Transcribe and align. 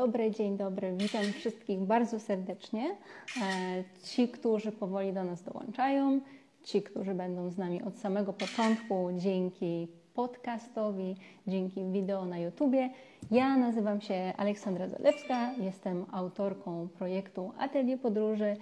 dobry, 0.00 0.30
dzień 0.30 0.56
dobry. 0.56 0.92
Witam 0.96 1.22
wszystkich 1.22 1.80
bardzo 1.80 2.20
serdecznie. 2.20 2.96
E, 3.42 3.84
ci, 4.02 4.28
którzy 4.28 4.72
powoli 4.72 5.12
do 5.12 5.24
nas 5.24 5.42
dołączają, 5.42 6.20
ci, 6.62 6.82
którzy 6.82 7.14
będą 7.14 7.50
z 7.50 7.58
nami 7.58 7.82
od 7.82 7.98
samego 7.98 8.32
początku, 8.32 9.08
dzięki 9.16 9.88
podcastowi, 10.14 11.16
dzięki 11.46 11.84
wideo 11.84 12.24
na 12.24 12.38
YouTubie. 12.38 12.90
Ja 13.30 13.56
nazywam 13.56 14.00
się 14.00 14.32
Aleksandra 14.36 14.88
Zalewska, 14.88 15.52
jestem 15.52 16.06
autorką 16.12 16.88
projektu 16.88 17.52
Atelier 17.58 18.00
Podróży 18.00 18.56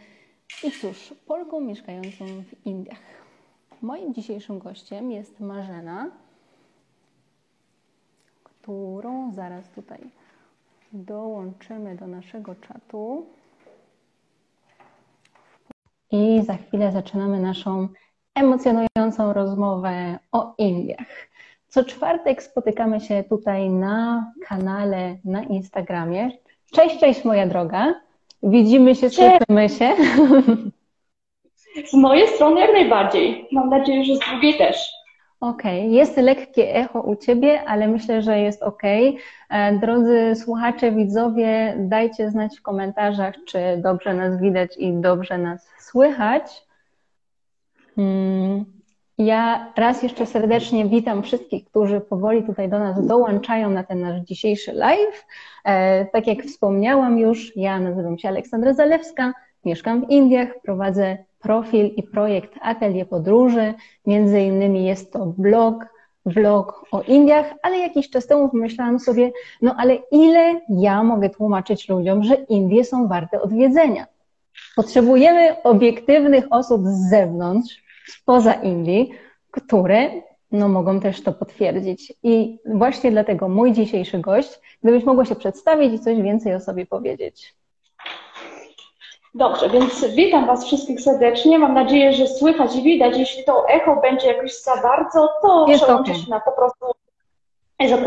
i 0.65 0.71
cóż, 0.71 1.15
Polką 1.27 1.61
mieszkającą 1.61 2.25
w 2.27 2.67
Indiach. 2.67 3.03
Moim 3.83 4.15
dzisiejszym 4.15 4.59
gościem 4.59 5.11
jest 5.11 5.41
Marzena, 5.41 6.11
którą 8.45 9.33
zaraz 9.33 9.71
tutaj 9.71 10.18
dołączymy 10.93 11.97
do 11.97 12.07
naszego 12.07 12.55
czatu. 12.55 13.27
I 16.11 16.43
za 16.43 16.55
chwilę 16.57 16.93
zaczynamy 16.93 17.41
naszą 17.41 17.89
emocjonującą 18.35 19.33
rozmowę 19.33 20.19
o 20.33 20.55
Indiach. 20.59 21.29
Co 21.69 21.85
czwartek 21.85 22.43
spotykamy 22.43 23.01
się 23.01 23.25
tutaj 23.29 23.71
na 23.71 24.33
kanale 24.49 25.17
na 25.25 25.43
Instagramie. 25.43 26.31
Cześć, 26.73 27.01
cześć 27.01 27.25
moja 27.25 27.47
droga. 27.47 27.95
Widzimy 28.43 28.95
się, 28.95 29.11
słyszymy 29.11 29.69
się. 29.69 29.97
Z 31.87 31.95
mojej 31.95 32.29
strony 32.29 32.61
jak 32.61 32.73
najbardziej. 32.73 33.49
Mam 33.53 33.69
nadzieję, 33.69 34.05
że 34.05 34.17
z 34.17 34.19
drugiej 34.19 34.59
też. 34.59 34.98
Okej, 35.41 35.81
okay. 35.81 35.91
jest 35.91 36.17
lekkie 36.17 36.75
echo 36.75 37.01
u 37.01 37.17
Ciebie, 37.17 37.63
ale 37.67 37.89
myślę, 37.89 38.23
że 38.23 38.39
jest 38.39 38.63
ok. 38.63 38.83
E, 39.51 39.79
drodzy 39.79 40.35
słuchacze, 40.35 40.93
widzowie, 40.93 41.75
dajcie 41.79 42.31
znać 42.31 42.59
w 42.59 42.63
komentarzach, 42.63 43.35
czy 43.47 43.59
dobrze 43.77 44.15
nas 44.15 44.41
widać 44.41 44.77
i 44.77 44.93
dobrze 44.93 45.39
nas 45.39 45.71
słychać. 45.79 46.67
Mm, 47.99 48.65
ja 49.19 49.73
raz 49.77 50.03
jeszcze 50.03 50.27
serdecznie 50.27 50.87
witam 50.87 51.23
wszystkich, 51.23 51.65
którzy 51.65 52.01
powoli 52.01 52.43
tutaj 52.43 52.69
do 52.69 52.79
nas 52.79 53.07
dołączają 53.07 53.71
na 53.71 53.85
ten 53.85 54.01
nasz 54.01 54.21
dzisiejszy 54.21 54.73
live. 54.73 55.27
E, 55.65 56.05
tak 56.07 56.27
jak 56.27 56.43
wspomniałam 56.43 57.19
już, 57.19 57.57
ja 57.57 57.81
nazywam 57.81 58.19
się 58.19 58.29
Aleksandra 58.29 58.75
Zalewska, 58.75 59.33
mieszkam 59.65 60.07
w 60.07 60.11
Indiach, 60.11 60.49
prowadzę 60.63 61.28
profil 61.39 61.87
i 61.87 62.03
projekt 62.03 62.55
Atelier 62.63 63.09
Podróży. 63.09 63.75
Między 64.07 64.41
innymi 64.41 64.85
jest 64.85 65.13
to 65.13 65.27
blog, 65.27 65.87
vlog 66.27 66.85
o 66.93 67.03
Indiach, 67.03 67.55
ale 67.63 67.79
jakiś 67.79 68.11
czas 68.11 68.27
temu 68.27 68.49
pomyślałam 68.49 69.01
sobie, 69.01 69.33
no 69.63 69.75
ale 69.79 69.99
ile 70.13 70.61
ja 70.69 71.03
mogę 71.03 71.31
tłumaczyć 71.31 71.89
ludziom, 71.89 72.25
że 72.25 72.35
Indie 72.35 72.85
są 72.85 73.09
warte 73.09 73.43
odwiedzenia? 73.43 74.07
Potrzebujemy 74.77 75.63
obiektywnych 75.63 76.45
osób 76.51 76.83
z 76.87 77.11
zewnątrz, 77.11 77.83
spoza 78.07 78.53
Indii, 78.53 79.11
które 79.51 80.11
no, 80.53 80.69
mogą 80.69 81.01
też 81.01 81.23
to 81.23 81.33
potwierdzić. 81.33 82.13
I 82.23 82.59
właśnie 82.75 83.11
dlatego 83.11 83.49
mój 83.49 83.73
dzisiejszy 83.73 84.19
gość, 84.19 84.61
gdybyś 84.83 85.05
mogła 85.05 85.25
się 85.25 85.35
przedstawić 85.35 85.93
i 85.95 85.99
coś 85.99 86.23
więcej 86.23 86.55
o 86.55 86.61
sobie 86.61 86.87
powiedzieć. 86.87 87.55
Dobrze, 89.35 89.71
więc 89.71 90.05
witam 90.05 90.47
Was 90.47 90.67
wszystkich 90.67 91.01
serdecznie. 91.01 91.59
Mam 91.59 91.75
nadzieję, 91.75 92.13
że 92.13 92.27
słychać 92.27 92.77
i 92.77 92.83
widać. 92.83 93.19
Jeśli 93.19 93.45
to 93.45 93.69
echo 93.69 93.97
będzie 93.97 94.27
jakoś 94.27 94.63
za 94.63 94.77
bardzo, 94.77 95.29
to 95.43 95.67
jest 95.69 95.85
przełączę 95.85 96.13
okay. 96.13 96.25
się 96.25 96.31
na 96.31 96.41
po 96.41 96.53
prostu. 96.53 96.87
Jest 97.81 97.95
ok. 97.95 98.07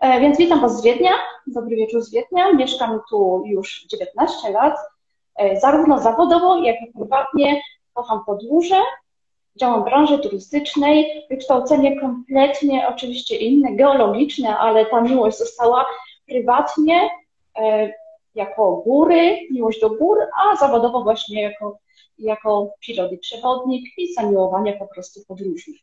E, 0.00 0.20
więc 0.20 0.38
witam 0.38 0.60
Was 0.60 0.76
z 0.76 0.82
Wiednia. 0.82 1.10
Dobry 1.46 1.76
wieczór 1.76 2.02
z 2.02 2.10
Wiednia. 2.10 2.52
Mieszkam 2.52 3.00
tu 3.10 3.42
już 3.46 3.86
19 3.86 4.50
lat. 4.50 4.78
E, 5.36 5.60
zarówno 5.60 5.98
zawodowo, 5.98 6.56
jak 6.56 6.76
i 6.82 6.92
prywatnie. 6.98 7.62
Kocham 7.94 8.24
podróże. 8.26 8.80
Działam 9.56 9.82
w 9.82 9.84
branży 9.84 10.18
turystycznej. 10.18 11.26
Wykształcenie 11.30 12.00
kompletnie 12.00 12.88
oczywiście 12.88 13.36
inne, 13.36 13.72
geologiczne, 13.72 14.58
ale 14.58 14.86
ta 14.86 15.00
miłość 15.00 15.38
została 15.38 15.86
prywatnie 16.26 17.10
e, 17.58 17.92
jako 18.34 18.76
góry, 18.76 19.38
miłość 19.50 19.80
do 19.80 19.90
gór, 19.90 20.18
a 20.36 20.56
zawodowo 20.56 21.02
właśnie 21.02 21.42
jako, 21.42 21.78
jako 22.18 22.70
i 23.12 23.18
przewodnik 23.18 23.98
i 23.98 24.14
zamiłowanie 24.14 24.72
po 24.72 24.86
prostu 24.86 25.20
podróżnych. 25.28 25.76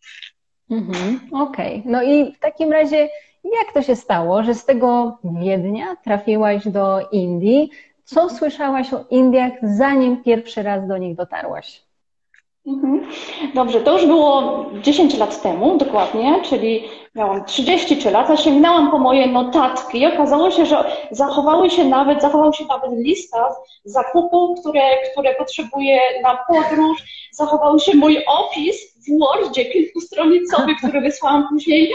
Mhm, 0.71 1.19
Okej, 1.31 1.79
okay. 1.79 1.91
no 1.91 2.03
i 2.03 2.33
w 2.33 2.39
takim 2.39 2.71
razie 2.71 3.09
jak 3.43 3.73
to 3.73 3.81
się 3.81 3.95
stało, 3.95 4.43
że 4.43 4.53
z 4.53 4.65
tego 4.65 5.17
Wiednia 5.23 5.95
trafiłaś 6.03 6.67
do 6.67 7.09
Indii? 7.11 7.69
Co 8.03 8.29
słyszałaś 8.29 8.93
o 8.93 9.05
Indiach, 9.09 9.53
zanim 9.63 10.23
pierwszy 10.23 10.63
raz 10.63 10.87
do 10.87 10.97
nich 10.97 11.15
dotarłaś? 11.15 11.83
Mhm. 12.67 13.07
Dobrze, 13.55 13.81
to 13.81 13.93
już 13.93 14.05
było 14.05 14.65
10 14.81 15.17
lat 15.17 15.41
temu 15.41 15.77
dokładnie, 15.77 16.41
czyli 16.43 16.83
miałam 17.17 17.45
33 17.45 18.11
lata, 18.11 18.37
sięgnęłam 18.37 18.91
po 18.91 18.99
moje 18.99 19.27
notatki 19.27 19.99
i 19.99 20.05
okazało 20.05 20.51
się, 20.51 20.65
że 20.65 20.83
zachowały 21.11 21.69
się 21.69 21.85
nawet, 21.85 22.21
zachował 22.21 22.53
się 22.53 22.65
nawet 22.69 22.91
lista 22.91 23.55
zakupów, 23.85 24.59
które, 24.59 24.81
które 25.11 25.35
potrzebuję 25.35 25.99
na 26.23 26.37
podróż, 26.47 27.03
zachował 27.31 27.79
się 27.79 27.95
mój 27.95 28.25
opis 28.27 28.97
w 29.07 29.19
Wordzie 29.19 29.65
kilkustronicowy, 29.65 30.75
który 30.79 31.01
wysłałam 31.01 31.47
później 31.49 31.93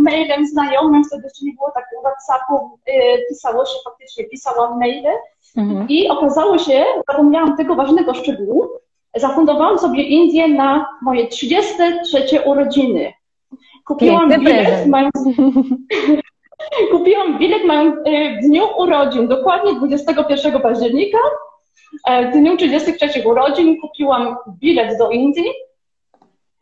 mailem 0.00 0.46
znajomym, 0.46 1.04
wtedy 1.04 1.22
jeszcze 1.24 1.44
nie 1.44 1.52
było 1.52 1.70
takiego 1.70 2.02
WhatsAppu, 2.02 2.78
y, 2.88 2.92
pisało 3.28 3.64
się 3.64 3.74
faktycznie, 3.84 4.24
pisałam 4.24 4.78
maile 4.78 5.12
mhm. 5.56 5.88
i 5.88 6.08
okazało 6.08 6.58
się, 6.58 6.84
zapomniałam 7.08 7.56
tego 7.56 7.74
ważnego 7.74 8.14
szczegółu, 8.14 8.68
zafundowałam 9.16 9.78
sobie 9.78 10.02
Indię 10.02 10.48
na 10.48 10.86
moje 11.02 11.28
33 11.28 12.40
urodziny. 12.44 13.12
Kupiłam 13.86 14.30
Piękny 14.30 14.44
bilet, 14.44 14.86
mając... 14.86 15.12
Kupiłam 16.92 17.38
bilet 17.38 17.64
mając 17.64 17.94
e, 18.04 18.38
w 18.38 18.40
dniu 18.40 18.64
urodzin, 18.76 19.28
dokładnie 19.28 19.74
21 19.74 20.60
października. 20.60 21.18
E, 22.06 22.30
w 22.30 22.32
dniu 22.32 22.56
33 22.56 23.28
urodzin 23.28 23.80
kupiłam 23.80 24.36
bilet 24.60 24.98
do 24.98 25.10
Indii. 25.10 25.52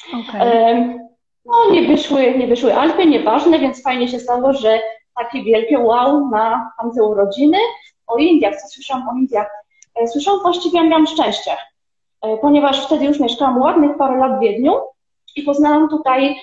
Okay. 0.09 0.43
E, 0.43 0.99
no, 1.45 1.71
nie 1.71 1.83
wyszły, 1.83 2.39
nie 2.39 2.47
wyszły 2.47 2.75
Alpy, 2.75 3.07
nieważne, 3.07 3.59
więc 3.59 3.83
fajnie 3.83 4.09
się 4.09 4.19
stało, 4.19 4.53
że 4.53 4.81
takie 5.17 5.43
wielkie 5.43 5.79
wow 5.79 6.31
na 6.31 6.73
tamte 6.79 7.03
urodziny. 7.03 7.59
O 8.07 8.17
Indiach, 8.17 8.57
co 8.57 8.69
słyszałam 8.69 9.09
o 9.09 9.13
Indiach? 9.13 9.51
Słyszałam 10.07 10.41
właściwie, 10.43 10.89
miałam 10.89 11.07
szczęście. 11.07 11.51
E, 12.23 12.37
ponieważ 12.37 12.87
wtedy 12.87 13.05
już 13.05 13.21
mieszkałam 13.21 13.61
ładnych 13.61 13.97
parę 13.97 14.19
lat 14.19 14.39
w 14.39 14.41
Wiedniu 14.41 14.73
i 15.37 15.43
poznałam 15.43 15.89
tutaj 15.89 16.29
e, 16.29 16.35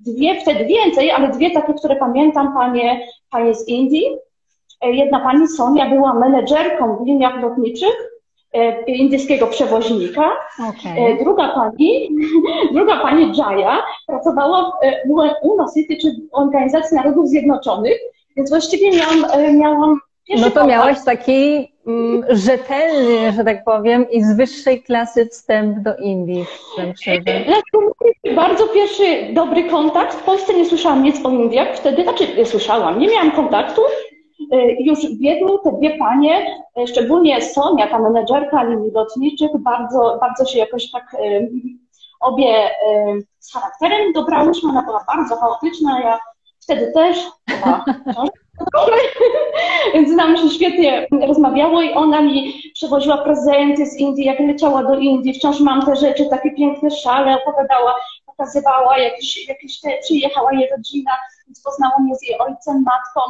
dwie, 0.00 0.40
wtedy 0.40 0.64
więcej, 0.64 1.10
ale 1.10 1.28
dwie 1.28 1.50
takie, 1.50 1.74
które 1.74 1.96
pamiętam, 1.96 2.54
panie, 2.54 3.06
panie 3.30 3.54
z 3.54 3.68
Indii. 3.68 4.04
E, 4.80 4.92
jedna 4.92 5.20
pani 5.20 5.48
Sonia 5.48 5.90
była 5.90 6.14
menedżerką 6.14 6.96
w 6.96 7.06
liniach 7.06 7.42
lotniczych 7.42 8.10
indyjskiego 8.86 9.46
przewoźnika. 9.46 10.32
Okay. 10.58 11.18
Druga 11.24 11.48
pani, 11.48 12.10
druga 12.74 13.00
pani 13.00 13.32
Jaya 13.38 13.82
pracowała 14.06 14.72
w 15.06 15.46
UNO 15.46 15.66
City, 15.74 15.96
czy 15.96 16.08
Organizacji 16.32 16.96
Narodów 16.96 17.28
Zjednoczonych, 17.28 17.98
więc 18.36 18.50
właściwie 18.50 18.90
miałam, 18.90 19.24
miałam 19.58 20.00
no 20.28 20.50
to 20.50 20.66
miałaś 20.66 20.96
taki 21.04 21.68
mm, 21.86 22.24
rzetelny, 22.28 23.32
że 23.32 23.44
tak 23.44 23.64
powiem, 23.64 24.10
i 24.10 24.22
z 24.22 24.36
wyższej 24.36 24.82
klasy 24.82 25.26
wstęp 25.26 25.78
do 25.78 25.96
Indii, 25.96 26.44
Bardzo 28.36 28.68
pierwszy 28.68 29.32
dobry 29.32 29.64
kontakt. 29.64 30.14
W 30.14 30.22
Polsce 30.22 30.54
nie 30.54 30.64
słyszałam 30.64 31.02
nic 31.02 31.26
o 31.26 31.30
Indiach 31.30 31.76
wtedy, 31.76 32.02
znaczy 32.02 32.36
nie 32.36 32.46
słyszałam, 32.46 32.98
nie 32.98 33.08
miałam 33.08 33.30
kontaktu. 33.30 33.82
Y, 34.52 34.76
już 34.80 34.98
w 34.98 35.20
Wiedniu 35.20 35.58
te 35.58 35.72
dwie 35.72 35.98
panie, 35.98 36.46
y, 36.78 36.86
szczególnie 36.86 37.42
Sonia, 37.42 37.86
ta 37.86 37.98
menedżerka 37.98 38.62
linii 38.62 38.90
lotniczych, 38.90 39.50
bardzo, 39.58 40.18
bardzo 40.20 40.44
się 40.44 40.58
jakoś 40.58 40.90
tak 40.90 41.14
y, 41.14 41.50
obie 42.20 42.70
z 43.38 43.52
charakterem 43.52 44.12
dobrałyśmy. 44.12 44.70
Ona 44.70 44.82
była 44.82 45.04
bardzo 45.06 45.36
chaotyczna, 45.36 46.00
ja 46.00 46.18
wtedy 46.60 46.92
też 46.92 47.18
chyba 47.50 47.84
Więc 49.94 50.12
nam 50.12 50.36
się 50.36 50.50
świetnie 50.50 51.06
rozmawiało 51.26 51.82
i 51.82 51.92
ona 51.92 52.22
mi 52.22 52.62
przewoziła 52.74 53.18
prezenty 53.18 53.86
z 53.86 53.96
Indii, 53.96 54.24
jak 54.24 54.40
leciała 54.40 54.82
do 54.82 54.98
Indii. 54.98 55.34
Wciąż 55.34 55.60
mam 55.60 55.86
te 55.86 55.96
rzeczy, 55.96 56.26
takie 56.30 56.50
piękne 56.50 56.90
szale, 56.90 57.36
opowiadała, 57.42 57.94
pokazywała, 58.26 58.98
jakieś, 58.98 59.48
jakieś 59.48 59.80
te, 59.80 59.98
przyjechała 60.02 60.52
jej 60.52 60.68
rodzina, 60.76 61.10
więc 61.46 61.62
poznała 61.62 61.98
mnie 61.98 62.14
z 62.14 62.22
jej 62.22 62.38
ojcem, 62.38 62.84
matką. 62.84 63.20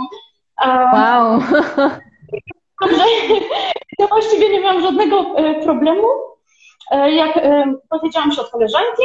Wow. 0.94 1.40
Także 2.80 3.04
ja 3.98 4.06
właściwie 4.06 4.50
nie 4.50 4.60
miałam 4.60 4.82
żadnego 4.82 5.20
e, 5.36 5.54
problemu. 5.54 6.06
E, 6.90 7.10
jak 7.10 7.36
e, 7.36 7.74
dowiedziałam 7.92 8.32
się 8.32 8.40
od 8.40 8.50
koleżanki, 8.50 9.02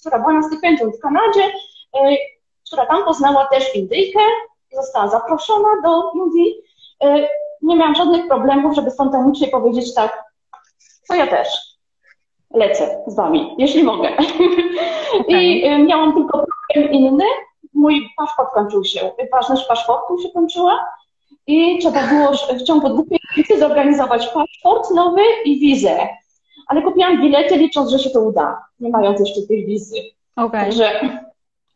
która 0.00 0.18
była 0.18 0.32
na 0.32 0.42
stypendium 0.42 0.92
w 0.92 1.00
Kanadzie, 1.00 1.52
która 2.66 2.86
tam 2.86 3.04
poznała 3.04 3.46
też 3.46 3.74
Indyjkę, 3.74 4.20
została 4.72 5.08
zaproszona 5.08 5.68
do 5.84 6.10
Indii 6.14 6.54
nie 7.62 7.76
miałam 7.76 7.94
żadnych 7.94 8.28
problemów, 8.28 8.74
żeby 8.74 8.90
spontanicznie 8.90 9.48
powiedzieć 9.48 9.94
tak, 9.94 10.24
to 11.08 11.14
ja 11.14 11.26
też 11.26 11.48
lecę 12.54 13.02
z 13.06 13.16
wami, 13.16 13.54
jeśli 13.58 13.84
mogę. 13.84 14.16
Okay. 15.20 15.42
I 15.42 15.84
miałam 15.84 16.14
tylko 16.14 16.46
problem 16.74 16.92
inny, 16.92 17.24
mój 17.74 18.08
paszport 18.16 18.54
kończył 18.54 18.84
się, 18.84 19.10
ważność 19.32 19.66
paszportu 19.66 20.18
się 20.18 20.28
kończyła 20.28 20.84
i 21.46 21.78
trzeba 21.78 22.06
było 22.06 22.32
w 22.58 22.62
ciągu 22.62 22.88
dwóch 22.88 23.06
miesięcy 23.10 23.58
zorganizować 23.58 24.28
paszport 24.28 24.90
nowy 24.90 25.22
i 25.44 25.60
wizę. 25.60 26.08
Ale 26.66 26.82
kupiłam 26.82 27.20
bilety 27.20 27.56
licząc, 27.56 27.90
że 27.90 27.98
się 27.98 28.10
to 28.10 28.20
uda, 28.20 28.64
nie 28.80 28.90
mając 28.90 29.20
jeszcze 29.20 29.42
tej 29.48 29.66
wizy. 29.66 29.96
Okay. 30.36 30.70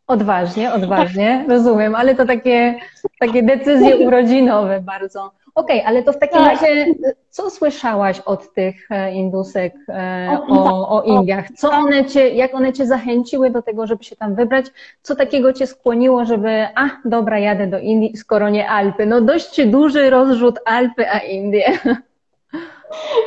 Odważnie, 0.07 0.73
odważnie, 0.73 1.45
rozumiem, 1.49 1.95
ale 1.95 2.15
to 2.15 2.25
takie, 2.25 2.75
takie 3.19 3.43
decyzje 3.43 3.97
urodzinowe 3.97 4.81
bardzo. 4.81 5.31
Okej, 5.55 5.79
okay, 5.79 5.89
ale 5.89 6.03
to 6.03 6.13
w 6.13 6.17
takim 6.17 6.37
tak. 6.37 6.61
razie, 6.61 6.85
co 7.29 7.49
słyszałaś 7.49 8.19
od 8.19 8.53
tych 8.53 8.91
e, 8.91 9.13
indusek 9.13 9.73
e, 9.89 10.37
o, 10.47 10.89
o 10.89 11.03
Indiach? 11.03 11.51
Co 11.51 11.71
one 11.71 12.05
cię, 12.05 12.29
jak 12.29 12.55
one 12.55 12.73
cię 12.73 12.85
zachęciły 12.85 13.49
do 13.49 13.61
tego, 13.61 13.87
żeby 13.87 14.03
się 14.03 14.15
tam 14.15 14.35
wybrać? 14.35 14.65
Co 15.01 15.15
takiego 15.15 15.53
cię 15.53 15.67
skłoniło, 15.67 16.25
żeby, 16.25 16.67
a 16.75 16.89
dobra, 17.05 17.39
jadę 17.39 17.67
do 17.67 17.79
Indii, 17.79 18.17
skoro 18.17 18.49
nie 18.49 18.69
Alpy? 18.69 19.05
No 19.05 19.21
dość 19.21 19.65
duży 19.65 20.09
rozrzut 20.09 20.59
Alpy, 20.65 21.09
a 21.09 21.19
Indie. 21.19 21.65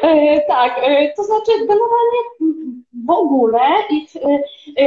E, 0.03 0.41
tak, 0.41 0.81
to 1.17 1.25
znaczy 1.25 1.53
generalnie 1.59 2.53
w 3.07 3.11
ogóle 3.11 3.61
ich, 3.91 4.11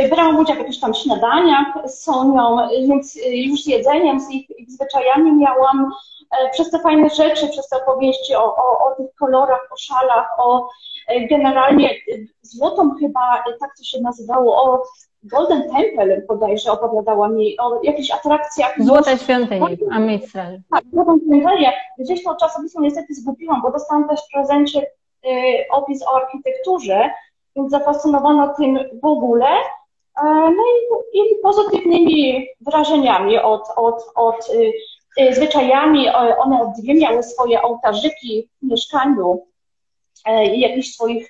brałam 0.10 0.40
udział 0.40 0.56
w 0.56 0.60
jakichś 0.60 0.80
tam 0.80 0.94
śniadaniach 0.94 1.68
z 1.86 2.04
Sonią, 2.04 2.58
więc 2.88 3.20
już 3.32 3.64
z 3.64 3.68
jedzeniem, 3.68 4.20
z 4.20 4.32
ich, 4.32 4.60
ich 4.60 4.72
zwyczajami 4.72 5.32
miałam 5.32 5.92
E, 6.32 6.50
przez 6.50 6.72
te 6.72 6.80
fajne 6.80 7.10
rzeczy, 7.10 7.48
przez 7.48 7.70
te 7.70 7.78
opowieści 7.78 8.36
o, 8.36 8.56
o, 8.56 8.86
o 8.86 8.96
tych 8.96 9.16
kolorach, 9.16 9.68
o 9.72 9.78
szalach, 9.78 10.30
o 10.38 10.70
e, 11.08 11.28
generalnie 11.28 11.92
e, 11.92 11.96
złotą 12.42 12.96
chyba, 13.00 13.44
tak 13.60 13.78
to 13.78 13.84
się 13.84 14.02
nazywało, 14.02 14.64
o 14.64 14.84
Golden 15.24 15.64
Temple 15.70 16.22
bodajże 16.28 16.72
opowiadała 16.72 17.30
mi 17.30 17.58
o 17.60 17.80
jakichś 17.84 18.12
atrakcjach. 18.12 18.76
Złota 18.80 19.18
świątynia, 19.18 19.68
Amritsar. 19.92 20.58
Tak, 20.72 20.84
Złotą 20.94 21.20
świątynię. 21.20 21.74
Gdzieś 22.00 22.24
to 22.24 22.36
czasopismo 22.36 22.82
niestety 22.82 23.14
zgubiłam, 23.14 23.62
bo 23.62 23.72
dostałam 23.72 24.10
też 24.10 24.20
w 24.20 24.34
prezencie 24.34 24.82
y, 24.82 25.30
opis 25.72 26.04
o 26.04 26.16
architekturze, 26.16 27.10
więc 27.56 27.72
zafascynowana 27.72 28.48
tym 28.48 28.80
w 29.02 29.06
ogóle. 29.06 29.48
no 30.24 30.64
i, 31.14 31.20
i 31.20 31.42
pozytywnymi 31.44 32.48
wrażeniami 32.62 33.40
od, 33.40 33.64
od, 33.76 34.04
od 34.16 34.50
y, 34.50 34.72
Y, 35.20 35.36
zwyczajami. 35.36 36.10
One 36.38 36.62
obydwie 36.62 36.94
miały 36.94 37.24
swoje 37.24 37.62
ołtarzyki 37.62 38.50
w 38.62 38.66
mieszkaniu 38.66 39.48
e, 40.26 40.56
i 40.56 40.60
jakichś 40.60 40.94
swoich 40.94 41.26
e, 41.26 41.30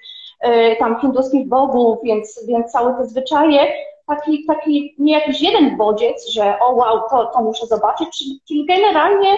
tam 0.80 1.00
hinduskich 1.02 1.48
bogów, 1.48 1.98
więc, 2.04 2.46
więc 2.48 2.72
całe 2.72 2.94
te 2.94 3.06
zwyczaje, 3.06 3.60
taki, 4.10 4.46
taki 4.46 4.96
nie 4.98 5.14
jakiś 5.14 5.42
jeden 5.42 5.78
bodziec, 5.78 6.30
że 6.30 6.60
o 6.60 6.76
wow, 6.76 7.02
to, 7.10 7.26
to 7.26 7.42
muszę 7.42 7.68
zobaczyć, 7.68 8.08
czyli, 8.18 8.42
czyli 8.48 8.66
generalnie 8.66 9.38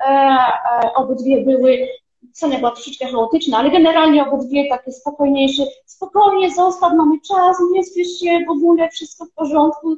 e, 0.00 0.04
e, 0.04 0.94
obydwie 0.94 1.44
były, 1.44 1.88
scena 2.32 2.58
była 2.58 2.70
troszeczkę 2.70 3.06
chaotyczna, 3.06 3.58
ale 3.58 3.70
generalnie 3.70 4.26
obydwie 4.26 4.68
takie 4.68 4.92
spokojniejsze, 4.92 5.62
spokojnie 5.86 6.50
zostaw, 6.50 6.92
mamy 6.92 7.20
czas, 7.28 7.56
nie 7.72 7.84
spiesz 7.84 8.18
się, 8.20 8.40
w 8.46 8.50
ogóle 8.50 8.88
wszystko 8.88 9.24
w 9.24 9.32
porządku, 9.32 9.96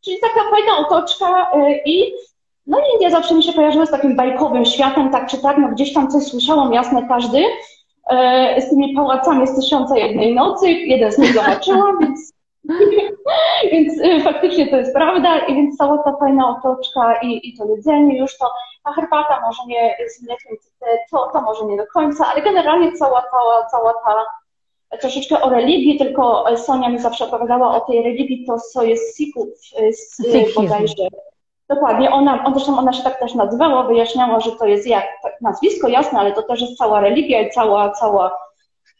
czyli 0.00 0.16
taka 0.20 0.50
fajna 0.50 0.78
otoczka 0.78 1.50
e, 1.52 1.78
i 1.84 2.12
no 2.66 2.78
i 2.78 2.82
Indie 2.94 3.10
zawsze 3.10 3.34
mi 3.34 3.42
się 3.42 3.52
kojarzyły 3.52 3.86
z 3.86 3.90
takim 3.90 4.16
bajkowym 4.16 4.64
światem, 4.64 5.10
tak 5.10 5.30
czy 5.30 5.38
tak, 5.38 5.58
no 5.58 5.68
gdzieś 5.68 5.92
tam 5.92 6.10
coś 6.10 6.24
słyszałam, 6.24 6.72
jasne 6.72 7.08
każdy, 7.08 7.38
e, 7.38 7.46
z 8.58 8.70
tymi 8.70 8.94
pałacami 8.94 9.46
z 9.46 9.56
tysiąca 9.56 9.98
jednej 9.98 10.34
nocy, 10.34 10.70
jeden 10.70 11.12
z 11.12 11.18
nich 11.18 11.34
zobaczyłam, 11.34 11.98
więc, 12.00 12.32
więc 13.72 14.00
e, 14.00 14.20
faktycznie 14.20 14.66
to 14.66 14.76
jest 14.76 14.94
prawda 14.94 15.38
i 15.38 15.54
więc 15.54 15.76
cała 15.76 15.98
ta 15.98 16.16
fajna 16.16 16.48
otoczka 16.48 17.20
i, 17.22 17.48
i 17.48 17.56
to 17.56 17.64
jedzenie 17.66 18.18
już 18.18 18.38
to, 18.38 18.52
ta 18.84 18.92
herbata 18.92 19.40
może 19.40 19.62
nie 19.66 19.96
z 20.08 20.22
mlekiem, 20.22 20.56
to, 21.10 21.30
to 21.32 21.42
może 21.42 21.64
nie 21.64 21.76
do 21.76 21.86
końca, 21.86 22.26
ale 22.32 22.42
generalnie 22.42 22.92
cała, 22.92 23.22
cała, 23.30 23.66
cała 23.70 23.92
ta 24.04 24.14
troszeczkę 24.98 25.40
o 25.40 25.50
religii, 25.50 25.98
tylko 25.98 26.44
Sonia 26.56 26.88
mi 26.88 26.98
zawsze 26.98 27.24
opowiadała 27.24 27.76
o 27.76 27.80
tej 27.80 28.02
religii, 28.02 28.44
to 28.46 28.58
co 28.58 28.82
jest 28.82 29.16
Sikhów, 29.16 29.48
bodajże. 30.56 31.08
Dokładnie, 31.74 32.10
ona, 32.10 32.44
on, 32.44 32.54
zresztą 32.54 32.78
ona 32.78 32.92
się 32.92 33.02
tak 33.02 33.18
też 33.18 33.34
nazywała, 33.34 33.82
wyjaśniała, 33.82 34.40
że 34.40 34.52
to 34.52 34.66
jest 34.66 34.86
jak 34.86 35.04
tak 35.22 35.40
nazwisko 35.40 35.88
jasne, 35.88 36.18
ale 36.18 36.32
to 36.32 36.42
też 36.42 36.60
jest 36.60 36.76
cała 36.76 37.00
religia 37.00 37.40
i 37.40 37.50
cała, 37.50 37.90
cała. 37.90 38.30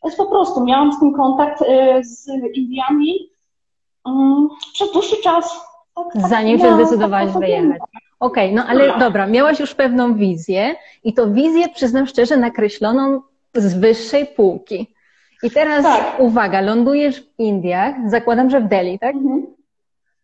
To 0.02 0.08
jest 0.08 0.18
po 0.18 0.26
prostu, 0.26 0.64
miałam 0.64 0.92
z 0.92 1.00
tym 1.00 1.14
kontakt 1.14 1.62
y, 1.62 2.04
z 2.04 2.28
Indiami 2.54 3.30
um, 4.04 4.48
przez 4.72 4.92
dłuższy 4.92 5.22
czas. 5.22 5.60
Tak, 5.94 6.12
tak, 6.12 6.28
Zanim 6.28 6.58
się 6.58 6.74
zdecydowałaś 6.74 7.32
tak, 7.32 7.40
wyjechać. 7.40 7.78
Okej, 8.20 8.44
okay, 8.44 8.52
no 8.52 8.64
ale 8.68 8.98
dobra, 8.98 9.26
miałaś 9.26 9.60
już 9.60 9.74
pewną 9.74 10.14
wizję 10.14 10.74
i 11.04 11.14
to 11.14 11.30
wizję, 11.30 11.68
przyznam 11.68 12.06
szczerze, 12.06 12.36
nakreśloną 12.36 13.20
z 13.54 13.74
wyższej 13.74 14.26
półki. 14.26 14.94
I 15.42 15.50
teraz 15.50 15.84
tak. 15.84 16.20
uwaga, 16.20 16.60
lądujesz 16.60 17.20
w 17.20 17.38
Indiach, 17.38 17.94
zakładam, 18.06 18.50
że 18.50 18.60
w 18.60 18.68
Delhi, 18.68 18.98
tak? 18.98 19.14
Mhm. 19.14 19.46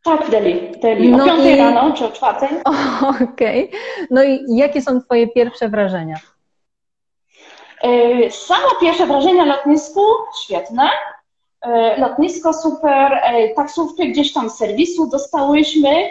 Tak. 0.02 0.26
W 0.26 0.30
Delhi. 0.30 1.14
O 1.14 1.16
no 1.16 1.24
5 1.24 1.44
i... 1.44 1.56
rano 1.56 1.92
czy 1.92 2.04
o 2.04 2.10
4. 2.10 2.46
Okej. 3.32 3.68
Okay. 3.68 3.80
No 4.10 4.22
i 4.22 4.40
jakie 4.48 4.82
są 4.82 5.00
Twoje 5.00 5.28
pierwsze 5.28 5.68
wrażenia? 5.68 6.16
E, 7.82 8.30
Samo 8.30 8.68
pierwsze 8.80 9.06
wrażenia 9.06 9.44
na 9.44 9.56
lotnisku 9.56 10.00
świetne. 10.42 10.90
E, 11.62 12.00
lotnisko 12.00 12.52
super, 12.52 13.12
e, 13.12 13.48
taksówkę 13.48 14.06
gdzieś 14.06 14.32
tam 14.32 14.50
z 14.50 14.54
serwisu 14.54 15.10
dostałyśmy. 15.10 16.08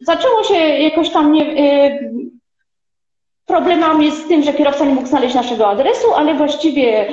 Zaczęło 0.00 0.44
się 0.44 0.54
jakoś 0.54 1.10
tam 1.10 1.32
nie, 1.32 1.44
problemami 3.46 4.10
z 4.10 4.28
tym, 4.28 4.42
że 4.42 4.52
kierowca 4.52 4.84
nie 4.84 4.94
mógł 4.94 5.06
znaleźć 5.06 5.34
naszego 5.34 5.68
adresu, 5.68 6.14
ale 6.14 6.34
właściwie 6.34 7.12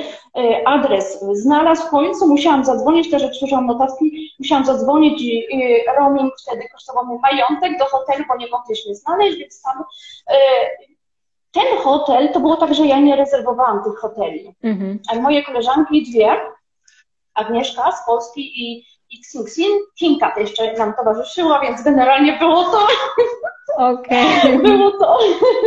adres 0.64 1.20
znalazł 1.32 1.86
w 1.86 1.90
końcu. 1.90 2.28
Musiałam 2.28 2.64
zadzwonić, 2.64 3.10
też 3.10 3.22
jak 3.22 3.34
słyszałam 3.34 3.66
notatki, 3.66 4.34
musiałam 4.38 4.64
zadzwonić 4.64 5.22
i 5.22 5.46
roaming 5.98 6.34
wtedy 6.42 6.68
kosztował 6.72 7.06
mi 7.06 7.18
majątek 7.18 7.78
do 7.78 7.84
hotelu, 7.84 8.24
bo 8.28 8.36
nie 8.36 8.46
mogliśmy 8.50 8.94
znaleźć, 8.94 9.38
więc 9.38 9.62
tam 9.62 9.84
e, 10.28 10.36
ten 11.52 11.78
hotel, 11.78 12.32
to 12.32 12.40
było 12.40 12.56
tak, 12.56 12.74
że 12.74 12.86
ja 12.86 13.00
nie 13.00 13.16
rezerwowałam 13.16 13.84
tych 13.84 13.98
hoteli. 13.98 14.54
Mhm. 14.62 14.98
A 15.12 15.14
moje 15.14 15.44
koleżanki, 15.44 16.02
dwie, 16.02 16.36
Agnieszka 17.34 17.92
z 17.92 18.06
Polski 18.06 18.62
i, 18.64 18.86
i 19.10 19.18
Xingxin, 19.18 19.70
Kinka 19.98 20.34
jeszcze 20.40 20.72
nam 20.72 20.94
towarzyszyła, 20.94 21.60
więc 21.60 21.82
generalnie 21.82 22.38
było 22.38 22.64
to 22.64 22.86
Okej. 23.76 24.26
Okay. 24.42 24.58
Było 24.68 24.90
to. 24.90 25.18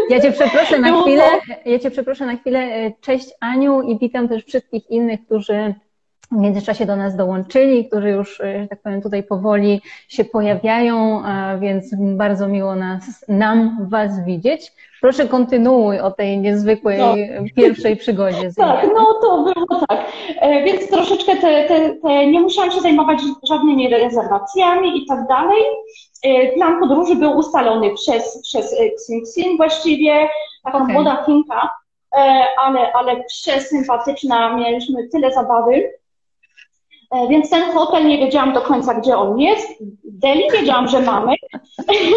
Ja 0.10 0.22
Cię 0.22 0.31
przeproszę 0.31 0.79
na 0.79 0.88
Było 0.88 1.03
chwilę. 1.03 1.24
To. 1.24 1.69
Ja 1.69 1.79
Cię 1.79 1.91
przeproszę 1.91 2.25
na 2.25 2.36
chwilę. 2.36 2.91
Cześć 3.01 3.29
Aniu 3.39 3.81
i 3.81 4.00
witam 4.00 4.29
też 4.29 4.46
wszystkich 4.46 4.89
innych, 4.89 5.25
którzy 5.25 5.75
w 6.31 6.36
międzyczasie 6.36 6.86
do 6.86 6.96
nas 6.96 7.15
dołączyli, 7.15 7.88
którzy 7.88 8.10
już, 8.10 8.38
że 8.38 8.67
tak 8.69 8.81
powiem, 8.81 9.01
tutaj 9.01 9.24
powoli 9.24 9.81
się 10.08 10.25
pojawiają, 10.25 11.24
więc 11.60 11.96
bardzo 12.17 12.48
miło 12.48 12.75
nas, 12.75 13.25
nam 13.27 13.88
Was 13.89 14.25
widzieć. 14.25 14.72
Proszę 15.01 15.27
kontynuuj 15.27 16.00
o 16.00 16.12
tej 16.12 16.39
niezwykłej 16.39 17.00
no. 17.00 17.15
pierwszej 17.56 17.96
przygodzie. 17.96 18.51
Z 18.51 18.56
tak, 18.56 18.88
no 18.96 19.13
to 19.22 19.44
było 19.44 19.86
tak. 19.88 20.06
E, 20.39 20.63
więc 20.63 20.89
troszeczkę 20.89 21.36
te, 21.36 21.63
te, 21.63 21.96
te, 21.96 22.27
nie 22.27 22.39
musiałam 22.39 22.72
się 22.72 22.82
zajmować 22.82 23.20
żadnymi 23.44 23.89
rezerwacjami 23.89 25.03
i 25.03 25.06
tak 25.06 25.27
dalej. 25.27 25.62
E, 26.24 26.51
plan 26.51 26.79
podróży 26.79 27.15
był 27.15 27.38
ustalony 27.38 27.94
przez, 27.94 28.41
przez 28.44 28.75
Xing 29.10 29.58
właściwie, 29.58 30.29
taka 30.63 30.77
okay. 30.77 30.94
młoda 30.94 31.24
Chinka, 31.25 31.70
e, 32.15 32.46
ale, 32.62 32.94
ale 32.94 33.24
przesympatyczna, 33.24 34.56
mieliśmy 34.56 35.08
tyle 35.08 35.34
zabawy. 35.34 35.99
Więc 37.30 37.50
ten 37.50 37.72
hotel 37.72 38.08
nie 38.08 38.18
wiedziałam 38.18 38.54
do 38.54 38.62
końca, 38.62 38.94
gdzie 38.94 39.18
on 39.18 39.39
jest. 39.39 39.68
Delhi 40.04 40.51
wiedziałam, 40.51 40.88
że 40.88 41.01
mamy. 41.01 41.34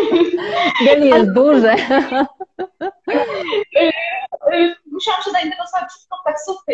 Delhi 0.87 1.09
jest 1.09 1.33
duże. 1.33 1.75
Musiałam 4.93 5.23
się 5.23 5.31
zainteresować 5.31 5.91
wszystko 5.91 6.17
taksówkę, 6.25 6.73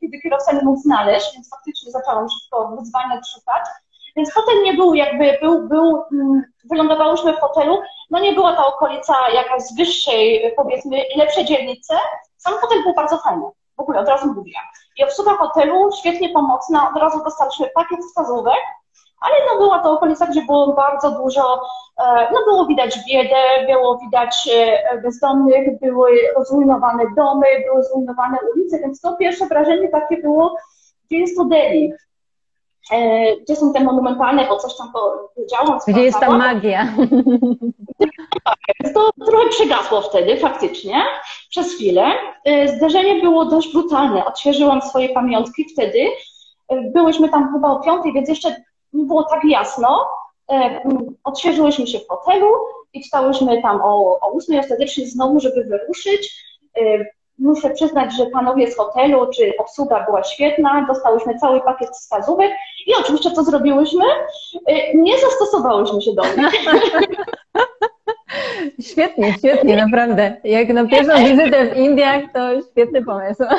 kiedy 0.00 0.20
kierowca 0.22 0.52
nie 0.52 0.62
mógł 0.62 0.80
znaleźć, 0.80 1.34
więc 1.34 1.50
faktycznie 1.50 1.92
zaczęłam 1.92 2.28
szybko 2.28 2.76
wyzwania 2.76 3.20
szukać. 3.34 3.64
Więc 4.16 4.32
hotel 4.32 4.62
nie 4.62 4.74
był 4.74 4.94
jakby, 4.94 5.38
był, 5.40 5.68
był, 5.68 6.04
mm, 6.12 6.42
wylądowałyśmy 6.70 7.32
w 7.32 7.40
hotelu, 7.40 7.82
no 8.10 8.20
nie 8.20 8.32
była 8.32 8.56
ta 8.56 8.66
okolica 8.66 9.14
jakaś 9.34 9.62
z 9.62 9.76
wyższej, 9.76 10.52
powiedzmy, 10.56 10.96
lepszej 11.16 11.44
dzielnicy. 11.44 11.94
Sam 12.36 12.54
hotel 12.54 12.82
był 12.82 12.94
bardzo 12.94 13.18
fajny, 13.18 13.44
w 13.76 13.80
ogóle 13.80 14.00
od 14.00 14.08
razu 14.08 14.34
mówię. 14.34 14.52
I 14.98 15.04
obsługa 15.04 15.36
hotelu 15.36 15.90
świetnie 16.00 16.28
pomocna, 16.28 16.90
od 16.90 16.96
razu 16.96 17.24
dostaliśmy 17.24 17.66
pakiet 17.74 18.00
wskazówek, 18.00 18.62
ale 19.20 19.34
no 19.52 19.58
była 19.58 19.78
to 19.78 19.92
okolica, 19.92 20.26
gdzie 20.26 20.42
było 20.42 20.72
bardzo 20.72 21.10
dużo, 21.10 21.60
e, 22.04 22.28
no 22.32 22.40
było 22.44 22.66
widać 22.66 22.98
biedę, 23.08 23.66
było 23.66 23.98
widać 23.98 24.48
e, 24.54 25.00
bezdomnych, 25.02 25.80
były 25.80 26.10
zrujnowane 26.48 27.04
domy, 27.16 27.46
były 27.66 27.82
zrujnowane 27.82 28.38
ulice, 28.54 28.78
więc 28.78 29.00
to 29.00 29.16
pierwsze 29.16 29.46
wrażenie 29.46 29.88
takie 29.88 30.16
było, 30.16 30.56
gdzie 31.06 31.18
jest 31.18 31.36
to 31.36 31.44
Delhi. 31.44 31.92
E, 32.92 33.36
gdzie 33.36 33.56
są 33.56 33.72
te 33.72 33.80
monumentalne, 33.80 34.46
bo 34.48 34.56
coś 34.56 34.76
tam 34.76 34.92
powiedziałam. 34.92 35.78
Gdzie 35.88 36.02
jest 36.02 36.20
ta 36.20 36.38
magia? 36.38 36.88
To 38.94 39.10
trochę 39.26 39.48
przygasło 39.48 40.00
wtedy, 40.00 40.36
faktycznie, 40.36 41.02
przez 41.50 41.74
chwilę. 41.74 42.12
Zdarzenie 42.76 43.20
było 43.20 43.44
dość 43.44 43.72
brutalne. 43.72 44.24
Odświeżyłam 44.24 44.82
swoje 44.82 45.08
pamiątki 45.08 45.64
wtedy. 45.72 46.06
Byłyśmy 46.92 47.28
tam 47.28 47.52
chyba 47.52 47.70
o 47.70 47.80
piątej, 47.80 48.12
więc 48.12 48.28
jeszcze 48.28 48.56
nie 48.92 49.04
było 49.04 49.22
tak 49.22 49.40
jasno. 49.44 50.06
E, 50.50 50.80
odświeżyłyśmy 51.24 51.86
się 51.86 51.98
w 51.98 52.08
hotelu 52.08 52.50
i 52.92 53.02
wstałyśmy 53.02 53.62
tam 53.62 53.80
o, 53.82 54.18
o 54.20 54.32
8 54.32 54.60
ostatecznie 54.60 55.06
znowu, 55.06 55.40
żeby 55.40 55.64
wyruszyć. 55.64 56.44
Muszę 57.38 57.70
przyznać, 57.70 58.16
że 58.16 58.26
panowie 58.26 58.70
z 58.70 58.76
hotelu 58.76 59.26
czy 59.36 59.52
obsługa 59.58 60.04
była 60.06 60.24
świetna, 60.24 60.84
dostałyśmy 60.88 61.38
cały 61.38 61.60
pakiet 61.60 61.90
wskazówek 61.90 62.52
i 62.86 62.90
oczywiście 63.00 63.30
co 63.30 63.44
zrobiłyśmy? 63.44 64.04
E, 64.66 64.96
nie 64.96 65.18
zastosowałyśmy 65.18 66.02
się 66.02 66.12
do 66.12 66.22
nich. 66.22 66.36
Świetnie, 68.80 69.34
świetnie, 69.38 69.76
naprawdę. 69.76 70.36
Jak 70.44 70.68
na 70.68 70.86
pierwszą 70.86 71.24
wizytę 71.24 71.74
w 71.74 71.76
Indiach, 71.76 72.22
to 72.34 72.62
świetny 72.70 73.04
pomysł. 73.04 73.42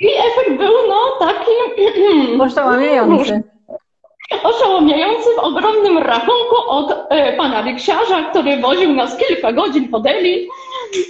I 0.00 0.08
efekt 0.08 0.58
był 0.58 0.72
no 0.88 1.26
taki... 1.26 1.50
Oszałamiający. 2.42 3.42
Oszałamiający 4.42 5.28
w 5.36 5.38
ogromnym 5.38 5.98
rachunku 5.98 6.56
od 6.68 7.06
e, 7.08 7.36
pana 7.36 7.60
liksiarza, 7.60 8.22
który 8.30 8.56
woził 8.56 8.92
nas 8.92 9.16
kilka 9.16 9.52
godzin 9.52 9.88
po 9.88 10.00
Delhi. 10.00 10.48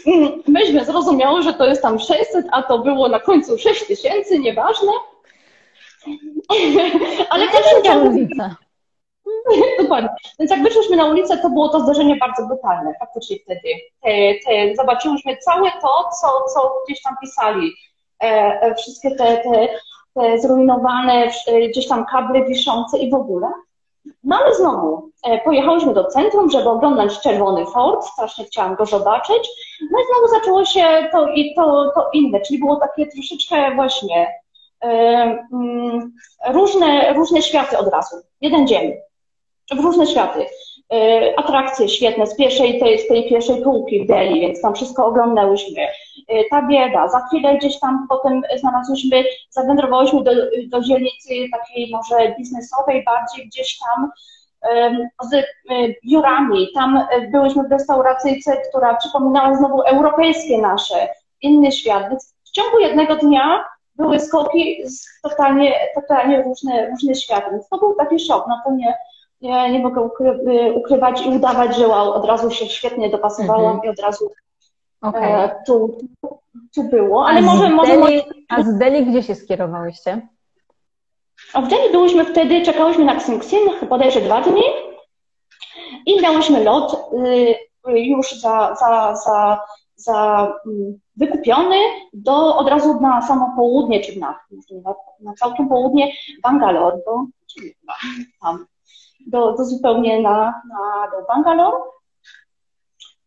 Mm, 0.07 0.43
myśmy 0.49 0.85
zrozumiały, 0.85 1.43
że 1.43 1.55
to 1.55 1.67
jest 1.67 1.83
tam 1.83 1.99
600, 1.99 2.47
a 2.52 2.62
to 2.62 2.79
było 2.79 3.09
na 3.09 3.21
końcu 3.21 3.59
6 3.59 3.87
tysięcy, 3.87 4.38
nieważne. 4.38 4.93
Ale 7.31 7.49
też 7.49 7.62
nie 7.85 7.95
różnica. 7.95 8.57
Dokładnie. 9.83 10.09
Więc 10.38 10.50
jak 10.50 10.62
wyszliśmy 10.62 10.97
na 10.97 11.05
ulicę, 11.05 11.38
to 11.38 11.50
było 11.50 11.69
to 11.69 11.81
zdarzenie 11.81 12.17
bardzo 12.17 12.47
brutalne 12.47 12.95
faktycznie 13.00 13.37
wtedy. 13.45 13.69
Te, 14.02 14.11
te, 14.47 14.76
zobaczyłyśmy 14.76 15.37
całe 15.37 15.71
to, 15.71 16.09
co, 16.21 16.29
co 16.55 16.75
gdzieś 16.87 17.02
tam 17.02 17.14
pisali. 17.21 17.73
E, 18.23 18.26
e, 18.62 18.75
wszystkie 18.75 19.11
te, 19.11 19.37
te 19.37 19.69
zrujnowane 20.38 21.31
e, 21.47 21.69
gdzieś 21.69 21.88
tam 21.88 22.04
kable 22.07 22.45
wiszące 22.45 22.99
i 22.99 23.11
w 23.11 23.14
ogóle. 23.14 23.49
No 24.25 24.37
ale 24.37 24.54
znowu, 24.54 25.11
pojechałyśmy 25.45 25.95
do 25.95 26.04
centrum, 26.04 26.50
żeby 26.50 26.69
oglądać 26.69 27.21
Czerwony 27.21 27.66
Fort, 27.66 28.04
strasznie 28.04 28.45
chciałam 28.45 28.75
go 28.75 28.87
zobaczyć. 28.87 29.49
No 29.90 29.99
i 29.99 30.02
znowu 30.07 30.35
zaczęło 30.35 30.64
się 30.64 31.09
to, 31.12 31.28
i 31.28 31.54
to, 31.54 31.92
to 31.95 32.11
inne, 32.12 32.40
czyli 32.40 32.59
było 32.59 32.76
takie 32.76 33.07
troszeczkę 33.07 33.75
właśnie 33.75 34.28
mm, 34.83 36.12
różne, 36.49 37.12
różne 37.12 37.42
światy 37.42 37.78
od 37.78 37.88
razu, 37.88 38.16
jeden 38.40 38.66
dzień 38.66 38.92
w 39.71 39.81
różne 39.81 40.07
światy. 40.07 40.47
E, 40.93 41.33
atrakcje 41.39 41.89
świetne 41.89 42.27
z 42.27 42.37
pierwszej, 42.37 42.81
tej, 42.81 42.99
z 42.99 43.09
tej 43.09 43.29
pierwszej 43.29 43.63
półki 43.63 44.05
w 44.05 44.07
Delhi, 44.07 44.41
więc 44.41 44.61
tam 44.61 44.75
wszystko 44.75 45.07
oglądałyśmy. 45.07 45.83
E, 46.29 46.45
ta 46.51 46.67
bieda, 46.67 47.09
za 47.09 47.21
chwilę 47.21 47.59
gdzieś 47.59 47.81
tam 47.81 48.07
potem 48.09 48.43
znalazłyśmy, 48.61 49.25
zawędrowałyśmy 49.51 50.23
do, 50.23 50.31
do 50.67 50.81
dzielnicy 50.81 51.29
takiej 51.53 51.91
może 51.91 52.35
biznesowej, 52.39 53.05
bardziej 53.05 53.47
gdzieś 53.47 53.79
tam 53.79 54.11
z 55.23 55.35
e, 55.35 55.43
biurami. 56.11 56.69
Tam 56.75 57.07
byłyśmy 57.33 57.69
w 57.69 57.73
restauracyjce, 57.73 58.57
która 58.69 58.97
przypominała 58.97 59.55
znowu 59.55 59.83
europejskie 59.83 60.59
nasze, 60.59 61.09
inny 61.41 61.73
świat. 61.73 62.09
Więc 62.09 62.35
w 62.45 62.51
ciągu 62.51 62.79
jednego 62.79 63.17
dnia 63.17 63.65
były 63.97 64.21
skoki 64.21 64.89
z 64.89 65.21
totalnie, 65.23 65.75
totalnie 65.95 66.43
różne, 66.43 66.91
różne 66.91 67.15
światy. 67.15 67.51
Więc 67.51 67.69
to 67.69 67.79
był 67.79 67.95
taki 67.95 68.19
szok. 68.19 68.45
No 68.49 68.61
to 68.65 68.73
nie, 68.73 68.95
ja 69.43 69.69
nie 69.69 69.79
mogę 69.79 70.01
ukry 70.01 70.31
y, 70.31 70.73
ukrywać 70.73 71.27
i 71.27 71.29
udawać, 71.29 71.77
że 71.77 71.89
wow, 71.89 72.13
od 72.13 72.25
razu 72.25 72.51
się 72.51 72.67
świetnie 72.67 73.11
dopasowałam 73.11 73.75
mhm. 73.75 73.85
i 73.85 73.89
od 73.89 74.01
razu 74.01 74.33
okay. 75.01 75.23
e, 75.23 75.63
tu, 75.67 75.99
tu 76.75 76.85
było. 76.85 77.27
Ale 77.27 77.39
a 77.39 77.43
może, 77.43 77.71
może, 77.71 77.97
Delhi, 77.97 78.23
A 78.49 78.63
z 78.63 78.79
Delhi 78.79 79.07
gdzie 79.07 79.23
się 79.23 79.35
skierowałyście? 79.35 80.29
A 81.53 81.63
w 81.63 81.69
Delhi 81.69 81.93
byłyśmy 81.93 82.25
wtedy, 82.25 82.63
czekałyśmy 82.63 83.05
na 83.05 83.15
Xinxin, 83.15 83.59
bodajże 83.89 84.21
dwa 84.21 84.41
dni 84.41 84.63
i 86.07 86.23
miałyśmy 86.23 86.65
lot 86.65 87.11
y, 87.89 87.99
już 87.99 88.41
za, 88.41 88.75
za, 88.75 89.17
za, 89.17 89.61
za 89.97 90.53
y, 90.67 90.71
wykupiony 91.17 91.77
do, 92.13 92.57
od 92.57 92.69
razu 92.69 93.01
na 93.01 93.23
samo 93.23 93.53
południe, 93.57 94.01
czy 94.01 94.19
na, 94.19 94.39
na, 94.85 94.95
na 95.21 95.35
całkiem 95.35 95.69
południe 95.69 96.13
Bangalore, 96.43 96.99
bo 97.07 97.27
tam 98.43 98.67
do, 99.26 99.52
do 99.52 99.64
zupełnie 99.64 100.21
na, 100.21 100.62
na, 100.69 101.11
do 101.11 101.26
Bangalore. 101.26 101.76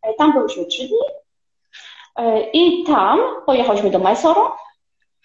E, 0.01 0.13
tam 0.13 0.33
byliśmy 0.33 0.65
trzy 0.65 0.87
dni 0.87 0.97
e, 2.15 2.41
i 2.51 2.83
tam 2.83 3.19
pojechaliśmy 3.45 3.89
do 3.89 3.99
Mysore, 3.99 4.41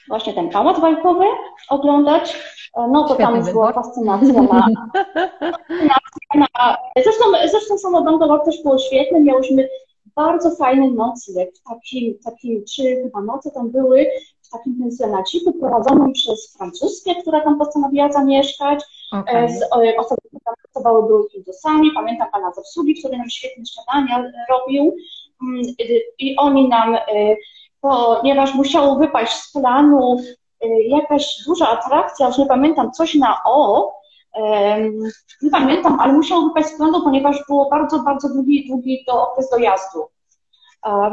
właśnie 0.08 0.34
ten 0.34 0.50
pałac 0.50 0.80
bajkowy 0.80 1.24
oglądać. 1.68 2.36
E, 2.76 2.88
no 2.88 3.08
to 3.08 3.14
tam 3.14 3.36
już 3.36 3.52
była 3.52 3.72
fascynacja 3.72 4.42
na, 4.52 4.66
na, 6.34 6.76
zresztą, 6.96 7.24
zresztą 7.50 7.78
samo 7.78 8.02
Bangalore 8.02 8.44
też 8.44 8.62
było 8.62 8.78
świetne, 8.78 9.20
miałyśmy 9.20 9.68
bardzo 10.16 10.50
fajny 10.50 10.90
nocleg 10.90 11.50
w 11.54 11.62
takim, 11.62 12.18
takim 12.24 12.64
trzy 12.64 12.82
chyba 12.82 13.20
noce 13.20 13.50
tam 13.50 13.70
były 13.70 14.06
w 14.50 14.52
takim 14.52 14.78
pensjonaciku 14.80 15.52
prowadzonym 15.52 16.12
przez 16.12 16.56
francuskie, 16.56 17.14
która 17.14 17.40
tam 17.40 17.58
postanowiła 17.58 18.12
zamieszkać. 18.12 18.84
Okay. 19.12 19.48
Z 19.48 19.62
osoby, 19.98 20.20
które 20.28 20.54
pracowały, 20.62 21.06
były 21.06 21.28
Hindusami. 21.28 21.90
Pamiętam 21.94 22.30
pana 22.32 22.52
z 22.52 22.58
obsługi, 22.58 22.94
który 22.94 23.18
nam 23.18 23.30
świetne 23.30 23.64
śniadania 23.66 24.32
robił. 24.50 24.96
Mm, 25.42 25.62
I 26.18 26.36
oni 26.36 26.68
nam, 26.68 26.96
ponieważ 27.80 28.54
musiało 28.54 28.96
wypaść 28.96 29.32
z 29.32 29.52
planu 29.52 30.20
jakaś 30.88 31.44
duża 31.46 31.68
atrakcja, 31.68 32.26
już 32.26 32.38
nie 32.38 32.46
pamiętam, 32.46 32.92
coś 32.92 33.14
na 33.14 33.36
O, 33.44 33.92
nie 35.42 35.50
pamiętam, 35.50 36.00
ale 36.00 36.12
musiało 36.12 36.42
wypaść 36.42 36.68
z 36.68 36.76
planu, 36.76 37.02
ponieważ 37.02 37.44
było 37.48 37.70
bardzo, 37.70 37.98
bardzo 37.98 38.28
długi, 38.28 38.68
długi 38.68 39.04
do 39.06 39.30
okres 39.30 39.50
dojazdu. 39.50 40.00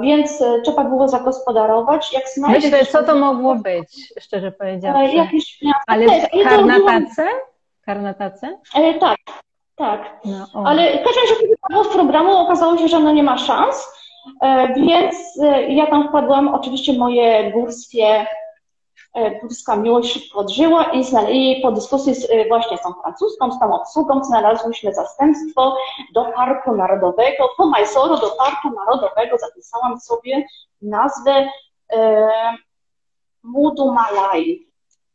Więc 0.02 0.42
e, 0.42 0.62
trzeba 0.62 0.84
było 0.84 1.08
zagospodarować. 1.08 2.14
Jak 2.14 2.24
Myślę, 2.38 2.86
co 2.86 3.04
to 3.04 3.16
mogło 3.16 3.56
być, 3.56 4.14
szczerze 4.20 4.52
powiedziawszy. 4.52 5.16
Jakieś 5.16 5.60
Ale 5.88 6.06
Karnatace? 6.44 7.28
Karnatace? 7.86 8.60
E, 8.76 8.94
tak, 8.94 9.18
tak. 9.76 10.20
No, 10.26 10.64
Ale 10.66 10.92
w 10.92 11.04
każdym 11.04 11.24
razie 11.24 11.90
z 11.90 11.94
programu 11.94 12.38
okazało 12.38 12.78
się, 12.78 12.88
że 12.88 12.98
ono 12.98 13.12
nie 13.12 13.24
ma 13.24 13.38
szans, 13.38 13.88
e, 14.42 14.74
więc 14.74 15.16
e, 15.44 15.64
ja 15.74 15.88
tam 15.88 16.10
wpadłam, 16.10 16.48
oczywiście 16.48 16.94
moje 16.94 17.52
górskie 17.52 18.26
e, 19.18 19.78
miłość 19.78 20.14
szybko 20.14 20.40
odżyła 20.40 20.92
i, 20.92 21.04
i 21.32 21.62
po 21.62 21.72
dyskusji 21.72 22.16
z, 22.16 22.32
e, 22.32 22.48
właśnie 22.48 22.78
z 22.78 22.82
tą 22.82 22.94
francuską, 22.94 23.52
z 23.52 23.60
tą 23.60 23.74
obsługą 23.74 24.24
znalazłyśmy 24.24 24.94
zastępstwo 24.94 25.78
do 26.14 26.26
Parku 26.26 26.76
Narodowego, 26.76 27.50
po 27.58 27.66
Mysore 27.66 28.22
do 28.22 28.30
Parku 28.30 28.70
Narodowego 28.76 29.38
zapisałam 29.38 30.00
sobie 30.00 30.46
nazwę 30.82 31.50
e, 31.94 32.30
Mudumalai, 33.44 34.68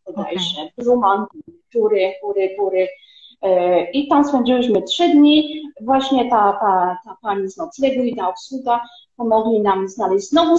bodajże, 0.07 0.61
okay. 0.61 0.73
Bruman, 0.79 1.27
Góry, 1.75 2.15
Góry, 2.23 2.57
Góry. 2.59 2.89
E, 3.43 3.91
I 3.91 4.09
tam 4.09 4.25
spędziłyśmy 4.25 4.83
trzy 4.83 5.09
dni. 5.09 5.63
Właśnie 5.81 6.31
ta, 6.31 6.53
ta, 6.53 6.99
ta 7.05 7.17
pani 7.23 7.49
z 7.49 7.57
noclegu 7.57 8.03
i 8.03 8.17
ta 8.17 8.29
obsługa 8.29 8.85
pomogli 9.17 9.61
nam 9.61 9.89
znaleźć 9.89 10.29
znowu 10.29 10.57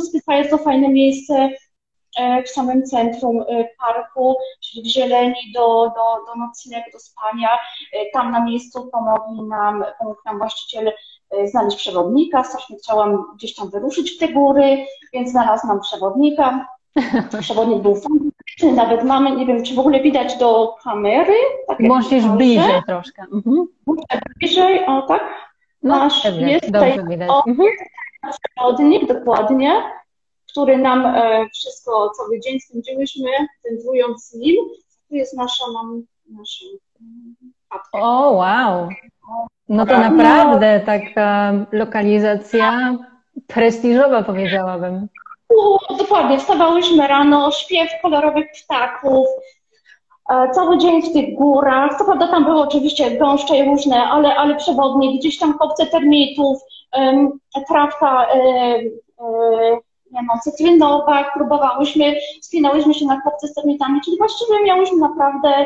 to 0.50 0.58
fajne 0.58 0.90
miejsce 0.90 1.50
w 2.46 2.50
samym 2.50 2.84
centrum 2.84 3.42
e, 3.42 3.68
parku, 3.80 4.36
czyli 4.60 4.84
w 4.84 4.94
zieleni 4.94 5.52
do, 5.54 5.86
do, 5.86 6.26
do 6.26 6.36
nocleg, 6.40 6.84
do 6.94 7.00
spania. 7.00 7.50
E, 7.94 8.12
tam 8.14 8.32
na 8.32 8.46
miejscu 8.46 8.90
pomogli 8.92 9.42
nam, 9.42 9.86
pomógł 10.00 10.20
nam 10.26 10.38
właściciel 10.38 10.92
znaleźć 11.46 11.78
przewodnika. 11.78 12.44
Strasznie 12.44 12.78
chciałam 12.78 13.26
gdzieś 13.36 13.56
tam 13.56 13.70
wyruszyć 13.70 14.12
w 14.12 14.20
te 14.20 14.28
góry, 14.28 14.86
więc 15.14 15.32
znalazł 15.32 15.68
nam 15.68 15.80
przewodnika. 15.80 16.68
Przewodnik 17.42 17.82
był 17.82 17.96
fantastyczny, 17.96 18.74
nawet 18.74 19.04
mamy, 19.04 19.32
nie 19.32 19.46
wiem, 19.46 19.64
czy 19.64 19.76
w 19.76 19.80
ogóle 19.80 20.02
widać 20.02 20.38
do 20.38 20.76
kamery. 20.84 21.34
Tak 21.68 21.80
Możesz 21.80 22.26
bliżej 22.26 22.82
troszkę. 22.88 23.22
Mhm. 23.34 23.68
Bliżej, 24.40 24.86
o 24.86 25.02
tak. 25.02 25.24
No, 25.84 25.96
Nasz 25.98 26.26
jest 26.26 26.66
tutaj 26.66 27.00
widać. 27.10 27.30
O, 27.30 27.44
mhm. 27.48 27.70
przewodnik, 28.32 29.08
dokładnie 29.08 29.84
który 30.54 30.78
nam 30.78 31.06
e, 31.06 31.50
wszystko 31.54 32.10
cały 32.10 32.40
dzień 32.40 32.60
spędziłyśmy, 32.60 33.30
wędrując 33.70 34.24
z 34.24 34.34
nim. 34.34 34.56
tu 35.10 35.16
jest 35.16 35.38
nasza, 35.38 35.64
mam 35.74 36.04
naszą 36.30 36.66
O, 37.94 38.32
wow. 38.32 38.90
No 39.70 39.86
to 39.86 39.98
naprawdę 39.98 40.80
taka 40.86 41.54
lokalizacja 41.72 42.98
prestiżowa, 43.48 44.24
powiedziałabym. 44.24 45.08
No, 45.50 45.98
dokładnie, 45.98 46.40
wstawałyśmy 46.40 47.08
rano, 47.08 47.52
śpiew 47.52 47.90
kolorowych 48.02 48.46
ptaków, 48.64 49.28
e, 50.30 50.50
cały 50.52 50.78
dzień 50.78 51.02
w 51.02 51.14
tych 51.14 51.36
górach. 51.36 51.98
Co 51.98 52.06
prawda 52.06 52.28
tam 52.28 52.46
były 52.46 52.62
oczywiście 52.62 53.18
gąszcze 53.18 53.58
i 53.58 53.66
różne, 53.66 54.04
ale, 54.04 54.36
ale 54.36 54.56
przewodnie, 54.56 55.18
gdzieś 55.18 55.40
tam 55.40 55.58
kopce 55.58 55.86
termitów, 55.86 56.58
trawka, 57.68 58.28
e, 60.14 60.20
e, 60.20 60.22
wiem, 60.22 60.40
cytrynowa, 60.44 61.32
próbowałyśmy, 61.34 62.16
spinałyśmy 62.42 62.94
się 62.94 63.06
na 63.06 63.22
kopce 63.22 63.48
z 63.48 63.54
termitami, 63.54 64.02
czyli 64.06 64.18
właściwie 64.18 64.64
miałyśmy 64.64 64.98
naprawdę 64.98 65.66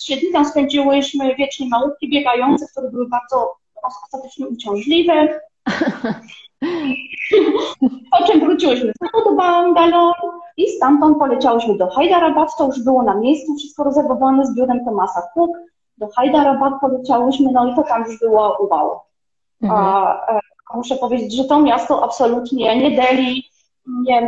trzy 0.00 0.16
dni 0.16 0.32
tam 0.32 0.44
spędziłyśmy, 0.44 1.34
wiecznie 1.34 1.68
małutki 1.68 2.10
biegające, 2.10 2.66
które 2.70 2.90
były 2.90 3.08
bardzo 3.08 3.56
ostatecznie 3.82 4.46
uciążliwe. 4.46 5.40
po 8.10 8.18
czym 8.26 8.40
wróciłyśmy 8.40 8.92
do 9.24 9.32
Bangalore 9.32 10.20
i 10.56 10.68
stamtąd 10.68 11.18
poleciałyśmy 11.18 11.76
do 11.76 11.90
Hyderabad, 11.90 12.56
to 12.58 12.66
już 12.66 12.84
było 12.84 13.02
na 13.02 13.14
miejscu, 13.14 13.54
wszystko 13.54 13.84
rezerwowane 13.84 14.46
z 14.46 14.54
biurem 14.54 14.84
Tomasa 14.84 15.22
Cook. 15.34 15.50
Do 15.98 16.08
Hyderabad 16.08 16.80
poleciałyśmy, 16.80 17.52
no 17.52 17.72
i 17.72 17.74
to 17.74 17.82
tam 17.82 18.04
już 18.04 18.18
było 18.18 18.66
wow. 18.70 19.00
Mhm. 19.62 19.80
A, 19.80 20.40
a 20.70 20.76
muszę 20.76 20.96
powiedzieć, 20.96 21.36
że 21.36 21.44
to 21.44 21.60
miasto 21.60 22.04
absolutnie 22.04 22.76
nie 22.76 22.96
Delhi, 22.96 23.50
nie 23.86 24.20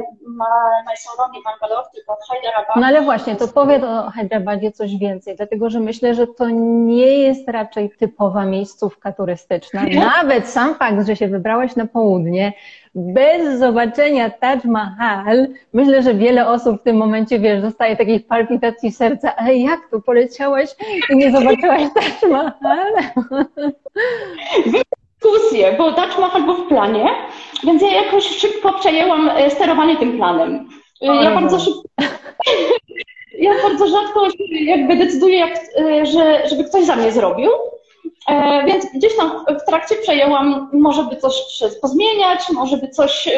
Mysore, 0.90 1.30
nie 1.32 1.40
Bangalore, 1.44 1.88
tylko 1.94 2.18
Hyderabad. 2.32 2.76
No 2.76 2.86
ale 2.86 3.02
właśnie, 3.02 3.36
to 3.36 3.48
powiedz 3.48 3.84
o 3.84 4.10
Hyderabad 4.10 4.60
coś 4.74 4.96
więcej, 4.96 5.36
dlatego 5.36 5.70
że 5.70 5.80
myślę, 5.80 6.14
że 6.14 6.26
to 6.26 6.48
nie 6.50 7.18
jest 7.18 7.48
raczej 7.48 7.90
typowa 7.90 8.44
miejscówka 8.44 9.12
turystyczna. 9.12 9.82
Nawet 10.16 10.48
sam 10.48 10.74
fakt, 10.74 11.06
że 11.06 11.16
się 11.16 11.28
wybrałaś 11.28 11.76
na 11.76 11.86
południe, 11.86 12.52
bez 12.94 13.58
zobaczenia 13.58 14.30
Taj 14.30 14.60
Mahal, 14.64 15.48
myślę, 15.72 16.02
że 16.02 16.14
wiele 16.14 16.48
osób 16.48 16.80
w 16.80 16.84
tym 16.84 16.96
momencie, 16.96 17.38
wiesz, 17.38 17.62
dostaje 17.62 17.96
takich 17.96 18.26
palpitacji 18.26 18.92
serca, 18.92 19.36
ale 19.36 19.56
jak 19.56 19.80
tu 19.90 20.02
poleciałaś 20.02 20.70
i 21.10 21.16
nie 21.16 21.32
zobaczyłaś 21.32 21.82
Taj 21.94 22.30
Mahal? 22.30 22.92
dyskusję, 25.26 25.76
bo 25.78 25.92
Taj 25.92 26.20
Mahal 26.20 26.42
był 26.42 26.54
w 26.54 26.68
planie, 26.68 27.08
więc 27.64 27.82
ja 27.82 28.02
jakoś 28.02 28.24
szybko 28.24 28.72
przejęłam 28.72 29.28
e, 29.28 29.50
sterowanie 29.50 29.96
tym 29.96 30.16
planem. 30.16 30.68
E, 31.02 31.06
ja 31.06 31.34
bardzo 31.34 31.58
szybko, 31.60 31.82
ja 33.38 33.50
bardzo 33.62 33.86
rzadko 33.86 34.28
jakby 34.50 34.96
decyduję, 34.96 35.38
jak, 35.38 35.58
e, 35.78 36.06
że, 36.06 36.48
żeby 36.48 36.64
ktoś 36.64 36.84
za 36.84 36.96
mnie 36.96 37.12
zrobił. 37.12 37.50
Więc 38.66 38.86
gdzieś 38.94 39.16
tam 39.16 39.44
w 39.48 39.64
trakcie 39.66 39.94
przejęłam, 39.94 40.70
może 40.72 41.04
by 41.04 41.16
coś 41.16 41.34
pozmieniać, 41.82 42.50
może 42.54 42.76
by 42.76 42.88
coś 42.88 43.28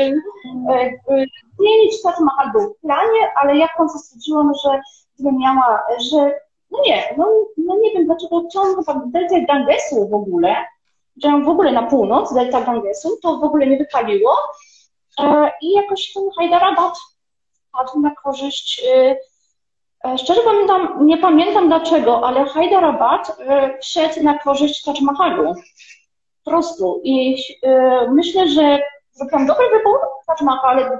zmienić. 1.58 2.02
Taj 2.02 2.12
Mahal 2.20 2.52
był 2.52 2.74
w 2.74 2.80
planie, 2.80 3.30
ale 3.42 3.56
ja 3.56 3.66
w 3.66 3.76
końcu 3.76 3.98
stwierdziłam, 3.98 4.52
że 4.64 4.80
gdybym 5.14 5.38
miała, 5.38 5.82
że 6.10 6.34
no 6.70 6.78
nie, 6.86 7.14
no, 7.16 7.26
no 7.56 7.76
nie 7.76 7.92
wiem 7.92 8.06
dlaczego 8.06 8.42
ciągle 8.52 8.84
tam 8.84 9.10
Delta 9.10 9.40
Gangesu 9.40 10.08
w 10.08 10.14
ogóle, 10.14 10.56
że 11.22 11.40
w 11.44 11.48
ogóle 11.48 11.72
na 11.72 11.82
północ, 11.82 12.34
delta 12.34 12.60
Gangesu, 12.60 13.18
to 13.22 13.36
w 13.36 13.44
ogóle 13.44 13.66
nie 13.66 13.76
wypaliło 13.76 14.30
e, 15.20 15.50
i 15.62 15.72
jakoś 15.72 16.12
ten 16.12 16.22
Hyderabad 16.38 16.98
padł 17.72 18.00
na 18.00 18.10
korzyść. 18.10 18.84
E, 18.94 19.16
e, 20.04 20.18
szczerze 20.18 20.40
pamiętam, 20.44 21.06
nie 21.06 21.18
pamiętam 21.18 21.68
dlaczego, 21.68 22.26
ale 22.26 22.44
Hyderabad 22.44 23.38
wszedł 23.82 24.22
na 24.22 24.38
korzyść 24.38 24.84
Taj 24.84 25.02
Mahalu. 25.02 25.54
Po 26.44 26.50
prostu. 26.50 27.00
I 27.04 27.42
myślę, 28.08 28.48
że 28.48 28.82
zrobiłam 29.12 29.46
dobry 29.46 29.70
wybór 29.70 29.98
Taj 30.26 30.46
Mahal. 30.46 30.98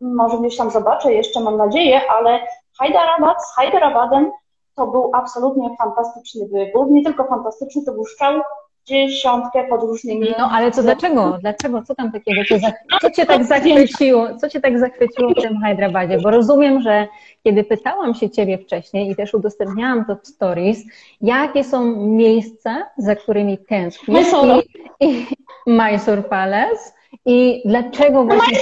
Może 0.00 0.38
gdzieś 0.38 0.56
tam 0.56 0.70
zobaczę, 0.70 1.12
jeszcze 1.12 1.40
mam 1.40 1.56
nadzieję, 1.56 2.10
ale 2.10 2.46
Hyderabad 2.82 3.36
z 3.46 3.54
Hyderabadem 3.56 4.30
to 4.74 4.86
był 4.86 5.10
absolutnie 5.14 5.76
fantastyczny 5.78 6.48
wybór. 6.48 6.90
Nie 6.90 7.04
tylko 7.04 7.24
fantastyczny, 7.24 7.82
to 7.86 7.92
był 7.92 8.04
strzał 8.04 8.40
dziesiątkę 8.84 9.64
pod 9.68 9.80
różnymi. 9.80 10.28
No 10.38 10.50
ale 10.52 10.70
co 10.70 10.82
dlaczego? 10.82 11.38
Dlaczego? 11.40 11.82
Co 11.82 11.94
tam 11.94 12.12
takiego? 12.12 12.42
Co, 12.48 12.58
za, 12.58 12.72
co 13.00 13.10
cię 13.10 13.26
tak 13.26 13.44
zachwyciło? 13.44 14.36
Co 14.36 14.48
cię 14.48 14.60
tak 14.60 14.78
zachwyciło 14.78 15.30
w 15.30 15.42
tym 15.42 15.60
Hydrabadzie? 15.66 16.18
Bo 16.18 16.30
rozumiem, 16.30 16.82
że 16.82 17.08
kiedy 17.44 17.64
pytałam 17.64 18.14
się 18.14 18.30
ciebie 18.30 18.58
wcześniej 18.58 19.10
i 19.10 19.16
też 19.16 19.34
udostępniałam 19.34 20.04
to 20.04 20.16
w 20.16 20.26
stories, 20.26 20.84
jakie 21.20 21.64
są 21.64 22.06
miejsca, 22.06 22.90
za 22.98 23.16
którymi 23.16 23.58
tęsknisz? 23.58 24.18
Mysore. 24.18 24.62
I, 25.00 25.06
i 25.08 25.26
Mysore 25.66 26.22
Palace. 26.22 26.92
I 27.26 27.62
dlaczego 27.64 28.24
właśnie... 28.24 28.58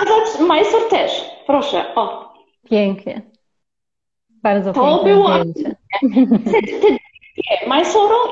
Mysore, 0.00 0.48
Mysore 0.48 0.84
też, 0.90 1.30
proszę, 1.46 1.94
o. 1.94 2.34
Pięknie. 2.70 3.22
Bardzo 4.42 4.72
to 4.72 4.80
piękne 4.80 5.14
było, 5.14 5.28
zdjęcie. 5.28 5.76
Te, 6.44 6.62
te 6.62 6.99
nie, 7.50 7.66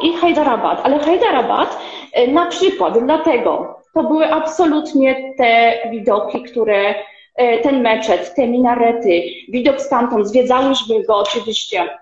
i 0.03 0.17
Hyderabad, 0.17 0.81
ale 0.85 0.99
Hyderabad 0.99 1.79
e, 2.13 2.27
na 2.27 2.47
przykład 2.47 2.99
dlatego 3.05 3.79
to 3.95 4.03
były 4.03 4.33
absolutnie 4.33 5.35
te 5.39 5.79
widoki, 5.91 6.43
które 6.43 6.95
e, 7.35 7.59
ten 7.59 7.83
meczet, 7.83 8.35
te 8.35 8.49
minarety, 8.49 9.23
widok 9.49 9.81
stamtąd, 9.81 10.29
zwiedzałyśmy 10.29 11.05
go 11.05 11.17
oczywiście, 11.17 11.99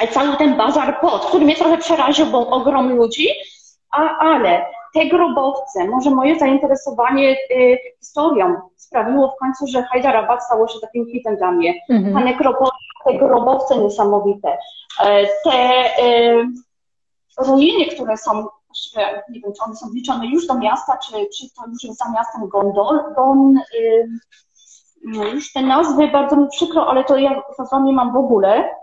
e, 0.00 0.08
cały 0.08 0.36
ten 0.36 0.56
bazar 0.56 1.00
pod, 1.00 1.26
który 1.26 1.44
mnie 1.44 1.56
trochę 1.56 1.78
przeraził, 1.78 2.26
bo 2.26 2.50
ogrom 2.50 2.96
ludzi, 2.96 3.28
a, 3.90 4.18
ale 4.18 4.66
te 4.94 5.06
grobowce, 5.06 5.84
może 5.88 6.10
moje 6.10 6.38
zainteresowanie 6.38 7.36
y, 7.50 7.78
historią 7.98 8.54
sprawiło 8.76 9.28
w 9.28 9.36
końcu, 9.36 9.66
że 9.66 9.86
Hyderabad 9.92 10.44
stało 10.44 10.68
się 10.68 10.80
takim 10.80 11.06
hitem 11.06 11.36
dla 11.36 11.50
mnie. 11.50 11.74
Mm 11.88 12.04
-hmm. 12.04 12.12
te 13.04 13.18
grobowce 13.18 13.78
niesamowite, 13.78 14.58
e, 15.02 15.26
te 15.44 15.84
y, 16.04 16.46
ruiny, 17.38 17.86
które 17.86 18.16
są, 18.16 18.46
nie 19.30 19.40
wiem, 19.40 19.52
czy 19.52 19.64
one 19.64 19.76
są 19.76 19.88
wliczone 19.90 20.26
już 20.26 20.46
do 20.46 20.54
miasta, 20.54 20.98
czy, 20.98 21.12
czy 21.12 21.54
to 21.56 21.70
już 21.70 21.84
jest 21.84 21.98
za 21.98 22.12
miastem 22.12 22.48
Gondol, 22.48 23.14
Don, 23.16 23.56
y, 23.56 24.08
no 25.04 25.24
już 25.24 25.52
te 25.52 25.62
nazwy 25.62 26.08
bardzo 26.08 26.36
mi 26.36 26.48
przykro, 26.48 26.86
ale 26.86 27.04
to 27.04 27.16
ja 27.16 27.42
z 27.66 27.70
wami 27.70 27.92
mam 27.92 28.12
w 28.12 28.16
ogóle. 28.16 28.80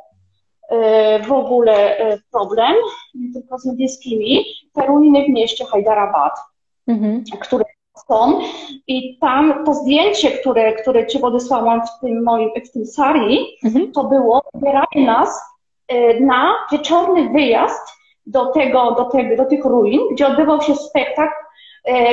E, 0.69 1.19
w 1.19 1.31
ogóle 1.31 1.97
e, 1.97 2.17
problem, 2.31 2.75
nie 3.19 3.33
tylko 3.33 3.57
z 3.59 3.65
niebieskimi, 3.65 4.45
te 4.73 4.85
ruiny 4.85 5.25
w 5.25 5.29
mieście 5.29 5.65
Hyderabad, 5.65 6.39
mhm. 6.87 7.23
które 7.41 7.65
są 8.09 8.39
i 8.87 9.17
tam 9.19 9.65
to 9.65 9.73
zdjęcie, 9.73 10.31
które, 10.31 10.73
które 10.73 11.07
Ci 11.07 11.21
odesłałam 11.21 11.81
w 11.81 11.99
tym 12.01 12.23
moim, 12.23 12.49
w 12.65 12.71
tym 12.71 12.85
sari, 12.85 13.57
mhm. 13.63 13.91
to 13.91 14.03
było, 14.03 14.41
wybierali 14.53 15.05
nas 15.05 15.41
e, 15.87 16.19
na 16.19 16.55
wieczorny 16.71 17.29
wyjazd 17.29 17.97
do 18.25 18.45
tego, 18.45 18.91
do 18.91 19.05
tego, 19.05 19.43
do 19.43 19.45
tych 19.45 19.65
ruin, 19.65 20.01
gdzie 20.11 20.27
odbywał 20.27 20.61
się 20.61 20.75
spektakl 20.75 21.47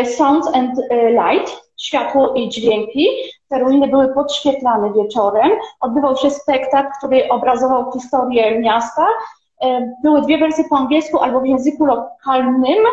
Sounds 0.05 0.47
and 0.55 0.81
Light, 1.11 1.65
światło 1.77 2.35
i 2.35 2.49
dźwięki. 2.49 3.09
Te 3.49 3.59
ruiny 3.59 3.89
były 3.89 4.15
podświetlane 4.15 4.93
wieczorem. 4.93 5.51
Odbywał 5.81 6.17
się 6.17 6.31
spektakl, 6.31 6.89
który 6.99 7.29
obrazował 7.29 7.93
historię 7.93 8.61
miasta. 8.61 9.07
E, 9.63 9.95
były 10.03 10.23
dwie 10.23 10.39
wersje 10.39 10.65
po 10.71 10.77
angielsku 10.77 11.19
albo 11.19 11.41
w 11.41 11.47
języku 11.47 11.85
lokalnym. 11.85 12.85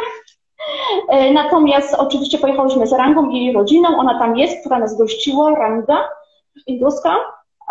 E, 1.10 1.34
natomiast 1.34 1.93
oczywiście 1.93 2.38
pojechałyśmy 2.38 2.88
z 2.88 2.93
Rangą 2.93 3.30
i 3.30 3.45
jej 3.45 3.54
rodziną. 3.54 3.89
Ona 3.97 4.19
tam 4.19 4.38
jest, 4.38 4.60
która 4.60 4.80
nas 4.80 4.97
gościła, 4.97 5.56
Ranga 5.56 6.10
induska 6.67 7.15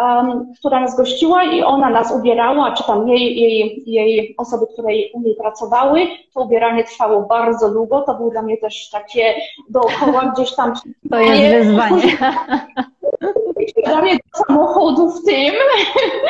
um, 0.00 0.53
która 0.59 0.81
nas 0.81 0.96
gościła 0.96 1.44
i 1.44 1.62
ona 1.62 1.90
nas 1.90 2.12
ubierała, 2.12 2.72
czy 2.72 2.85
tam 2.85 3.09
jej, 3.09 3.40
jej, 3.40 3.83
jej 3.87 4.35
osoby, 4.38 4.66
które 4.72 4.88
u 5.14 5.20
niej 5.20 5.37
pracowały. 5.37 6.07
To 6.35 6.40
ubieranie 6.40 6.85
trwało 6.85 7.22
bardzo 7.22 7.70
długo. 7.70 8.03
To 8.03 8.14
było 8.14 8.31
dla 8.31 8.42
mnie 8.42 8.57
też 8.57 8.90
takie 8.90 9.35
dookoła 9.68 10.33
gdzieś 10.35 10.55
tam. 10.55 10.72
To 11.11 11.18
jest 11.20 11.42
wyzwanie. 11.64 12.16
Mnie 14.03 14.17
do 14.17 14.45
samochodu 14.47 15.11
w 15.11 15.25
tym, 15.25 15.55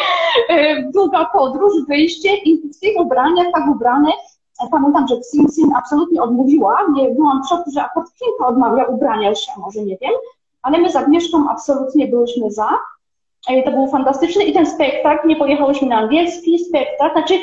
długa 0.95 1.25
podróż, 1.25 1.73
wyjście 1.89 2.37
i 2.37 2.57
w 2.57 2.81
tych 2.81 3.01
ubraniach, 3.01 3.47
tak 3.55 3.69
ubrane, 3.69 4.11
pamiętam, 4.71 5.09
że 5.09 5.17
Xin 5.17 5.49
Xin 5.49 5.77
absolutnie 5.77 6.23
odmówiła. 6.23 6.79
Nie 6.93 7.11
byłam 7.11 7.43
w 7.43 7.49
szoku, 7.49 7.71
że 7.71 7.83
akurat 7.83 8.09
Kinka 8.19 8.47
odmawia 8.47 8.85
ubrania, 8.85 9.29
ja 9.29 9.35
może 9.57 9.81
nie 9.81 9.97
wiem, 10.01 10.13
ale 10.63 10.79
my 10.79 10.91
z 10.93 10.97
Agnieszką 10.97 11.51
absolutnie 11.51 12.07
byłyśmy 12.07 12.51
za. 12.51 12.79
To 13.65 13.71
był 13.71 13.89
fantastyczny 13.89 14.45
i 14.45 14.53
ten 14.53 14.67
spektakl, 14.67 15.29
nie 15.29 15.37
pojechałyśmy 15.37 15.89
na 15.89 15.97
angielski 15.97 16.59
spektakl, 16.59 17.13
znaczy 17.13 17.35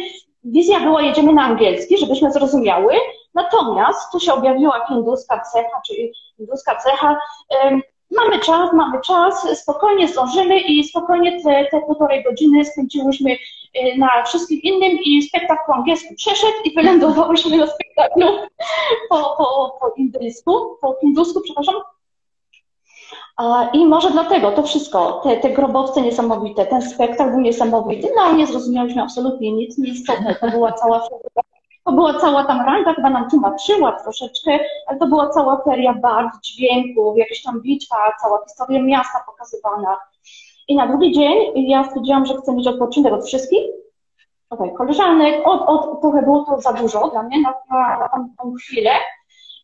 wizja 0.44 0.80
była, 0.80 1.02
jedziemy 1.02 1.34
na 1.34 1.44
angielski, 1.44 1.98
żebyśmy 1.98 2.32
zrozumiały, 2.32 2.94
natomiast 3.34 4.12
tu 4.12 4.20
się 4.20 4.34
objawiła 4.34 4.86
hinduska 4.88 5.40
cecha, 5.54 5.82
czyli 5.88 6.14
hinduska 6.38 6.76
cecha, 6.76 7.18
mamy 8.12 8.40
czas, 8.40 8.74
mamy 8.74 9.02
czas, 9.02 9.60
spokojnie 9.60 10.08
zdążymy 10.08 10.60
i 10.60 10.84
spokojnie 10.84 11.44
te, 11.44 11.68
te 11.72 11.82
półtorej 11.82 12.24
godziny 12.24 12.66
spędziłyśmy 12.66 13.32
y, 13.32 13.38
na 13.98 14.24
wszystkim 14.26 14.62
innym 14.62 14.98
i 15.04 15.22
spektakl 15.22 15.62
po 15.68 15.74
angielsku 15.74 16.16
przeszedł 16.16 16.58
i 16.66 16.74
wylądowałyśmy 16.74 17.58
na 17.58 17.68
spektaklu 17.68 18.28
po, 19.10 19.18
po, 19.18 19.78
po 19.82 19.94
indyjsku, 19.98 20.78
po 20.82 20.96
hindusku, 21.02 21.42
przepraszam. 21.42 21.76
I 23.74 23.86
może 23.86 24.12
dlatego 24.12 24.52
to 24.52 24.64
wszystko, 24.64 25.22
te, 25.24 25.38
te 25.38 25.50
grobowce 25.50 26.02
niesamowite, 26.02 26.66
ten 26.66 26.82
spektakl 26.82 27.32
był 27.32 27.42
niesamowity, 27.42 28.10
no 28.16 28.34
nie 28.34 28.48
zrozumiałyśmy 28.48 29.02
absolutnie 29.02 29.52
nic, 29.52 29.78
nieistotne, 29.78 30.36
to 30.36 30.52
była 30.52 30.72
cała 30.72 31.08
to 31.88 31.94
była 31.94 32.14
cała 32.20 32.44
tam 32.44 32.62
ranga, 32.66 32.94
chyba 32.94 33.10
nam 33.10 33.30
tłumaczyła 33.30 33.92
troszeczkę, 33.92 34.60
ale 34.88 35.00
to 35.00 35.08
była 35.08 35.30
cała 35.30 35.62
feria 35.64 35.94
barw, 35.94 36.42
dźwięków, 36.42 37.18
jakaś 37.18 37.44
tam 37.44 37.62
bitwa, 37.62 37.98
cała 38.22 38.44
historia 38.48 38.84
miasta 38.84 39.24
pokazywana. 39.26 39.98
I 40.68 40.76
na 40.76 40.88
drugi 40.88 41.12
dzień 41.12 41.68
ja 41.68 41.84
stwierdziłam, 41.84 42.26
że 42.26 42.38
chcę 42.38 42.54
mieć 42.54 42.68
odpoczynek 42.68 43.14
od 43.14 43.26
wszystkich, 43.26 43.64
okay, 44.50 44.72
koleżanek, 44.78 45.48
od, 45.48 45.62
od, 45.62 46.02
trochę 46.02 46.22
było 46.22 46.46
to 46.46 46.62
za 46.62 46.74
dużo 46.74 47.08
dla 47.08 47.24
mnie 47.24 47.42
na, 47.42 47.54
na, 47.70 48.00
na 48.00 48.10
tą, 48.10 48.30
tą 48.38 48.54
chwilę, 48.54 48.92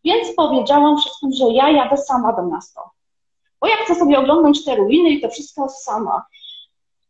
więc 0.03 0.35
powiedziałam 0.35 0.97
wszystkim, 0.97 1.31
że 1.31 1.45
ja 1.45 1.69
jadę 1.69 1.97
sama 1.97 2.33
do 2.33 2.43
miasta. 2.43 2.81
Bo 3.61 3.67
ja 3.67 3.75
chcę 3.75 3.95
sobie 3.95 4.19
oglądać 4.19 4.65
te 4.65 4.75
ruiny 4.75 5.09
i 5.09 5.21
to 5.21 5.29
wszystko 5.29 5.69
sama 5.69 6.25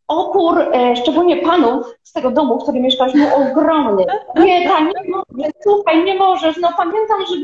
opór, 0.08 0.60
e, 0.60 0.96
szczególnie 0.96 1.38
panów 1.38 1.86
z 2.04 2.13
tego 2.13 2.32
domu, 2.32 2.60
w 2.60 2.63
którym 2.63 2.82
mieszkaliśmy, 2.82 3.36
ogromny. 3.36 4.06
Nie, 4.36 4.70
ta, 4.70 4.80
nie 4.80 5.10
możesz, 5.10 5.54
słuchaj, 5.63 6.04
nie 6.04 6.16
możesz. 6.16 6.58
No 6.58 6.70
pamiętam, 6.78 7.18
że, 7.30 7.36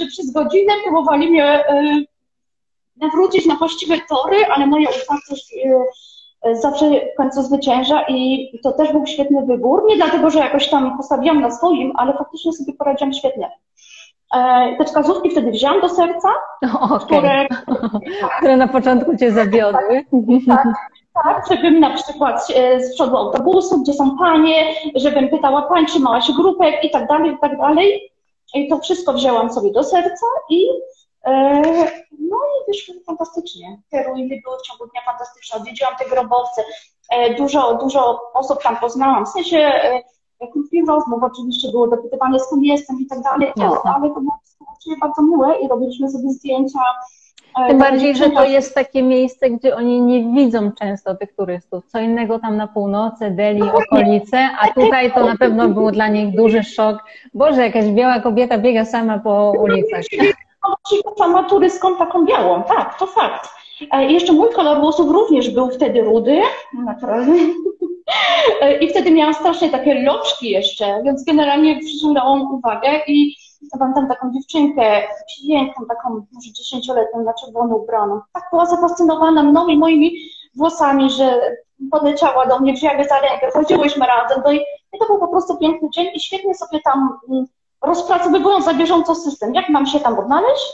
że 0.00 0.06
przez 0.06 0.32
godzinę 0.32 0.72
próbowali 0.84 1.30
mnie 1.30 1.44
e, 1.44 2.02
nawrócić 2.96 3.46
na 3.46 3.56
właściwe 3.56 3.94
tory, 4.08 4.36
ale 4.54 4.66
moja 4.66 4.88
upartość 4.88 5.54
e, 6.42 6.56
zawsze 6.56 6.90
w 6.90 7.16
końcu 7.16 7.42
zwycięża 7.42 8.04
i 8.08 8.50
to 8.62 8.72
też 8.72 8.92
był 8.92 9.06
świetny 9.06 9.46
wybór. 9.46 9.84
Nie 9.88 9.96
dlatego, 9.96 10.30
że 10.30 10.38
jakoś 10.38 10.70
tam 10.70 10.96
postawiłam 10.96 11.40
na 11.40 11.50
swoim, 11.50 11.92
ale 11.96 12.12
faktycznie 12.12 12.52
sobie 12.52 12.72
poradziłam 12.72 13.12
świetnie. 13.12 13.50
Te 14.78 14.84
wskazówki 14.84 15.30
wtedy 15.30 15.50
wzięłam 15.50 15.80
do 15.80 15.88
serca, 15.88 16.28
okay. 16.80 16.98
które, 16.98 17.46
które 18.38 18.56
na 18.56 18.68
początku 18.68 19.16
cię 19.16 19.32
zawiodły. 19.32 20.04
Tak, 20.46 20.68
tak, 21.24 21.46
żebym 21.50 21.80
na 21.80 21.90
przykład 21.90 22.46
e, 22.54 22.80
z 22.80 22.94
przodu 22.94 23.16
autobusu, 23.16 23.78
gdzie 23.78 23.92
są 23.92 24.18
panie, 24.18 24.74
żebym 24.94 25.28
pytała 25.28 25.62
pań, 25.62 25.86
trzymała 25.86 26.20
się 26.20 26.32
grupek 26.32 26.84
i 26.84 26.90
tak 26.90 27.08
dalej, 27.08 27.32
i 27.32 27.38
tak 27.38 27.58
dalej. 27.58 28.12
I 28.54 28.68
to 28.68 28.78
wszystko 28.78 29.12
wzięłam 29.12 29.52
sobie 29.52 29.72
do 29.72 29.84
serca 29.84 30.26
i 30.50 30.68
e, 31.24 31.62
no 32.18 32.36
i 32.36 32.72
wyszło 32.72 32.94
fantastycznie. 33.06 33.80
Te 33.90 34.02
ruiny 34.02 34.40
były 34.44 34.56
w 34.58 34.62
ciągu 34.62 34.86
dnia 34.86 35.00
fantastyczne. 35.06 35.60
Odwiedziłam 35.60 35.94
te 35.96 36.08
grobowce. 36.08 36.64
E, 37.10 37.34
dużo, 37.34 37.74
dużo 37.74 38.20
osób 38.34 38.62
tam 38.62 38.76
poznałam. 38.76 39.26
W 39.26 39.28
sensie 39.28 39.72
krótkich 40.52 40.88
rozmów 40.88 41.22
oczywiście 41.22 41.70
było 41.70 41.88
dopytywanie 41.88 42.40
skąd 42.40 42.62
jestem 42.62 43.00
i 43.00 43.06
tak 43.06 43.20
dalej, 43.20 43.52
ale 43.84 44.08
to 44.08 44.20
było 44.20 44.40
bardzo 45.00 45.22
miłe 45.22 45.58
i 45.58 45.68
robiliśmy 45.68 46.10
sobie 46.10 46.30
zdjęcia 46.30 46.80
tym 47.68 47.78
bardziej, 47.78 48.16
że 48.16 48.30
to 48.30 48.44
jest 48.44 48.74
takie 48.74 49.02
miejsce, 49.02 49.50
gdzie 49.50 49.76
oni 49.76 50.00
nie 50.00 50.34
widzą 50.34 50.72
często 50.72 51.14
tych 51.14 51.32
turystów. 51.32 51.86
Co 51.86 52.00
innego 52.00 52.38
tam 52.38 52.56
na 52.56 52.66
północy, 52.66 53.30
Delhi, 53.30 53.62
okolice, 53.62 54.48
a 54.60 54.68
tutaj 54.68 55.12
to 55.12 55.26
na 55.26 55.36
pewno 55.36 55.68
był 55.68 55.90
dla 55.90 56.08
nich 56.08 56.36
duży 56.36 56.62
szok. 56.62 56.96
Boże, 57.34 57.62
jakaś 57.62 57.84
biała 57.84 58.20
kobieta 58.20 58.58
biega 58.58 58.84
sama 58.84 59.18
po 59.18 59.52
ulicach. 59.60 60.02
Sama 61.18 61.42
turystką 61.44 61.96
taką 61.96 62.24
białą, 62.24 62.62
tak, 62.62 62.98
to 62.98 63.06
fakt. 63.06 63.48
E, 63.92 64.12
jeszcze 64.12 64.32
mój 64.32 64.52
kolor 64.52 64.80
włosów 64.80 65.10
również 65.10 65.50
był 65.50 65.70
wtedy 65.70 66.00
rudy, 66.00 66.40
naturalnie. 66.84 67.40
E, 68.60 68.78
I 68.78 68.88
wtedy 68.88 69.10
miałam 69.10 69.34
strasznie 69.34 69.70
takie 69.70 70.02
loczki 70.02 70.50
jeszcze, 70.50 71.02
więc 71.04 71.24
generalnie 71.24 71.78
przyciągałam 71.78 72.54
uwagę 72.54 72.88
i 73.06 73.36
pamiętam 73.78 74.08
taką 74.08 74.32
dziewczynkę, 74.32 75.02
piękną, 75.42 75.86
taką 75.86 76.10
może 76.10 76.52
dziesięcioletnią, 76.52 77.22
na 77.22 77.34
czerwoną 77.34 77.74
ubraną. 77.74 78.20
Tak 78.32 78.44
była 78.50 78.66
zafascynowana 78.66 79.42
mną 79.42 79.66
i 79.66 79.78
moimi 79.78 80.12
włosami, 80.56 81.10
że 81.10 81.56
podleciała 81.90 82.46
do 82.46 82.58
mnie, 82.58 82.72
wzięła 82.72 83.04
za 83.04 83.20
rękę, 83.20 83.50
chodziłyśmy 83.52 84.06
razem. 84.06 84.42
No 84.44 84.52
i, 84.52 84.56
i 84.92 84.98
to 84.98 85.06
był 85.06 85.18
po 85.18 85.28
prostu 85.28 85.58
piękny 85.58 85.90
dzień 85.90 86.06
i 86.14 86.20
świetnie 86.20 86.54
sobie 86.54 86.80
tam 86.84 87.18
mm, 87.30 87.46
rozpracowywując 87.82 88.64
za 88.64 88.74
bieżąco 88.74 89.14
system, 89.14 89.54
jak 89.54 89.68
mam 89.68 89.86
się 89.86 90.00
tam 90.00 90.18
odnaleźć. 90.18 90.72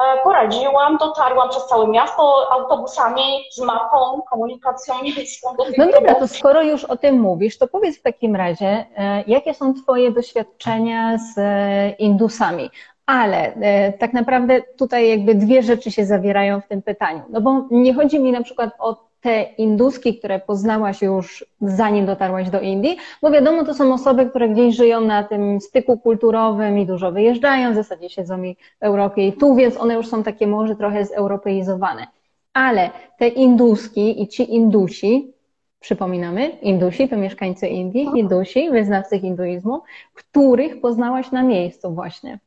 E, 0.00 0.22
poradziłam, 0.24 0.96
dotarłam 0.96 1.48
przez 1.48 1.66
całe 1.66 1.88
miasto 1.88 2.52
autobusami 2.52 3.22
z 3.52 3.60
mapą, 3.60 4.22
komunikacją 4.30 4.94
miejską. 5.02 5.48
No 5.78 5.86
dobra, 5.92 6.14
to 6.14 6.28
skoro 6.28 6.62
już 6.62 6.84
o 6.84 6.96
tym 6.96 7.20
mówisz, 7.20 7.58
to 7.58 7.68
powiedz 7.68 7.98
w 7.98 8.02
takim 8.02 8.36
razie, 8.36 8.86
e, 8.96 9.24
jakie 9.26 9.54
są 9.54 9.74
Twoje 9.74 10.10
doświadczenia 10.10 11.18
z 11.18 11.38
e, 11.38 11.90
Indusami? 11.90 12.70
Ale 13.06 13.52
tak 13.98 14.12
naprawdę 14.12 14.62
tutaj 14.78 15.08
jakby 15.08 15.34
dwie 15.34 15.62
rzeczy 15.62 15.90
się 15.90 16.06
zawierają 16.06 16.60
w 16.60 16.68
tym 16.68 16.82
pytaniu. 16.82 17.22
No 17.30 17.40
bo 17.40 17.64
nie 17.70 17.94
chodzi 17.94 18.20
mi 18.20 18.32
na 18.32 18.42
przykład 18.42 18.70
o 18.78 19.09
te 19.20 19.42
induski, 19.42 20.18
które 20.18 20.38
poznałaś 20.38 21.02
już 21.02 21.44
zanim 21.60 22.06
dotarłaś 22.06 22.50
do 22.50 22.60
Indii, 22.60 22.96
bo 23.22 23.30
wiadomo, 23.30 23.64
to 23.64 23.74
są 23.74 23.94
osoby, 23.94 24.26
które 24.26 24.48
gdzieś 24.48 24.76
żyją 24.76 25.00
na 25.00 25.24
tym 25.24 25.60
styku 25.60 25.98
kulturowym 25.98 26.78
i 26.78 26.86
dużo 26.86 27.12
wyjeżdżają, 27.12 27.72
w 27.72 27.74
zasadzie 27.74 28.08
siedzą 28.08 28.42
i 28.42 28.54
w 28.54 28.82
Europie 28.82 29.26
i 29.26 29.32
tu, 29.32 29.54
więc 29.54 29.76
one 29.76 29.94
już 29.94 30.08
są 30.08 30.22
takie 30.22 30.46
może 30.46 30.76
trochę 30.76 31.04
zeuropeizowane. 31.04 32.06
Ale 32.52 32.90
te 33.18 33.28
induski 33.28 34.22
i 34.22 34.28
ci 34.28 34.54
Indusi, 34.54 35.32
przypominamy, 35.80 36.48
Indusi 36.62 37.08
to 37.08 37.16
mieszkańcy 37.16 37.68
Indii, 37.68 38.08
Indusi, 38.14 38.70
wyznawcy 38.70 39.18
hinduizmu, 39.18 39.82
których 40.14 40.80
poznałaś 40.80 41.30
na 41.30 41.42
miejscu 41.42 41.94
właśnie. 41.94 42.38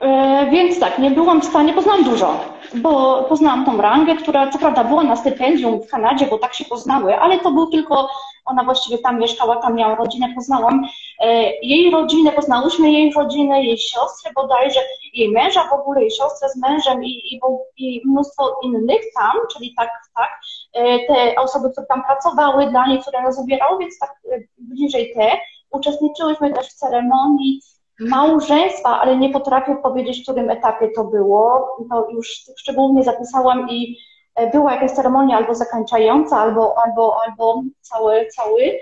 E, 0.00 0.46
więc 0.50 0.80
tak, 0.80 0.98
nie 0.98 1.10
byłam 1.10 1.40
w 1.40 1.44
stanie, 1.44 1.72
poznałam 1.72 2.04
dużo, 2.04 2.40
bo 2.74 3.22
poznałam 3.22 3.64
tą 3.64 3.80
rangę, 3.80 4.16
która 4.16 4.50
co 4.50 4.58
prawda 4.58 4.84
była 4.84 5.02
na 5.02 5.16
stypendium 5.16 5.82
w 5.82 5.90
Kanadzie, 5.90 6.26
bo 6.26 6.38
tak 6.38 6.54
się 6.54 6.64
poznały, 6.64 7.18
ale 7.18 7.38
to 7.38 7.50
był 7.50 7.66
tylko, 7.66 8.08
ona 8.44 8.64
właściwie 8.64 8.98
tam 8.98 9.18
mieszkała, 9.18 9.56
tam 9.56 9.74
miała 9.74 9.94
rodzinę, 9.94 10.26
poznałam 10.34 10.84
e, 11.20 11.50
jej 11.62 11.90
rodzinę, 11.90 12.32
poznałyśmy 12.32 12.90
jej 12.90 13.12
rodzinę, 13.12 13.64
jej 13.64 13.78
siostrę 13.78 14.30
bodajże, 14.34 14.80
jej 15.14 15.32
męża 15.32 15.68
w 15.68 15.72
ogóle, 15.72 16.00
jej 16.00 16.10
siostrę 16.10 16.48
z 16.48 16.56
mężem 16.56 17.04
i, 17.04 17.10
i, 17.34 17.40
i 17.76 18.02
mnóstwo 18.04 18.58
innych 18.62 19.00
tam, 19.14 19.36
czyli 19.52 19.74
tak, 19.76 19.90
tak, 20.16 20.30
e, 20.72 20.98
te 20.98 21.40
osoby, 21.40 21.70
które 21.70 21.86
tam 21.86 22.02
pracowały 22.04 22.70
dla 22.70 22.86
niej, 22.86 23.00
które 23.00 23.22
nas 23.22 23.38
ubierały, 23.38 23.78
więc 23.78 23.98
tak 23.98 24.14
bliżej 24.58 25.12
te. 25.16 25.30
Uczestniczyłyśmy 25.70 26.52
też 26.52 26.66
w 26.66 26.74
ceremonii 26.74 27.60
małżeństwa, 28.00 29.00
ale 29.00 29.16
nie 29.16 29.30
potrafię 29.30 29.76
powiedzieć, 29.82 30.20
w 30.20 30.22
którym 30.22 30.50
etapie 30.50 30.88
to 30.88 31.04
było. 31.04 31.76
To 31.90 32.10
już 32.10 32.42
szczególnie 32.56 33.04
zapisałam 33.04 33.70
i 33.70 33.98
e, 34.34 34.50
była 34.50 34.72
jakaś 34.72 34.90
ceremonia 34.90 35.36
albo 35.36 35.54
zakończająca, 35.54 36.38
albo, 36.38 36.74
albo, 36.84 37.16
albo 37.26 37.62
cały, 37.80 38.26
cały. 38.26 38.78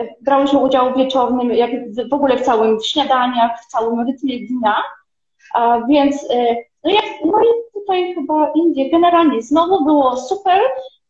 E, 0.00 0.06
brałyśmy 0.20 0.58
udział 0.58 0.92
w 0.92 0.96
wieczornym, 0.96 1.50
jak 1.50 1.70
w 2.10 2.14
ogóle 2.14 2.36
w 2.36 2.42
całym 2.42 2.80
w 2.80 2.86
śniadaniach, 2.86 3.60
w 3.62 3.66
całym 3.66 4.06
rytmie 4.06 4.38
dnia. 4.38 4.76
A 5.54 5.80
więc 5.88 6.30
e, 6.30 6.56
no, 6.84 6.90
jak, 6.90 7.04
no 7.24 7.40
i 7.40 7.46
tutaj 7.74 8.14
chyba 8.14 8.50
Indie 8.54 8.90
generalnie 8.90 9.42
znowu 9.42 9.84
było 9.84 10.16
super. 10.16 10.60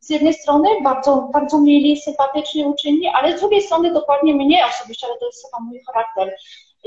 Z 0.00 0.10
jednej 0.10 0.34
strony 0.34 0.68
bardzo, 0.82 1.28
bardzo 1.32 1.60
mieli, 1.60 1.96
sympatycznie 1.96 2.66
uczynni, 2.66 3.08
ale 3.08 3.38
z 3.38 3.40
drugiej 3.40 3.62
strony 3.62 3.92
dokładnie 3.92 4.34
mnie 4.34 4.66
osobiście, 4.66 5.06
ale 5.06 5.18
to 5.18 5.26
jest 5.26 5.46
chyba 5.46 5.64
mój 5.64 5.80
charakter 5.86 6.36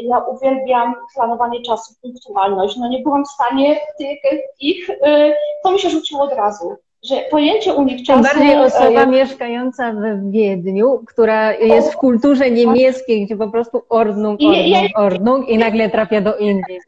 ja 0.02 0.18
uwielbiam 0.18 0.96
planowanie 1.16 1.62
czasu, 1.62 1.94
punktualność. 2.02 2.78
No 2.78 2.90
nie 2.90 3.00
byłam 3.00 3.26
w 3.26 3.30
stanie 3.30 3.80
tych, 3.98 4.20
ich, 4.60 4.90
y, 4.90 5.34
to 5.64 5.72
mi 5.72 5.80
się 5.80 5.90
rzuciło 5.90 6.24
od 6.24 6.34
razu 6.34 6.78
że 7.04 7.16
pojęcie 7.32 7.74
u 7.74 7.84
nich 7.84 8.06
czasu... 8.06 8.24
Tym 8.24 8.32
bardziej 8.34 8.56
y, 8.56 8.62
osoba 8.62 9.06
mieszkająca 9.06 9.94
w 9.94 10.32
Wiedniu, 10.32 11.04
która 11.08 11.54
jest 11.54 11.94
w 11.94 11.98
kulturze 11.98 12.52
niemieckiej, 12.52 13.26
gdzie 13.26 13.38
po 13.38 13.48
prostu 13.48 13.82
ordnung, 13.90 14.40
ordnung, 14.42 14.88
ordnung 14.96 15.50
i 15.50 15.58
nagle 15.58 15.90
trafia 15.90 16.22
do 16.22 16.38
Indii. 16.38 16.80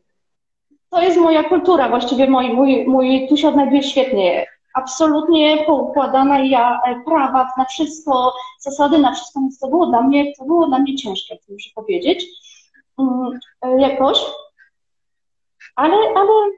To 0.90 1.02
jest 1.02 1.18
moja 1.18 1.44
kultura, 1.44 1.90
właściwie 1.90 2.30
mój, 2.30 2.54
mój, 2.54 2.86
mój 2.88 3.28
tu 3.30 3.38
się 3.38 3.48
odnajduje 3.48 3.84
świetnie. 3.84 4.46
Absolutnie 4.74 5.58
poukładana 5.66 6.40
ja 6.40 6.80
e, 6.88 7.02
prawa 7.06 7.50
na 7.58 7.66
wszystko, 7.66 8.34
zasady 8.60 8.98
na 8.98 9.14
wszystko, 9.14 9.40
więc 9.40 9.60
to 9.60 9.68
było 9.68 9.86
dla 9.86 10.02
mnie, 10.02 10.34
to 10.40 10.46
było 10.46 10.68
dla 10.68 10.80
mnie 10.80 10.96
ciężkie, 10.96 11.38
muszę 11.50 11.70
powiedzieć. 11.76 12.26
Mm, 13.00 13.80
jakoś, 13.80 14.18
ale, 15.76 15.96
ale 16.16 16.52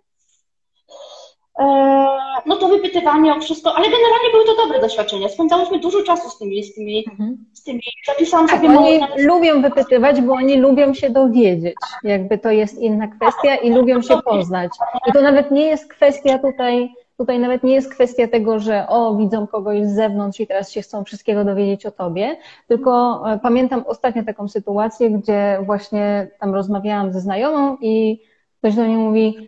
no 2.46 2.56
to 2.56 2.67
wypytywanie 2.67 3.34
o 3.34 3.39
wszystko, 3.39 3.76
ale 3.76 3.86
generalnie 3.86 4.30
były 4.32 4.46
to 4.46 4.56
dobre 4.56 4.82
doświadczenia. 4.82 5.30
Spędzałyśmy 5.30 5.80
dużo 5.80 6.04
czasu 6.04 6.30
z 6.30 6.38
tymi, 6.38 6.63
z 6.63 6.76
tymi, 6.76 7.06
mhm. 7.10 7.46
z 7.54 7.63
tymi 7.63 7.82
zapisałam 8.08 8.50
sobie 8.50 8.67
tak, 8.67 8.78
Oni 8.78 9.00
lubią 9.17 9.62
wypytywać, 9.62 10.22
bo 10.22 10.34
oni 10.34 10.58
lubią 10.58 10.93
się 10.93 11.10
dowiedzieć. 11.10 11.76
Jakby 12.04 12.38
to 12.38 12.52
jest 12.52 12.80
inna 12.80 13.08
kwestia 13.08 13.56
i 13.56 13.72
lubią 13.72 14.02
się 14.02 14.22
poznać. 14.22 14.72
I 15.10 15.12
to 15.12 15.22
nawet 15.22 15.52
nie 15.52 15.65
jest 15.65 15.89
kwestia 15.89 16.39
tutaj, 16.39 16.93
tutaj 17.17 17.39
nawet 17.39 17.63
nie 17.63 17.73
jest 17.73 17.93
kwestia 17.93 18.28
tego, 18.28 18.60
że 18.60 18.88
o, 18.88 19.15
widzą 19.15 19.47
kogoś 19.47 19.86
z 19.88 19.95
zewnątrz 19.95 20.39
i 20.39 20.47
teraz 20.47 20.71
się 20.71 20.82
chcą 20.82 21.04
wszystkiego 21.04 21.45
dowiedzieć 21.45 21.86
o 21.86 21.91
tobie, 21.91 22.38
tylko 22.67 23.23
e, 23.32 23.39
pamiętam 23.39 23.84
ostatnio 23.88 24.23
taką 24.23 24.47
sytuację, 24.47 25.12
gdzie 25.12 25.60
właśnie 25.65 26.28
tam 26.39 26.54
rozmawiałam 26.54 27.13
ze 27.13 27.21
znajomą 27.21 27.78
i 27.82 28.21
ktoś 28.60 28.76
do 28.76 28.84
mnie 28.84 28.97
mówi, 28.97 29.47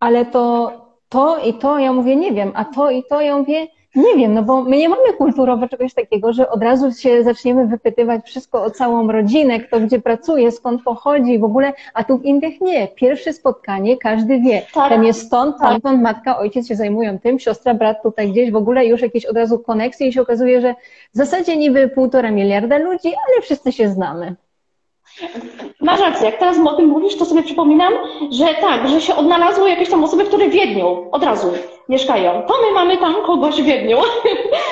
ale 0.00 0.26
to 0.26 0.72
to 1.08 1.38
i 1.38 1.54
to, 1.54 1.78
ja 1.78 1.92
mówię, 1.92 2.16
nie 2.16 2.32
wiem, 2.32 2.52
a 2.54 2.64
to 2.64 2.90
i 2.90 3.04
to, 3.04 3.20
ja 3.20 3.38
mówię, 3.38 3.66
nie 3.94 4.16
wiem, 4.16 4.34
no 4.34 4.42
bo 4.42 4.62
my 4.62 4.76
nie 4.76 4.88
mamy 4.88 5.12
kulturowo 5.12 5.68
czegoś 5.68 5.94
takiego, 5.94 6.32
że 6.32 6.50
od 6.50 6.62
razu 6.62 6.92
się 6.92 7.22
zaczniemy 7.22 7.66
wypytywać 7.66 8.26
wszystko 8.26 8.64
o 8.64 8.70
całą 8.70 9.12
rodzinę, 9.12 9.60
kto 9.60 9.80
gdzie 9.80 10.00
pracuje, 10.00 10.52
skąd 10.52 10.82
pochodzi 10.82 11.38
w 11.38 11.44
ogóle, 11.44 11.72
a 11.94 12.04
tu 12.04 12.18
w 12.18 12.24
Indiach 12.24 12.60
nie. 12.60 12.88
Pierwsze 12.88 13.32
spotkanie 13.32 13.96
każdy 13.96 14.40
wie. 14.40 14.62
Tak. 14.74 14.88
Ten 14.88 15.04
jest 15.04 15.26
stąd, 15.26 15.56
tak. 15.58 15.68
tamtąd, 15.70 16.02
matka, 16.02 16.38
ojciec 16.38 16.68
się 16.68 16.76
zajmują 16.76 17.18
tym, 17.18 17.38
siostra, 17.38 17.74
brat 17.74 18.02
tutaj 18.02 18.30
gdzieś, 18.32 18.50
w 18.50 18.56
ogóle 18.56 18.86
już 18.86 19.02
jakieś 19.02 19.26
od 19.26 19.36
razu 19.36 19.58
koneksje 19.58 20.08
i 20.08 20.12
się 20.12 20.22
okazuje, 20.22 20.60
że 20.60 20.74
w 21.14 21.16
zasadzie 21.16 21.56
niby 21.56 21.88
półtora 21.88 22.30
miliarda 22.30 22.78
ludzi, 22.78 23.08
ale 23.08 23.42
wszyscy 23.42 23.72
się 23.72 23.88
znamy. 23.88 24.36
Masz 25.80 26.00
rację, 26.00 26.26
jak 26.26 26.38
teraz 26.38 26.58
o 26.66 26.76
tym 26.76 26.86
mówisz, 26.86 27.16
to 27.16 27.24
sobie 27.24 27.42
przypominam, 27.42 27.92
że 28.30 28.46
tak, 28.60 28.88
że 28.88 29.00
się 29.00 29.16
odnalazły 29.16 29.70
jakieś 29.70 29.90
tam 29.90 30.04
osoby, 30.04 30.24
które 30.24 30.48
w 30.48 30.52
Wiedniu 30.52 31.08
od 31.12 31.24
razu 31.24 31.52
mieszkają. 31.88 32.42
To 32.42 32.54
my 32.66 32.74
mamy 32.74 32.96
tam 32.96 33.14
kogoś 33.26 33.62
w 33.62 33.64
Wiedniu. 33.64 33.96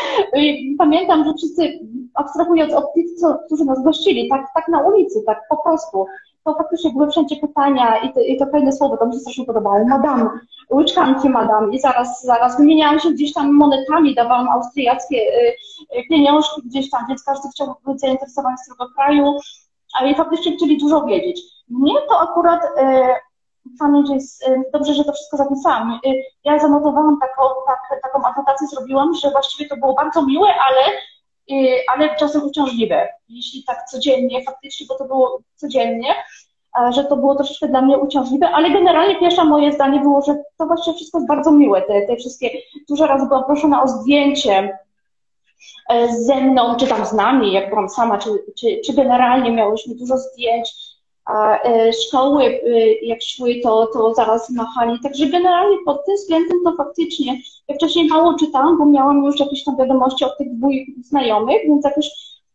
Pamiętam, 0.78 1.24
że 1.24 1.34
wszyscy, 1.34 1.78
abstrahując 2.14 2.74
od 2.74 2.94
tych, 2.94 3.14
co, 3.14 3.38
którzy 3.46 3.64
nas 3.64 3.84
gościli, 3.84 4.28
tak, 4.28 4.46
tak 4.54 4.68
na 4.68 4.80
ulicy, 4.80 5.22
tak 5.26 5.40
po 5.50 5.56
prostu, 5.56 6.06
to 6.44 6.54
faktycznie 6.54 6.90
były 6.90 7.10
wszędzie 7.10 7.36
pytania 7.36 7.96
i 7.98 8.32
i 8.32 8.38
to 8.38 8.46
fajne 8.46 8.72
słowo, 8.72 8.96
to 8.96 9.06
mi 9.06 9.12
się 9.12 9.20
strasznie 9.20 9.44
podobało. 9.44 9.84
Madam, 9.88 10.30
łyczkanki 10.70 11.28
madam 11.28 11.72
i 11.72 11.80
zaraz, 11.80 12.22
zaraz 12.22 12.58
wymieniałam 12.58 13.00
się 13.00 13.10
gdzieś 13.10 13.32
tam 13.32 13.52
monetami, 13.52 14.14
dawałam 14.14 14.48
austriackie 14.48 15.16
y, 15.16 15.54
y, 15.98 16.08
pieniążki 16.08 16.62
gdzieś 16.64 16.90
tam, 16.90 17.00
więc 17.08 17.24
każdy 17.24 17.48
chciał 17.48 17.74
być 17.86 18.00
zainteresowany 18.00 18.56
z 18.64 18.68
tego 18.68 18.90
kraju 18.94 19.36
ale 20.00 20.14
faktycznie 20.14 20.56
chcieli 20.56 20.78
dużo 20.78 21.04
wiedzieć. 21.04 21.42
Mnie 21.68 21.94
to 22.08 22.20
akurat 22.20 22.60
e, 22.78 23.14
pamięć 23.78 24.10
jest, 24.10 24.48
e, 24.48 24.62
dobrze, 24.72 24.94
że 24.94 25.04
to 25.04 25.12
wszystko 25.12 25.36
zapisałam. 25.36 25.92
E, 25.92 25.98
ja 26.44 26.58
zanotowałam 26.58 27.18
taką, 27.20 27.42
tak, 27.66 28.00
taką 28.02 28.24
anotację 28.24 28.66
zrobiłam, 28.66 29.14
że 29.14 29.30
właściwie 29.30 29.68
to 29.68 29.76
było 29.76 29.94
bardzo 29.94 30.26
miłe, 30.26 30.48
ale, 30.48 30.80
ale 31.94 32.16
czasem 32.16 32.42
uciążliwe. 32.44 33.08
Jeśli 33.28 33.64
tak 33.64 33.84
codziennie, 33.84 34.44
faktycznie, 34.44 34.86
bo 34.88 34.94
to 34.98 35.04
było 35.04 35.40
codziennie, 35.56 36.08
że 36.90 37.04
to 37.04 37.16
było 37.16 37.34
troszeczkę 37.34 37.68
dla 37.68 37.82
mnie 37.82 37.98
uciążliwe, 37.98 38.50
ale 38.50 38.70
generalnie 38.70 39.20
pierwsze 39.20 39.44
moje 39.44 39.72
zdanie 39.72 40.00
było, 40.00 40.22
że 40.22 40.42
to 40.58 40.66
właściwie 40.66 40.96
wszystko 40.96 41.18
jest 41.18 41.28
bardzo 41.28 41.50
miłe, 41.50 41.82
te, 41.82 42.06
te 42.06 42.16
wszystkie, 42.16 42.50
dużo 42.88 43.06
razy 43.06 43.26
byłam 43.26 43.44
proszona 43.44 43.82
o 43.82 43.88
zdjęcie, 43.88 44.78
E, 44.78 44.85
ze 46.26 46.40
mną, 46.40 46.76
czy 46.76 46.86
tam 46.86 47.06
z 47.06 47.12
nami, 47.12 47.52
jak 47.52 47.68
byłam 47.70 47.88
sama, 47.88 48.18
czy, 48.18 48.30
czy, 48.58 48.80
czy 48.86 48.92
generalnie 48.92 49.52
miałyśmy 49.52 49.94
dużo 49.94 50.18
zdjęć, 50.18 50.74
a 51.26 51.62
e, 51.62 51.92
szkoły 51.92 52.44
e, 52.44 52.92
jak 52.92 53.22
szły, 53.22 53.60
to, 53.62 53.86
to 53.86 54.14
zaraz 54.14 54.50
machali. 54.50 55.00
Także 55.02 55.26
generalnie 55.26 55.76
pod 55.84 56.04
tym 56.06 56.14
względem 56.16 56.58
to 56.64 56.72
faktycznie, 56.76 57.40
ja 57.68 57.74
wcześniej 57.74 58.08
mało 58.08 58.34
czytałam, 58.34 58.78
bo 58.78 58.86
miałam 58.86 59.24
już 59.24 59.40
jakieś 59.40 59.64
tam 59.64 59.76
wiadomości 59.76 60.24
od 60.24 60.38
tych 60.38 60.56
dwóch 60.56 60.72
znajomych, 61.02 61.62
więc 61.64 61.84
jakoś 61.84 62.10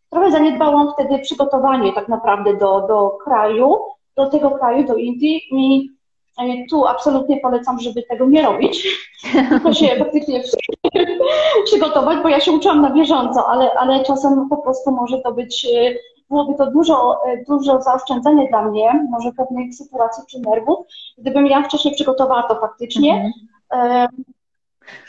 trochę 0.09 0.31
zaniedbałam 0.31 0.93
wtedy 0.93 1.19
przygotowanie 1.19 1.93
tak 1.93 2.07
naprawdę 2.07 2.57
do, 2.57 2.87
do 2.87 3.09
kraju, 3.23 3.77
do 4.15 4.29
tego 4.29 4.51
kraju, 4.51 4.87
do 4.87 4.95
Indii 4.95 5.41
i 5.51 5.89
tu 6.69 6.87
absolutnie 6.87 7.37
polecam, 7.37 7.79
żeby 7.79 8.03
tego 8.03 8.25
nie 8.25 8.41
robić, 8.41 8.87
tylko 9.49 9.73
się 9.73 9.87
faktycznie 9.99 10.43
przygotować, 11.65 12.17
bo 12.23 12.29
ja 12.29 12.39
się 12.39 12.51
uczyłam 12.51 12.81
na 12.81 12.89
bieżąco, 12.89 13.47
ale, 13.49 13.73
ale 13.73 14.03
czasem 14.03 14.49
po 14.49 14.57
prostu 14.57 14.91
może 14.91 15.19
to 15.19 15.31
być, 15.31 15.67
e, 15.75 15.93
byłoby 16.29 16.57
to 16.57 16.71
dużo, 16.71 17.25
e, 17.27 17.43
dużo 17.47 17.81
zaoszczędzenie 17.81 18.47
dla 18.49 18.61
mnie, 18.61 19.07
może 19.09 19.31
pewnych 19.31 19.75
sytuacji 19.75 20.23
czy 20.29 20.39
nerwów, 20.39 20.87
gdybym 21.17 21.47
ja 21.47 21.63
wcześniej 21.63 21.93
przygotowała 21.93 22.43
to 22.43 22.55
faktycznie. 22.55 23.31
Mhm. 23.71 24.07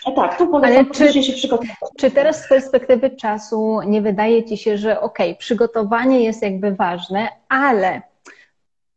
E, 0.06 0.12
tak, 0.16 0.38
tu 0.38 0.48
polecam 0.48 0.90
czy, 0.90 1.22
się 1.22 1.32
przygotować. 1.32 1.76
Czy 1.98 2.10
teraz 2.10 2.44
z 2.44 2.48
perspektywy 2.48 3.10
czasu 3.10 3.80
nie 3.86 4.02
wydaje 4.02 4.44
Ci 4.44 4.56
się, 4.56 4.78
że 4.78 5.00
okej, 5.00 5.30
okay, 5.30 5.38
przygotowanie 5.38 6.20
jest 6.20 6.42
jakby 6.42 6.74
ważne, 6.74 7.28
ale 7.48 8.02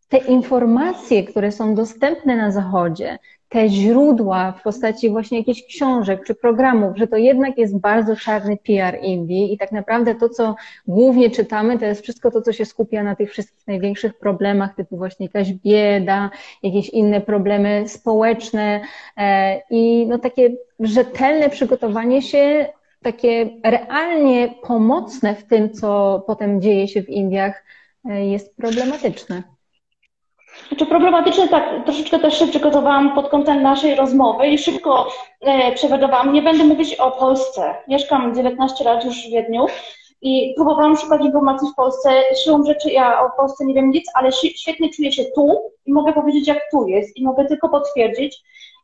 te 0.09 0.17
informacje, 0.17 1.23
które 1.23 1.51
są 1.51 1.75
dostępne 1.75 2.35
na 2.37 2.51
Zachodzie, 2.51 3.19
te 3.49 3.69
źródła 3.69 4.51
w 4.51 4.63
postaci 4.63 5.09
właśnie 5.09 5.37
jakichś 5.37 5.63
książek 5.63 6.23
czy 6.27 6.35
programów, 6.35 6.97
że 6.97 7.07
to 7.07 7.17
jednak 7.17 7.57
jest 7.57 7.79
bardzo 7.79 8.15
czarny 8.15 8.57
PR 8.57 8.97
Indii 9.01 9.53
i 9.53 9.57
tak 9.57 9.71
naprawdę 9.71 10.15
to, 10.15 10.29
co 10.29 10.55
głównie 10.87 11.29
czytamy, 11.29 11.79
to 11.79 11.85
jest 11.85 12.01
wszystko 12.01 12.31
to, 12.31 12.41
co 12.41 12.53
się 12.53 12.65
skupia 12.65 13.03
na 13.03 13.15
tych 13.15 13.31
wszystkich 13.31 13.67
największych 13.67 14.17
problemach, 14.17 14.75
typu 14.75 14.97
właśnie 14.97 15.25
jakaś 15.25 15.53
bieda, 15.53 16.29
jakieś 16.63 16.89
inne 16.89 17.21
problemy 17.21 17.83
społeczne 17.87 18.81
e, 19.17 19.61
i 19.69 20.05
no 20.07 20.19
takie 20.19 20.55
rzetelne 20.79 21.49
przygotowanie 21.49 22.21
się, 22.21 22.67
takie 23.01 23.49
realnie 23.63 24.55
pomocne 24.63 25.35
w 25.35 25.43
tym, 25.43 25.73
co 25.73 26.23
potem 26.27 26.61
dzieje 26.61 26.87
się 26.87 27.03
w 27.03 27.09
Indiach, 27.09 27.63
e, 28.09 28.25
jest 28.25 28.55
problematyczne. 28.55 29.54
Znaczy 30.67 30.85
problematyczne 30.85 31.47
tak, 31.47 31.85
troszeczkę 31.85 32.19
też 32.19 32.39
się 32.39 32.47
przygotowałam 32.47 33.15
pod 33.15 33.29
kątem 33.29 33.61
naszej 33.61 33.95
rozmowy 33.95 34.47
i 34.47 34.57
szybko 34.57 35.07
e, 35.41 35.71
przewagowałam. 35.71 36.33
Nie 36.33 36.41
będę 36.41 36.63
mówić 36.63 36.95
o 36.95 37.11
Polsce. 37.11 37.75
Mieszkam 37.87 38.35
19 38.35 38.83
lat 38.83 39.05
już 39.05 39.27
w 39.27 39.31
Wiedniu 39.31 39.65
i 40.21 40.53
próbowałam 40.55 40.97
szukać 40.97 41.21
informacji 41.21 41.67
w 41.71 41.75
Polsce. 41.75 42.09
Siłą 42.43 42.63
rzeczy 42.65 42.91
ja 42.91 43.25
o 43.25 43.29
Polsce 43.37 43.65
nie 43.65 43.73
wiem 43.73 43.89
nic, 43.89 44.11
ale 44.13 44.31
świetnie 44.31 44.89
czuję 44.89 45.11
się 45.11 45.23
tu 45.35 45.71
i 45.85 45.93
mogę 45.93 46.13
powiedzieć, 46.13 46.47
jak 46.47 46.59
tu 46.71 46.87
jest 46.87 47.17
i 47.17 47.23
mogę 47.23 47.45
tylko 47.45 47.69
potwierdzić. 47.69 48.37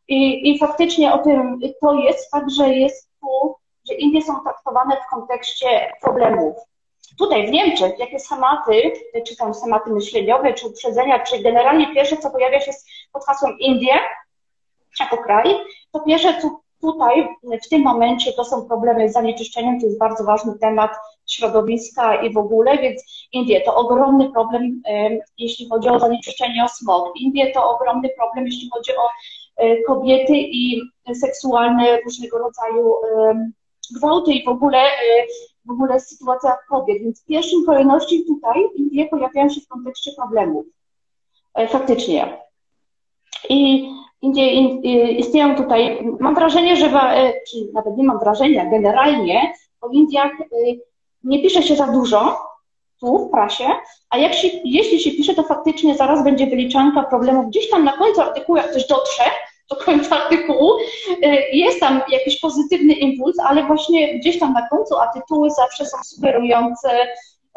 I, 0.08 0.50
i 0.50 0.58
faktycznie 0.58 1.12
o 1.12 1.18
tym 1.18 1.58
to 1.80 1.94
jest 1.94 2.30
fakt, 2.30 2.50
że 2.50 2.68
jest 2.68 3.10
tu, 3.20 3.54
że 3.88 3.94
Indie 3.94 4.22
są 4.22 4.32
traktowane 4.44 4.96
w 4.96 5.10
kontekście 5.10 5.92
problemów 6.02 6.71
Tutaj 7.18 7.46
w 7.46 7.50
Niemczech, 7.50 7.98
jakie 7.98 8.18
schematy, 8.18 8.92
czy 9.26 9.36
tam 9.36 9.54
schematy 9.54 9.90
myśleniowe, 9.90 10.54
czy 10.54 10.66
uprzedzenia, 10.66 11.20
czy 11.20 11.42
generalnie 11.42 11.94
pierwsze, 11.94 12.16
co 12.16 12.30
pojawia 12.30 12.60
się 12.60 12.72
pod 13.12 13.24
hasłem 13.24 13.58
Indie 13.58 13.94
jako 15.00 15.16
kraj, 15.16 15.56
to 15.92 16.00
pierwsze, 16.00 16.40
co 16.40 16.62
tutaj 16.80 17.28
w 17.64 17.68
tym 17.68 17.82
momencie 17.82 18.32
to 18.32 18.44
są 18.44 18.68
problemy 18.68 19.08
z 19.08 19.12
zanieczyszczeniem, 19.12 19.80
to 19.80 19.86
jest 19.86 19.98
bardzo 19.98 20.24
ważny 20.24 20.58
temat 20.58 20.90
środowiska 21.30 22.22
i 22.22 22.32
w 22.32 22.38
ogóle, 22.38 22.78
więc 22.78 23.28
Indie 23.32 23.60
to 23.60 23.76
ogromny 23.76 24.32
problem, 24.32 24.82
jeśli 25.38 25.68
chodzi 25.68 25.88
o 25.88 26.00
zanieczyszczenie, 26.00 26.64
o 26.64 26.68
smog. 26.68 27.12
Indie 27.16 27.52
to 27.52 27.70
ogromny 27.70 28.08
problem, 28.08 28.46
jeśli 28.46 28.70
chodzi 28.72 28.92
o 28.96 29.08
e, 29.56 29.82
kobiety 29.82 30.32
i 30.36 30.82
seksualne 31.14 32.00
różnego 32.00 32.38
rodzaju 32.38 32.94
gwałty 33.96 34.32
i 34.32 34.44
w 34.44 34.48
ogóle 34.48 34.78
e, 34.78 35.26
w 35.66 35.70
ogóle 35.70 36.00
sytuacja 36.00 36.56
kobiet. 36.68 37.02
Więc 37.02 37.22
w 37.22 37.26
pierwszej 37.26 37.58
kolejności 37.66 38.24
tutaj 38.24 38.64
Indie 38.74 39.08
pojawiają 39.08 39.48
się 39.48 39.60
w 39.60 39.68
kontekście 39.68 40.10
problemów. 40.16 40.66
E, 41.54 41.68
faktycznie. 41.68 42.38
I 43.48 43.90
Indie 44.22 45.12
istnieją 45.12 45.56
tutaj, 45.56 46.08
mam 46.20 46.34
wrażenie, 46.34 46.76
że, 46.76 46.86
e, 46.86 47.32
czy 47.50 47.56
nawet 47.74 47.96
nie 47.96 48.04
mam 48.04 48.18
wrażenia, 48.18 48.70
generalnie 48.70 49.52
o 49.80 49.88
Indiach 49.88 50.32
e, 50.40 50.46
nie 51.24 51.42
pisze 51.42 51.62
się 51.62 51.76
za 51.76 51.86
dużo 51.86 52.38
tu 53.00 53.18
w 53.18 53.30
prasie, 53.30 53.64
a 54.10 54.18
jak 54.18 54.34
się, 54.34 54.48
jeśli 54.64 55.00
się 55.00 55.10
pisze, 55.10 55.34
to 55.34 55.42
faktycznie 55.42 55.94
zaraz 55.94 56.24
będzie 56.24 56.46
wyliczanka 56.46 57.02
problemów. 57.02 57.46
Gdzieś 57.46 57.70
tam 57.70 57.84
na 57.84 57.92
końcu 57.92 58.20
artykułu, 58.20 58.58
jak 58.58 58.70
ktoś 58.70 58.86
dotrze, 58.86 59.22
do 59.72 59.84
końca 59.84 60.24
artykułu. 60.24 60.72
Y, 61.24 61.26
jest 61.52 61.80
tam 61.80 62.02
jakiś 62.08 62.40
pozytywny 62.40 62.92
impuls, 62.92 63.36
ale 63.38 63.66
właśnie 63.66 64.18
gdzieś 64.18 64.38
tam 64.38 64.52
na 64.52 64.68
końcu, 64.68 64.98
a 64.98 65.06
tytuły 65.06 65.50
zawsze 65.50 65.86
są 65.86 65.96
sugerujące, 66.04 67.06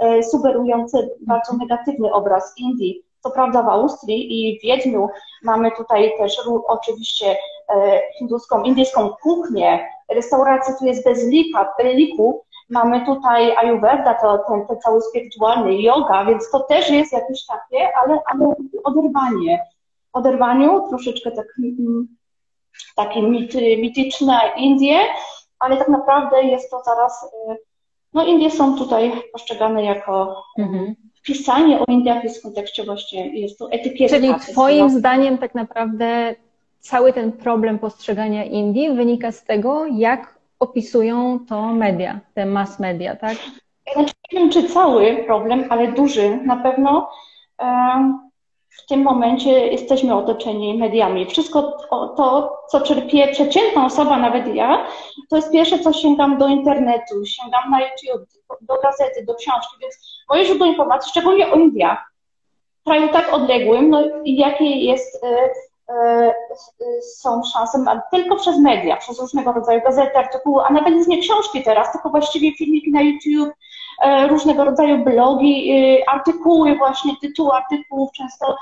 y, 0.04 0.24
sugerujące 0.24 1.08
bardzo 1.22 1.58
negatywny 1.58 2.14
obraz 2.14 2.54
Indii. 2.58 3.02
Co 3.20 3.32
prawda 3.32 3.64
w 3.64 3.70
Austrii 3.70 4.50
i 4.50 4.60
w 4.60 4.64
Wiedniu 4.64 5.08
mamy 5.44 5.72
tutaj 5.72 6.12
też 6.18 6.38
oczywiście 6.68 7.32
y, 7.32 7.36
hinduską, 8.18 8.64
indyjską 8.64 9.10
kuchnię. 9.10 9.88
Restauracja 10.10 10.76
tu 10.80 10.86
jest 10.86 11.06
bez 11.06 11.28
lika, 11.28 11.74
liku. 11.84 12.46
Mamy 12.70 13.06
tutaj 13.06 13.56
Ayurveda, 13.58 14.14
to 14.14 14.38
ten, 14.38 14.68
ten 14.68 14.80
cały 14.80 15.02
spirytualny 15.02 15.82
yoga, 15.82 16.26
więc 16.26 16.52
to 16.52 16.60
też 16.60 16.90
jest 16.90 17.14
jakieś 17.14 17.46
takie, 17.46 17.90
ale, 18.04 18.20
ale 18.26 18.54
oderwanie 18.84 19.66
oderwaniu, 20.16 20.88
troszeczkę 20.90 21.32
tak 21.32 21.48
mm, 21.60 22.08
takie 22.96 23.22
mity, 23.22 23.78
mityczne 23.78 24.40
Indie, 24.58 25.00
ale 25.60 25.78
tak 25.78 25.88
naprawdę 25.88 26.44
jest 26.44 26.72
to 26.72 26.82
zaraz, 26.86 27.32
no 28.14 28.26
Indie 28.26 28.52
są 28.52 28.78
tutaj 28.78 29.12
postrzegane 29.32 29.84
jako 29.84 30.44
mhm. 30.58 30.96
pisanie 31.24 31.80
o 31.80 31.86
Indiach 31.88 32.24
jest 32.24 32.40
w 32.40 32.44
kontekście 32.44 32.84
właśnie, 32.84 33.40
jest 33.40 33.60
to 33.60 33.72
etykieta. 33.72 34.16
Czyli 34.16 34.36
twoim 34.36 34.90
zdaniem 34.90 35.38
tak 35.38 35.56
naprawdę 35.56 36.36
cały 36.80 37.14
ten 37.14 37.32
problem 37.32 37.80
postrzegania 37.80 38.44
Indii 38.44 38.96
wynika 38.96 39.32
z 39.32 39.44
tego, 39.44 39.86
jak 39.86 40.36
opisują 40.60 41.40
to 41.50 41.62
media, 41.62 42.20
te 42.34 42.46
mass 42.46 42.80
media, 42.80 43.16
tak? 43.16 43.38
Znaczy, 43.94 44.14
nie 44.34 44.40
wiem, 44.40 44.50
czy 44.50 44.64
cały 44.64 45.24
problem, 45.28 45.66
ale 45.70 45.92
duży 45.92 46.38
na 46.38 46.56
pewno. 46.56 47.10
W 48.78 48.86
tym 48.88 49.02
momencie 49.02 49.68
jesteśmy 49.68 50.16
otoczeni 50.16 50.78
mediami. 50.78 51.26
Wszystko 51.26 51.78
to, 52.18 52.58
co 52.70 52.82
czerpie 52.82 53.28
przeciętna 53.28 53.86
osoba, 53.86 54.18
nawet 54.18 54.56
ja, 54.56 54.88
to 55.30 55.36
jest 55.36 55.52
pierwsze, 55.52 55.80
co 55.80 55.94
sięgam 55.94 56.38
do 56.38 56.48
internetu, 56.48 57.26
sięgam 57.26 57.72
na 57.72 57.82
YouTube, 57.82 58.30
do 58.62 58.76
gazety, 58.84 59.26
do 59.26 59.36
książki, 59.36 59.76
więc 59.82 59.96
moje 60.30 60.46
źródło 60.46 60.68
informacji, 60.68 61.10
szczególnie 61.10 61.52
o 61.52 61.56
Indiach, 61.56 62.12
kraju 62.86 63.08
tak 63.08 63.34
odległym, 63.34 63.90
no 63.90 64.02
i 64.24 64.36
jakie 64.36 64.66
jest 64.66 65.24
e, 65.24 65.50
E, 65.90 66.34
są 67.02 67.44
szanse 67.44 67.86
tylko 68.12 68.36
przez 68.36 68.60
media, 68.60 68.98
przez 68.98 69.20
różnego 69.20 69.54
rodzaju 69.54 69.82
gazety, 69.82 70.18
artykuły, 70.18 70.64
a 70.64 70.74
nawet 70.74 71.08
nie 71.08 71.22
książki 71.22 71.64
teraz, 71.64 71.92
tylko 71.92 72.10
właściwie 72.10 72.56
filmiki 72.56 72.92
na 72.92 73.02
YouTube, 73.02 73.56
różnego 74.30 74.66
rodzaju 74.66 75.04
blogi, 75.04 75.72
e, 75.72 76.10
artykuły 76.10 76.76
właśnie, 76.76 77.12
tytuły 77.22 77.52
artykułów, 77.52 78.10
często 78.12 78.58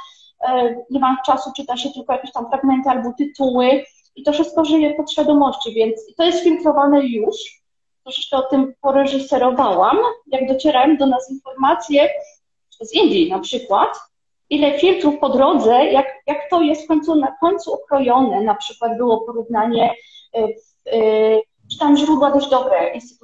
nie 0.89 0.99
mam 0.99 1.17
czasu, 1.25 1.51
czyta 1.55 1.77
się 1.77 1.89
tylko 1.89 2.13
jakieś 2.13 2.31
tam 2.31 2.49
fragmenty 2.49 2.89
albo 2.89 3.13
tytuły 3.17 3.83
i 4.15 4.23
to 4.23 4.31
wszystko 4.31 4.65
żyje 4.65 4.93
pod 4.93 5.11
świadomości, 5.11 5.73
więc 5.73 6.15
to 6.17 6.23
jest 6.23 6.43
filtrowane 6.43 7.05
już. 7.05 7.35
Troszeczkę 8.03 8.37
o 8.37 8.41
tym 8.41 8.73
poreżyserowałam, 8.81 9.97
jak 10.27 10.47
docierałem 10.47 10.97
do 10.97 11.05
nas 11.05 11.31
informacje 11.31 12.09
z 12.81 12.93
Indii 12.93 13.29
na 13.29 13.39
przykład, 13.39 13.99
ile 14.49 14.79
filtrów 14.79 15.19
po 15.19 15.29
drodze, 15.29 15.85
jak, 15.85 16.07
jak 16.27 16.49
to 16.49 16.61
jest 16.61 16.83
w 16.83 16.87
końcu, 16.87 17.15
na 17.15 17.35
końcu 17.41 17.73
okrojone. 17.73 18.41
Na 18.41 18.55
przykład 18.55 18.97
było 18.97 19.21
porównanie, 19.21 19.95
yy, 20.33 21.41
czytam 21.71 21.97
źródła 21.97 22.31
dość 22.31 22.49
dobre 22.49 22.93
się 22.93 23.15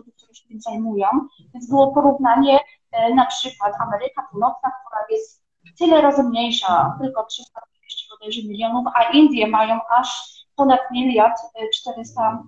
tym 0.49 0.61
zajmują, 0.61 1.07
więc 1.53 1.69
było 1.69 1.93
porównanie 1.93 2.59
yy, 2.93 3.15
na 3.15 3.25
przykład 3.25 3.73
Ameryka 3.79 4.27
Północna, 4.31 4.71
która 4.85 5.05
jest 5.09 5.43
tyle 5.79 6.01
razy 6.01 6.23
mniejsza, 6.23 6.97
tylko 7.01 7.25
340 7.25 8.07
bodajże 8.09 8.41
milionów, 8.47 8.85
a 8.95 9.03
Indie 9.03 9.47
mają 9.47 9.79
aż 9.99 10.39
ponad 10.55 10.79
miliard 10.91 11.41
400 11.73 12.43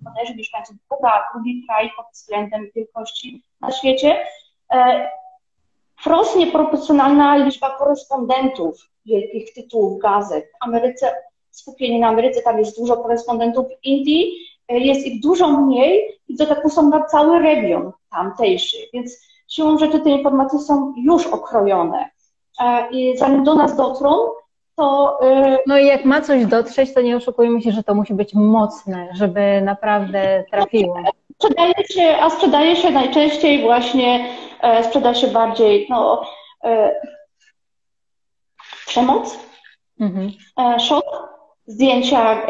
bodajże 0.00 0.34
mieszkańców. 0.34 0.76
Druga, 0.90 1.24
drugi 1.34 1.66
kraj 1.66 1.90
pod 1.96 2.06
względem 2.12 2.70
wielkości 2.74 3.42
na 3.60 3.72
świecie 3.72 4.24
wprost 6.00 6.36
nieproporcjonalna 6.36 7.36
liczba 7.36 7.78
korespondentów 7.78 8.90
wielkich 9.06 9.52
tytułów 9.52 10.02
gazet. 10.02 10.44
W 10.44 10.64
Ameryce, 10.64 11.14
skupienie 11.50 12.00
na 12.00 12.08
Ameryce, 12.08 12.42
tam 12.42 12.58
jest 12.58 12.78
dużo 12.80 12.96
korespondentów 12.96 13.66
w 13.66 13.84
Indii, 13.84 14.32
e, 14.32 14.47
jest 14.68 15.06
ich 15.06 15.22
dużo 15.22 15.48
mniej 15.48 16.18
i 16.28 16.36
tak 16.36 16.70
są 16.70 16.88
na 16.88 17.04
cały 17.04 17.38
region 17.38 17.92
tamtejszy, 18.10 18.76
więc 18.94 19.28
siłą 19.48 19.78
rzeczy 19.78 20.00
te 20.00 20.10
informacje 20.10 20.58
są 20.58 20.94
już 20.96 21.26
okrojone. 21.26 22.10
E, 22.60 22.90
I 22.90 23.18
zanim 23.18 23.44
do 23.44 23.54
nas 23.54 23.76
dotrą, 23.76 24.16
to... 24.76 25.18
E, 25.22 25.58
no 25.66 25.78
i 25.78 25.86
jak 25.86 26.04
ma 26.04 26.20
coś 26.20 26.46
dotrzeć, 26.46 26.94
to 26.94 27.00
nie 27.00 27.16
oszukujmy 27.16 27.62
się, 27.62 27.72
że 27.72 27.82
to 27.82 27.94
musi 27.94 28.14
być 28.14 28.34
mocne, 28.34 29.08
żeby 29.14 29.60
naprawdę 29.62 30.44
trafiło. 30.50 30.96
Sprzedaje 31.34 31.74
się, 31.90 32.16
a 32.20 32.30
sprzedaje 32.30 32.76
się 32.76 32.90
najczęściej 32.90 33.62
właśnie 33.62 34.28
E, 34.60 34.84
sprzeda 34.84 35.14
się 35.14 35.26
bardziej 35.26 35.86
no, 35.90 36.26
przemoc, 38.86 39.38
mhm. 40.00 40.32
Szok, 40.80 41.04
zdjęcia 41.66 42.46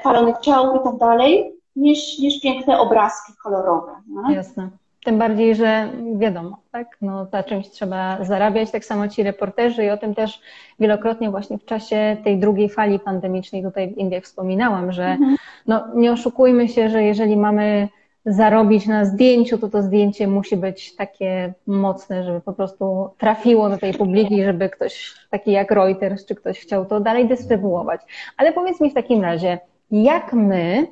palonych 0.00 0.38
ciał 0.38 0.76
i 0.76 0.84
tak 0.84 0.96
dalej, 0.98 1.52
niż, 1.76 2.18
niż 2.18 2.40
piękne 2.40 2.78
obrazki 2.78 3.32
kolorowe. 3.42 3.92
No? 4.08 4.30
Jasne. 4.30 4.68
Tym 5.04 5.18
bardziej, 5.18 5.54
że 5.54 5.88
wiadomo, 6.16 6.56
tak, 6.72 6.96
no, 7.02 7.26
za 7.26 7.42
czymś 7.42 7.70
trzeba 7.70 8.24
zarabiać, 8.24 8.70
tak 8.70 8.84
samo 8.84 9.08
ci 9.08 9.22
reporterzy 9.22 9.84
i 9.84 9.90
o 9.90 9.96
tym 9.96 10.14
też 10.14 10.40
wielokrotnie 10.80 11.30
właśnie 11.30 11.58
w 11.58 11.64
czasie 11.64 12.16
tej 12.24 12.38
drugiej 12.38 12.68
fali 12.68 12.98
pandemicznej 12.98 13.62
tutaj 13.62 13.94
w 13.94 13.98
Indiach 13.98 14.24
wspominałam, 14.24 14.92
że 14.92 15.04
mhm. 15.04 15.36
no, 15.66 15.84
nie 15.94 16.12
oszukujmy 16.12 16.68
się, 16.68 16.88
że 16.88 17.02
jeżeli 17.02 17.36
mamy 17.36 17.88
zarobić 18.26 18.86
na 18.86 19.04
zdjęciu, 19.04 19.58
to 19.58 19.68
to 19.68 19.82
zdjęcie 19.82 20.28
musi 20.28 20.56
być 20.56 20.96
takie 20.96 21.54
mocne, 21.66 22.24
żeby 22.24 22.40
po 22.40 22.52
prostu 22.52 23.10
trafiło 23.18 23.68
do 23.68 23.78
tej 23.78 23.94
publiki, 23.94 24.44
żeby 24.44 24.68
ktoś 24.68 25.14
taki 25.30 25.52
jak 25.52 25.70
Reuters 25.70 26.26
czy 26.26 26.34
ktoś 26.34 26.60
chciał 26.60 26.86
to 26.86 27.00
dalej 27.00 27.28
dystrybuować. 27.28 28.00
Ale 28.36 28.52
powiedz 28.52 28.80
mi 28.80 28.90
w 28.90 28.94
takim 28.94 29.22
razie, 29.22 29.58
jak 29.90 30.32
my, 30.32 30.86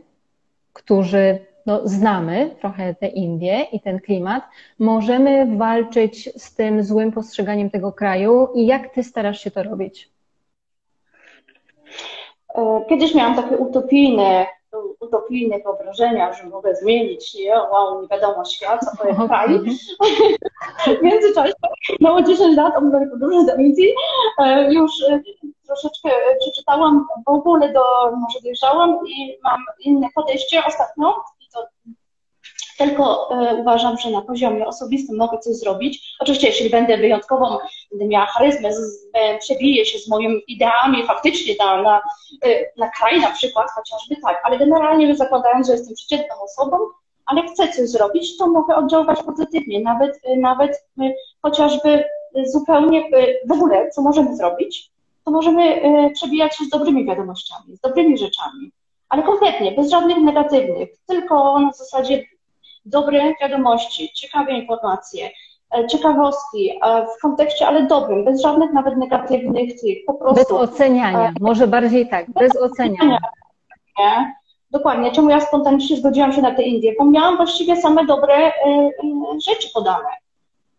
którzy 0.72 1.38
no, 1.66 1.80
znamy 1.84 2.56
trochę 2.60 2.94
te 2.94 3.06
Indie 3.06 3.62
i 3.72 3.80
ten 3.80 4.00
klimat, 4.00 4.44
możemy 4.78 5.56
walczyć 5.56 6.42
z 6.42 6.54
tym 6.54 6.82
złym 6.82 7.12
postrzeganiem 7.12 7.70
tego 7.70 7.92
kraju 7.92 8.48
i 8.54 8.66
jak 8.66 8.94
ty 8.94 9.02
starasz 9.02 9.40
się 9.40 9.50
to 9.50 9.62
robić? 9.62 10.10
E, 12.54 12.84
kiedyś 12.88 13.14
miałam 13.14 13.36
takie 13.36 13.56
utopijne 13.56 14.46
utopijne 15.00 15.58
wyobrażenia, 15.58 16.32
że 16.32 16.46
mogę 16.46 16.74
zmienić, 16.74 17.34
nie? 17.34 17.54
Wow, 17.54 18.02
nie 18.02 18.08
wiadomo 18.08 18.44
świat, 18.44 18.80
co 18.80 18.96
to 18.96 19.08
jest 19.08 19.20
kraj. 19.20 19.60
w 20.98 21.02
międzyczasie 21.02 21.52
mało 22.00 22.22
10 22.22 22.56
lat 22.56 22.76
od 22.76 22.84
podróży 23.10 23.46
do 23.46 23.54
Indii. 23.56 23.94
Już 24.70 24.90
e, 25.08 25.20
troszeczkę 25.72 26.10
przeczytałam 26.40 27.06
w 27.26 27.30
ogóle 27.30 27.72
do, 27.72 27.82
może 28.16 28.40
dojrzałam 28.44 28.98
i 29.06 29.38
mam 29.42 29.60
inne 29.80 30.08
podejście 30.14 30.64
ostatnio 30.64 31.14
tylko 32.78 33.30
e, 33.30 33.54
uważam, 33.54 33.98
że 33.98 34.10
na 34.10 34.22
poziomie 34.22 34.66
osobistym 34.66 35.16
mogę 35.16 35.38
coś 35.38 35.56
zrobić. 35.56 36.16
Oczywiście, 36.20 36.48
jeśli 36.48 36.70
będę 36.70 36.98
wyjątkową, 36.98 37.58
będę 37.90 38.06
miała 38.06 38.26
charyzmę, 38.26 38.72
z, 38.72 39.08
e, 39.14 39.38
przebiję 39.38 39.86
się 39.86 39.98
z 39.98 40.08
moimi 40.08 40.42
ideami 40.48 41.06
faktycznie 41.06 41.54
na, 41.58 41.82
na, 41.82 42.02
e, 42.44 42.64
na 42.76 42.90
kraj 42.90 43.20
na 43.20 43.30
przykład, 43.30 43.66
chociażby 43.70 44.16
tak, 44.22 44.42
ale 44.44 44.58
generalnie 44.58 45.16
zakładając, 45.16 45.66
że 45.66 45.72
jestem 45.72 45.94
przeciętną 45.94 46.34
osobą, 46.44 46.76
ale 47.26 47.42
chcę 47.42 47.68
coś 47.68 47.88
zrobić, 47.88 48.38
to 48.38 48.46
mogę 48.46 48.76
oddziaływać 48.76 49.22
pozytywnie, 49.22 49.80
nawet, 49.80 50.20
nawet 50.36 50.84
chociażby 51.42 52.04
zupełnie 52.44 53.10
w 53.48 53.52
ogóle, 53.52 53.90
co 53.90 54.02
możemy 54.02 54.36
zrobić, 54.36 54.91
to 55.24 55.30
możemy 55.30 55.82
przebijać 56.14 56.56
się 56.56 56.64
z 56.64 56.68
dobrymi 56.68 57.06
wiadomościami, 57.06 57.76
z 57.76 57.80
dobrymi 57.80 58.18
rzeczami, 58.18 58.72
ale 59.08 59.22
konkretnie, 59.22 59.72
bez 59.72 59.90
żadnych 59.90 60.18
negatywnych, 60.18 60.88
tylko 61.06 61.60
na 61.60 61.72
zasadzie 61.72 62.24
dobre 62.84 63.34
wiadomości, 63.40 64.12
ciekawe 64.14 64.52
informacje, 64.52 65.30
e, 65.76 65.86
ciekawostki 65.86 66.70
e, 66.70 67.06
w 67.06 67.22
kontekście, 67.22 67.66
ale 67.66 67.86
dobrym, 67.86 68.24
bez 68.24 68.42
żadnych 68.42 68.72
nawet 68.72 68.96
negatywnych 68.96 69.80
tych, 69.80 69.98
po 70.06 70.14
prostu. 70.14 70.58
Bez 70.58 70.70
oceniania, 70.70 71.28
e, 71.28 71.32
może 71.40 71.66
bardziej 71.66 72.08
tak, 72.08 72.26
bez, 72.30 72.52
bez 72.52 72.62
oceniania. 72.62 73.18
Nie? 73.98 74.34
Dokładnie, 74.70 75.12
czemu 75.12 75.30
ja 75.30 75.40
spontanicznie 75.40 75.96
zgodziłam 75.96 76.32
się 76.32 76.42
na 76.42 76.54
te 76.54 76.62
Indie, 76.62 76.94
bo 76.98 77.04
miałam 77.04 77.36
właściwie 77.36 77.76
same 77.76 78.06
dobre 78.06 78.52
rzeczy 79.46 79.68
podane. 79.74 80.08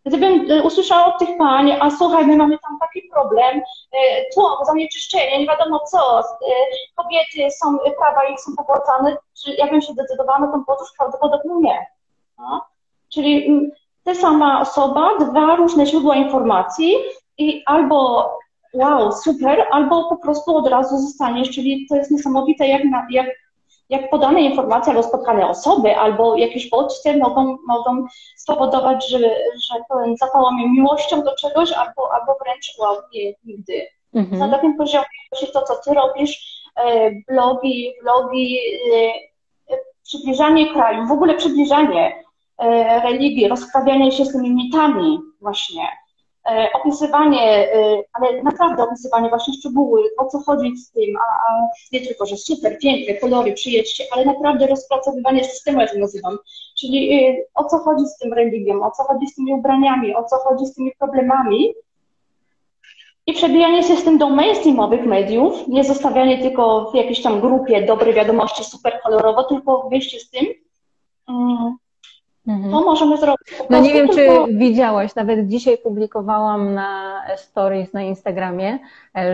Gdybym 0.06 0.46
usłyszała 0.64 1.06
od 1.06 1.18
tych 1.18 1.38
pań, 1.38 1.72
a 1.80 1.90
słuchaj, 1.90 2.26
my 2.26 2.36
mamy 2.36 2.58
tam 2.58 2.78
taki 2.80 3.08
problem, 3.12 3.62
tło, 4.34 4.58
zanieczyszczenie, 4.66 5.38
nie 5.38 5.46
wiadomo 5.46 5.78
co, 5.78 6.22
kobiety 6.94 7.50
są, 7.50 7.78
prawa 7.78 8.24
ich 8.24 8.40
są 8.40 8.56
pogładzane, 8.56 9.16
czy 9.44 9.54
ja 9.54 9.66
bym 9.66 9.82
się 9.82 9.92
zdecydowała 9.92 10.38
na 10.38 10.52
tą 10.52 10.64
podróż? 10.64 10.88
Prawdopodobnie 10.98 11.54
nie. 11.60 11.86
No? 12.38 12.64
Czyli 13.08 13.46
mm, 13.46 13.70
ta 14.04 14.14
sama 14.14 14.60
osoba, 14.60 15.10
dwa 15.20 15.56
różne 15.56 15.86
źródła 15.86 16.16
informacji 16.16 16.94
i 17.38 17.62
albo 17.66 18.30
wow, 18.74 19.12
super, 19.12 19.66
albo 19.70 20.08
po 20.08 20.16
prostu 20.16 20.56
od 20.56 20.68
razu 20.68 20.98
zostaniesz, 20.98 21.50
czyli 21.50 21.86
to 21.88 21.96
jest 21.96 22.10
niesamowite, 22.10 22.66
jak, 22.66 22.84
na, 22.84 23.06
jak, 23.10 23.26
jak 23.88 24.10
podane 24.10 24.40
informacje 24.40 24.90
albo 24.90 25.02
spotkane 25.02 25.48
osoby, 25.48 25.96
albo 25.96 26.36
jakieś 26.36 26.70
bodźce 26.70 27.16
mogą, 27.16 27.56
mogą 27.66 28.06
spowodować, 28.36 29.08
że, 29.08 29.18
że 29.18 29.74
mnie 30.52 30.68
miłością 30.68 31.22
do 31.22 31.36
czegoś, 31.36 31.72
albo, 31.72 32.12
albo 32.12 32.36
wręcz 32.44 32.78
wow, 32.78 32.96
nie, 33.14 33.32
nigdy. 33.44 33.86
Mhm. 34.14 34.38
Na 34.38 34.48
takim 34.48 34.76
poziomie 34.76 35.04
to, 35.52 35.62
co 35.62 35.74
ty 35.76 35.94
robisz, 35.94 36.62
e, 36.76 37.10
blogi, 37.28 37.92
vlogi, 38.02 38.58
e, 39.70 39.76
przybliżanie 40.02 40.72
kraju, 40.72 41.06
w 41.06 41.12
ogóle 41.12 41.34
przybliżanie 41.34 42.24
E, 42.58 43.00
religii, 43.00 43.48
rozprawianie 43.48 44.12
się 44.12 44.24
z 44.24 44.32
tymi 44.32 44.50
mitami 44.50 45.18
właśnie, 45.40 45.82
e, 45.82 45.88
opisywanie, 46.74 47.68
ale 48.12 48.42
naprawdę 48.42 48.82
opisywanie 48.82 49.28
właśnie 49.28 49.54
szczegóły, 49.54 50.02
o 50.18 50.26
co 50.26 50.38
chodzi 50.38 50.76
z 50.76 50.90
tym, 50.90 51.16
a, 51.16 51.34
a 51.34 51.68
nie 51.92 52.00
tylko, 52.00 52.26
że 52.26 52.36
super, 52.36 52.78
piękne, 52.78 53.14
kolory, 53.14 53.52
przyjedźcie, 53.52 54.04
ale 54.12 54.24
naprawdę 54.24 54.66
rozpracowywanie 54.66 55.44
systemu, 55.44 55.80
jak 55.80 55.92
to 55.92 55.98
nazywam, 55.98 56.38
czyli 56.78 57.28
o 57.54 57.64
co 57.64 57.78
chodzi 57.78 58.06
z 58.06 58.18
tym 58.18 58.32
religiem, 58.32 58.82
o 58.82 58.90
co 58.90 59.02
chodzi 59.02 59.26
z 59.26 59.34
tymi 59.34 59.54
ubraniami, 59.54 60.14
o 60.14 60.24
co 60.24 60.36
chodzi 60.36 60.66
z 60.66 60.74
tymi 60.74 60.92
problemami, 60.98 61.74
i 63.26 63.32
przebijanie 63.32 63.82
się 63.82 63.96
z 63.96 64.04
tym 64.04 64.18
do 64.18 64.30
mainstreamowych 64.30 65.06
mediów, 65.06 65.68
nie 65.68 65.84
zostawianie 65.84 66.38
tylko 66.38 66.90
w 66.90 66.94
jakiejś 66.94 67.22
tam 67.22 67.40
grupie 67.40 67.86
dobre 67.86 68.12
wiadomości 68.12 68.64
super 68.64 69.00
kolorowo, 69.02 69.44
tylko 69.44 69.88
wyjście 69.88 70.20
z 70.20 70.30
tym, 70.30 70.46
mm. 71.28 71.76
To 72.46 72.80
możemy 72.84 73.16
zrobić. 73.16 73.48
No 73.70 73.80
nie 73.80 73.92
wiem, 73.92 74.08
tylko... 74.08 74.46
czy 74.46 74.54
widziałaś, 74.54 75.14
nawet 75.14 75.48
dzisiaj 75.48 75.78
publikowałam 75.78 76.74
na 76.74 77.20
stories 77.36 77.92
na 77.92 78.02
Instagramie, 78.02 78.78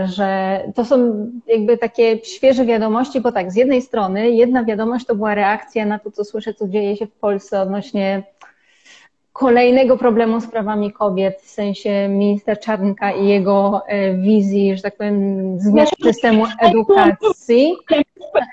że 0.04 0.61
to 0.74 0.84
są 0.84 1.26
jakby 1.46 1.78
takie 1.78 2.18
świeże 2.24 2.64
wiadomości, 2.64 3.20
bo 3.20 3.32
tak, 3.32 3.52
z 3.52 3.56
jednej 3.56 3.82
strony 3.82 4.30
jedna 4.30 4.64
wiadomość 4.64 5.06
to 5.06 5.14
była 5.14 5.34
reakcja 5.34 5.86
na 5.86 5.98
to, 5.98 6.11
co 6.11 6.24
słyszę, 6.24 6.54
co 6.54 6.68
dzieje 6.68 6.96
się 6.96 7.06
w 7.06 7.12
Polsce 7.12 7.61
odnośnie 7.61 8.22
kolejnego 9.33 9.97
problemu 9.97 10.41
z 10.41 10.47
prawami 10.47 10.93
kobiet, 10.93 11.43
w 11.43 11.51
sensie 11.51 12.09
ministra 12.09 12.57
Czarnka 12.57 13.12
i 13.12 13.28
jego 13.28 13.83
e, 13.87 14.14
wizji, 14.14 14.76
że 14.76 14.83
tak 14.83 14.97
powiem, 14.97 15.59
zmian 15.61 15.87
systemu 16.03 16.45
edukacji. 16.61 17.76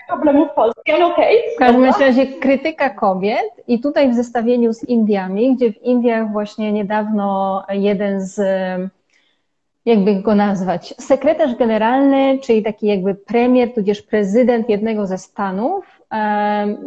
Problemów 0.07 0.47
Polski, 0.55 0.91
ale 0.91 1.05
okej. 1.05 1.37
W 1.55 1.59
każdym 1.59 1.83
razie 1.83 2.27
krytyka 2.27 2.89
kobiet 2.89 3.51
i 3.67 3.79
tutaj 3.79 4.11
w 4.11 4.15
zestawieniu 4.15 4.73
z 4.73 4.83
Indiami, 4.83 5.55
gdzie 5.55 5.73
w 5.73 5.81
Indiach 5.81 6.31
właśnie 6.31 6.71
niedawno 6.71 7.63
jeden 7.69 8.21
z 8.21 8.41
jakby 9.85 10.15
go 10.15 10.35
nazwać, 10.35 10.93
sekretarz 10.97 11.55
generalny, 11.55 12.39
czyli 12.39 12.63
taki 12.63 12.87
jakby 12.87 13.15
premier, 13.15 13.73
tudzież 13.73 14.01
prezydent 14.01 14.69
jednego 14.69 15.07
ze 15.07 15.17
stanów, 15.17 15.96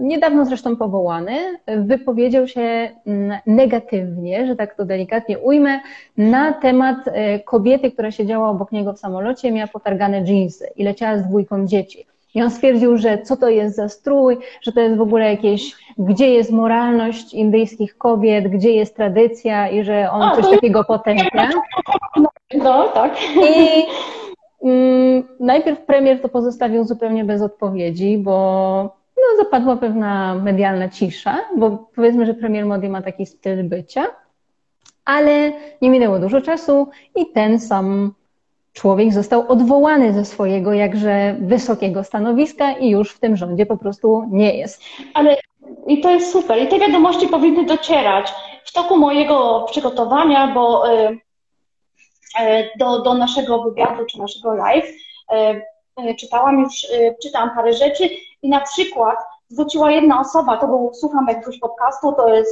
niedawno 0.00 0.44
zresztą 0.44 0.76
powołany, 0.76 1.58
wypowiedział 1.66 2.48
się 2.48 2.90
mm, 3.06 3.38
negatywnie, 3.46 4.46
że 4.46 4.56
tak 4.56 4.74
to 4.74 4.84
delikatnie 4.84 5.38
ujmę, 5.38 5.80
na 6.16 6.52
temat 6.52 6.96
e, 7.06 7.40
kobiety, 7.40 7.92
która 7.92 8.10
siedziała 8.10 8.48
obok 8.48 8.72
niego 8.72 8.92
w 8.92 8.98
samolocie, 8.98 9.52
miała 9.52 9.68
potargane 9.68 10.24
dżinsy 10.24 10.68
i 10.76 10.84
leciała 10.84 11.18
z 11.18 11.28
dwójką 11.28 11.66
dzieci. 11.66 12.06
I 12.34 12.42
on 12.42 12.50
stwierdził, 12.50 12.96
że 12.96 13.18
co 13.18 13.36
to 13.36 13.48
jest 13.48 13.76
za 13.76 13.88
strój, 13.88 14.38
że 14.62 14.72
to 14.72 14.80
jest 14.80 14.96
w 14.96 15.00
ogóle 15.00 15.30
jakieś, 15.30 15.76
gdzie 15.98 16.30
jest 16.30 16.52
moralność 16.52 17.34
indyjskich 17.34 17.98
kobiet, 17.98 18.48
gdzie 18.48 18.72
jest 18.72 18.96
tradycja 18.96 19.68
i 19.68 19.84
że 19.84 20.10
on 20.10 20.22
A, 20.22 20.36
coś 20.36 20.50
takiego 20.50 20.84
potępia. 20.84 21.48
No, 22.64 22.88
tak. 22.88 23.16
I 23.36 23.86
mm, 24.62 25.22
najpierw 25.40 25.80
premier 25.80 26.22
to 26.22 26.28
pozostawił 26.28 26.84
zupełnie 26.84 27.24
bez 27.24 27.42
odpowiedzi, 27.42 28.18
bo 28.18 28.99
no, 29.20 29.44
zapadła 29.44 29.76
pewna 29.76 30.34
medialna 30.34 30.88
cisza, 30.88 31.38
bo 31.56 31.90
powiedzmy, 31.94 32.26
że 32.26 32.34
premier 32.34 32.66
Modi 32.66 32.88
ma 32.88 33.02
taki 33.02 33.26
styl 33.26 33.64
bycia, 33.64 34.06
ale 35.04 35.52
nie 35.82 35.90
minęło 35.90 36.18
dużo 36.18 36.40
czasu 36.40 36.88
i 37.16 37.26
ten 37.26 37.60
sam 37.60 38.14
człowiek 38.72 39.12
został 39.12 39.48
odwołany 39.48 40.12
ze 40.12 40.24
swojego 40.24 40.72
jakże 40.72 41.36
wysokiego 41.40 42.04
stanowiska 42.04 42.72
i 42.72 42.90
już 42.90 43.12
w 43.12 43.20
tym 43.20 43.36
rządzie 43.36 43.66
po 43.66 43.76
prostu 43.76 44.28
nie 44.30 44.58
jest. 44.58 44.82
Ale 45.14 45.36
i 45.86 46.00
to 46.00 46.10
jest 46.10 46.32
super. 46.32 46.62
I 46.62 46.68
te 46.68 46.78
wiadomości 46.78 47.28
powinny 47.28 47.64
docierać. 47.64 48.32
W 48.64 48.72
toku 48.72 48.96
mojego 48.96 49.66
przygotowania, 49.70 50.46
bo 50.54 50.92
y, 50.92 51.08
y, 51.08 52.70
do, 52.78 53.02
do 53.02 53.14
naszego 53.14 53.62
wywiadu 53.62 54.04
czy 54.06 54.18
naszego 54.18 54.54
live 54.54 54.86
y, 56.00 56.14
czytałam 56.14 56.60
już, 56.60 56.86
czytałam 57.22 57.50
parę 57.54 57.72
rzeczy 57.72 58.08
i 58.42 58.48
na 58.48 58.60
przykład 58.60 59.16
zwróciła 59.48 59.90
jedna 59.90 60.20
osoba, 60.20 60.56
to 60.56 60.66
był, 60.66 60.90
słucham 60.94 61.26
jakiegoś 61.28 61.58
podcastu, 61.58 62.12
to 62.12 62.28
jest 62.28 62.50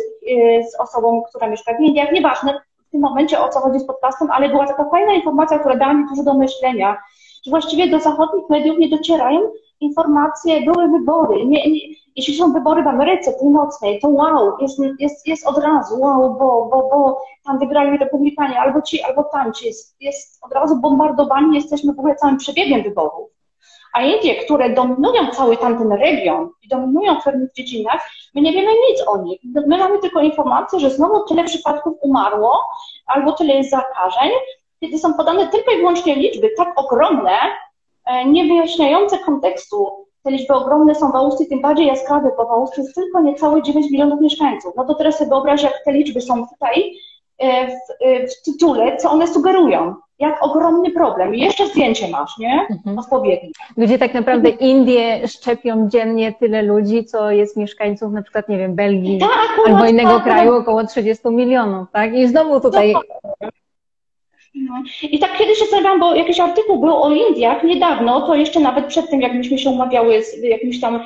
z 0.72 0.80
osobą, 0.80 1.22
która 1.28 1.48
mieszka 1.48 1.74
w 1.74 1.80
Indiach, 1.80 2.12
nieważne 2.12 2.60
w 2.88 2.90
tym 2.90 3.00
momencie 3.00 3.40
o 3.40 3.48
co 3.48 3.60
chodzi 3.60 3.80
z 3.80 3.86
podcastem, 3.86 4.30
ale 4.30 4.48
była 4.48 4.66
taka 4.66 4.84
fajna 4.90 5.12
informacja, 5.12 5.58
która 5.58 5.76
dała 5.76 5.94
mi 5.94 6.08
dużo 6.08 6.22
do 6.22 6.34
myślenia, 6.34 6.96
że 7.44 7.50
właściwie 7.50 7.90
do 7.90 8.00
zachodnich 8.00 8.44
mediów 8.50 8.78
nie 8.78 8.88
docierają 8.88 9.40
informacje, 9.80 10.60
były 10.60 10.88
wybory. 10.88 11.46
Nie, 11.46 11.70
nie, 11.70 11.80
jeśli 12.16 12.34
są 12.34 12.52
wybory 12.52 12.82
w 12.82 12.86
Ameryce 12.86 13.32
Północnej, 13.32 14.00
to 14.00 14.08
wow, 14.08 14.52
jest, 14.60 14.78
jest, 14.98 15.26
jest 15.26 15.46
od 15.46 15.58
razu, 15.58 16.00
wow, 16.00 16.34
bo, 16.34 16.68
bo, 16.72 16.88
bo 16.90 17.22
tam 17.44 17.58
wygrali 17.58 17.98
republikanie, 17.98 18.60
albo 18.60 18.82
ci, 18.82 19.02
albo 19.02 19.24
tamci. 19.24 19.66
Jest, 19.66 19.96
jest 20.00 20.44
od 20.44 20.52
razu 20.52 20.76
bombardowani, 20.76 21.56
jesteśmy 21.56 21.92
w 21.94 21.98
ogóle 21.98 22.14
całym 22.14 22.36
przebiegiem 22.36 22.82
wyborów. 22.82 23.37
A 23.92 24.02
Indie, 24.02 24.34
które 24.44 24.70
dominują 24.70 25.30
cały 25.32 25.56
tamten 25.56 25.92
region 25.92 26.48
i 26.62 26.68
dominują 26.68 27.20
w 27.20 27.24
pewnych 27.24 27.52
dziedzinach, 27.52 28.10
my 28.34 28.40
nie 28.40 28.52
wiemy 28.52 28.72
nic 28.90 29.08
o 29.08 29.22
nich. 29.22 29.40
My 29.66 29.78
mamy 29.78 29.98
tylko 29.98 30.20
informację, 30.20 30.80
że 30.80 30.90
znowu 30.90 31.24
tyle 31.24 31.44
przypadków 31.44 31.94
umarło, 32.00 32.60
albo 33.06 33.32
tyle 33.32 33.54
jest 33.54 33.70
zakażeń, 33.70 34.30
kiedy 34.80 34.98
są 34.98 35.14
podane 35.14 35.46
tylko 35.46 35.72
i 35.72 35.76
wyłącznie 35.76 36.14
liczby 36.16 36.50
tak 36.56 36.72
ogromne, 36.76 37.38
e, 38.06 38.24
nie 38.24 38.44
wyjaśniające 38.44 39.18
kontekstu. 39.18 40.06
Te 40.22 40.30
liczby 40.30 40.54
ogromne 40.54 40.94
są 40.94 41.12
w 41.12 41.16
Austrii 41.16 41.48
tym 41.48 41.60
bardziej 41.60 41.86
jaskrawe, 41.86 42.30
bo 42.36 42.46
w 42.46 42.50
Austrii 42.50 42.82
jest 42.82 42.94
tylko 42.94 43.20
niecałe 43.20 43.62
9 43.62 43.90
milionów 43.90 44.20
mieszkańców. 44.20 44.72
No 44.76 44.84
to 44.84 44.94
teraz 44.94 45.18
sobie 45.18 45.30
wyobraź, 45.30 45.62
jak 45.62 45.84
te 45.84 45.92
liczby 45.92 46.20
są 46.20 46.46
tutaj 46.48 46.94
w, 47.40 48.04
e, 48.04 48.26
w 48.26 48.42
tytule, 48.42 48.96
co 48.96 49.10
one 49.10 49.26
sugerują 49.26 49.94
jak 50.18 50.42
ogromny 50.42 50.90
problem. 50.90 51.34
Jeszcze 51.34 51.66
zdjęcie 51.66 52.08
masz, 52.08 52.38
nie? 52.38 52.66
Mhm. 52.70 52.98
Odpowiednie. 52.98 53.50
Gdzie 53.76 53.98
tak 53.98 54.14
naprawdę 54.14 54.48
Indie 54.48 55.28
szczepią 55.28 55.88
dziennie 55.88 56.32
tyle 56.32 56.62
ludzi, 56.62 57.04
co 57.04 57.30
jest 57.30 57.56
mieszkańców 57.56 58.12
na 58.12 58.22
przykład, 58.22 58.48
nie 58.48 58.58
wiem, 58.58 58.74
Belgii 58.74 59.18
tak, 59.18 59.66
albo 59.66 59.86
innego 59.86 60.14
tak, 60.14 60.24
kraju, 60.24 60.54
około 60.54 60.86
30 60.86 61.28
milionów, 61.28 61.88
tak? 61.92 62.14
I 62.14 62.28
znowu 62.28 62.60
tutaj... 62.60 62.94
No. 64.54 64.82
I 65.02 65.18
tak 65.18 65.36
kiedyś 65.36 65.58
się 65.58 65.64
zastanawiałam, 65.64 66.00
bo 66.00 66.14
jakiś 66.14 66.40
artykuł 66.40 66.80
był 66.80 67.02
o 67.02 67.10
Indiach 67.10 67.64
niedawno, 67.64 68.26
to 68.26 68.34
jeszcze 68.34 68.60
nawet 68.60 68.86
przed 68.86 69.10
tym, 69.10 69.20
jak 69.20 69.34
myśmy 69.34 69.58
się 69.58 69.70
umawiały 69.70 70.22
z 70.22 70.42
jakimś 70.42 70.80
tam 70.80 71.00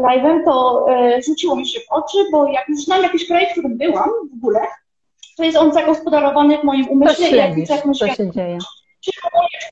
live'em, 0.00 0.44
to 0.44 0.86
e, 0.90 1.22
rzuciło 1.22 1.56
mi 1.56 1.66
się 1.66 1.80
w 1.80 1.92
oczy, 1.92 2.18
bo 2.32 2.46
jak 2.46 2.68
już 2.68 2.84
znam 2.84 3.02
jakiś 3.02 3.28
kraj, 3.28 3.46
w 3.46 3.52
którym 3.52 3.78
byłam 3.78 4.10
w 4.32 4.34
ogóle, 4.34 4.60
to 5.38 5.44
jest 5.44 5.58
on 5.58 5.72
zagospodarowany 5.72 6.58
w 6.58 6.64
moim 6.64 6.88
umyśle. 6.88 7.14
To 7.14 7.30
śledzisz, 7.30 7.70
jak 7.70 7.84
myślę, 7.84 8.08
co 8.08 8.14
się 8.14 8.30
dzieje. 8.30 8.58
Czy 9.00 9.10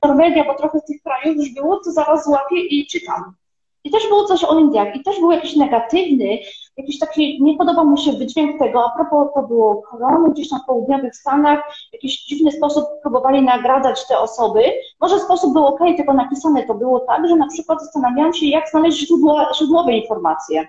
Norwegia, 0.03 0.45
bo 0.45 0.53
trochę 0.55 0.79
z 0.79 0.85
tych 0.85 1.01
krajów 1.01 1.37
już 1.37 1.49
było, 1.53 1.79
to 1.83 1.91
zaraz 1.91 2.27
łapię 2.27 2.59
i 2.59 2.87
czytam. 2.87 3.35
I 3.83 3.91
też 3.91 4.07
było 4.07 4.25
coś 4.25 4.43
o 4.43 4.59
Indiach, 4.59 4.95
i 4.95 5.03
też 5.03 5.19
był 5.19 5.31
jakiś 5.31 5.55
negatywny, 5.55 6.39
jakiś 6.77 6.99
taki, 6.99 7.43
nie 7.43 7.57
podobał 7.57 7.85
mu 7.85 7.97
się 7.97 8.11
wydźwięk 8.11 8.59
tego, 8.59 8.85
a 8.85 8.95
propos 8.95 9.33
to 9.35 9.43
było 9.43 9.81
korony 9.81 10.29
gdzieś 10.29 10.51
na 10.51 10.59
południowych 10.67 11.15
Stanach, 11.15 11.59
w 11.89 11.93
jakiś 11.93 12.25
dziwny 12.25 12.51
sposób 12.51 12.85
próbowali 13.01 13.41
nagradzać 13.41 14.07
te 14.07 14.19
osoby. 14.19 14.63
Może 15.01 15.19
sposób 15.19 15.53
był 15.53 15.65
ok, 15.65 15.79
tylko 15.97 16.13
napisane 16.13 16.63
to 16.63 16.73
było 16.73 16.99
tak, 16.99 17.27
że 17.27 17.35
na 17.35 17.47
przykład 17.47 17.81
zastanawiałam 17.81 18.33
się, 18.33 18.45
jak 18.45 18.69
znaleźć 18.69 19.07
źródła, 19.07 19.49
źródłowe 19.57 19.91
informacje. 19.91 20.67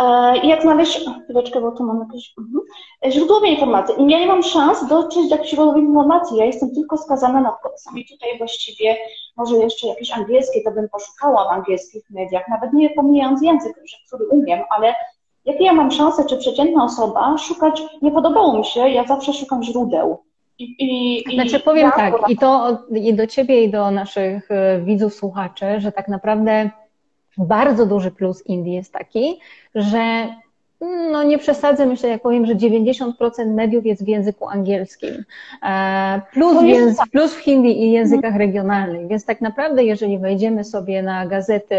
E, 0.00 0.38
I 0.38 0.48
jak 0.48 0.62
znaleźć, 0.62 1.00
chwileczkę, 1.24 1.60
bo 1.60 1.72
tu 1.72 1.84
mam 1.84 2.00
jakieś 2.00 2.34
mhm. 2.38 2.60
źródłowe 3.12 3.48
informacje. 3.48 3.94
I 3.94 4.10
ja 4.10 4.18
nie 4.18 4.26
mam 4.26 4.42
szans 4.42 4.88
dotrzeć 4.88 5.28
do 5.28 5.44
źródłowych 5.44 5.82
informacji. 5.82 6.36
Ja 6.36 6.44
jestem 6.44 6.74
tylko 6.74 6.98
skazana 6.98 7.40
na 7.40 7.50
to. 7.50 7.96
I 7.96 8.06
tutaj 8.08 8.38
właściwie 8.38 8.96
może 9.36 9.56
jeszcze 9.56 9.86
jakieś 9.86 10.12
angielskie, 10.12 10.62
to 10.62 10.70
bym 10.70 10.88
poszukała 10.88 11.44
w 11.44 11.52
angielskich 11.52 12.10
mediach, 12.10 12.48
nawet 12.48 12.72
nie 12.72 12.90
pomijając 12.90 13.42
język, 13.42 13.76
który 14.06 14.28
umiem, 14.28 14.60
ale 14.76 14.94
jakie 15.44 15.64
ja 15.64 15.72
mam 15.72 15.90
szanse, 15.90 16.24
czy 16.24 16.36
przeciętna 16.36 16.84
osoba 16.84 17.38
szukać, 17.38 17.82
nie 18.02 18.10
podobało 18.10 18.58
mi 18.58 18.64
się, 18.64 18.88
ja 18.88 19.04
zawsze 19.04 19.32
szukam 19.32 19.62
źródeł. 19.62 20.22
I, 20.58 20.74
i, 20.78 21.34
znaczy 21.34 21.60
powiem 21.60 21.84
ja, 21.84 21.90
tak, 21.90 22.14
i 22.28 22.36
to 22.36 22.78
i 22.94 23.14
do 23.14 23.26
ciebie, 23.26 23.64
i 23.64 23.70
do 23.70 23.90
naszych 23.90 24.50
e, 24.50 24.80
widzów, 24.80 25.14
słuchaczy, 25.14 25.66
że 25.78 25.92
tak 25.92 26.08
naprawdę 26.08 26.70
bardzo 27.38 27.86
duży 27.86 28.10
plus 28.10 28.46
Indii 28.46 28.74
jest 28.74 28.92
taki, 28.92 29.40
że 29.74 30.28
no 31.10 31.22
nie 31.22 31.38
przesadzę, 31.38 31.86
myślę, 31.86 32.08
jak 32.08 32.22
powiem, 32.22 32.46
że 32.46 32.54
90% 32.54 33.12
mediów 33.46 33.86
jest 33.86 34.04
w 34.04 34.08
języku 34.08 34.48
angielskim, 34.48 35.24
e, 35.62 36.20
plus, 36.32 36.56
tak. 36.96 37.08
plus 37.10 37.34
w 37.34 37.38
hindi 37.38 37.82
i 37.82 37.92
językach 37.92 38.36
regionalnych, 38.36 39.08
więc 39.08 39.24
tak 39.24 39.40
naprawdę, 39.40 39.84
jeżeli 39.84 40.18
wejdziemy 40.18 40.64
sobie 40.64 41.02
na 41.02 41.26
gazety, 41.26 41.76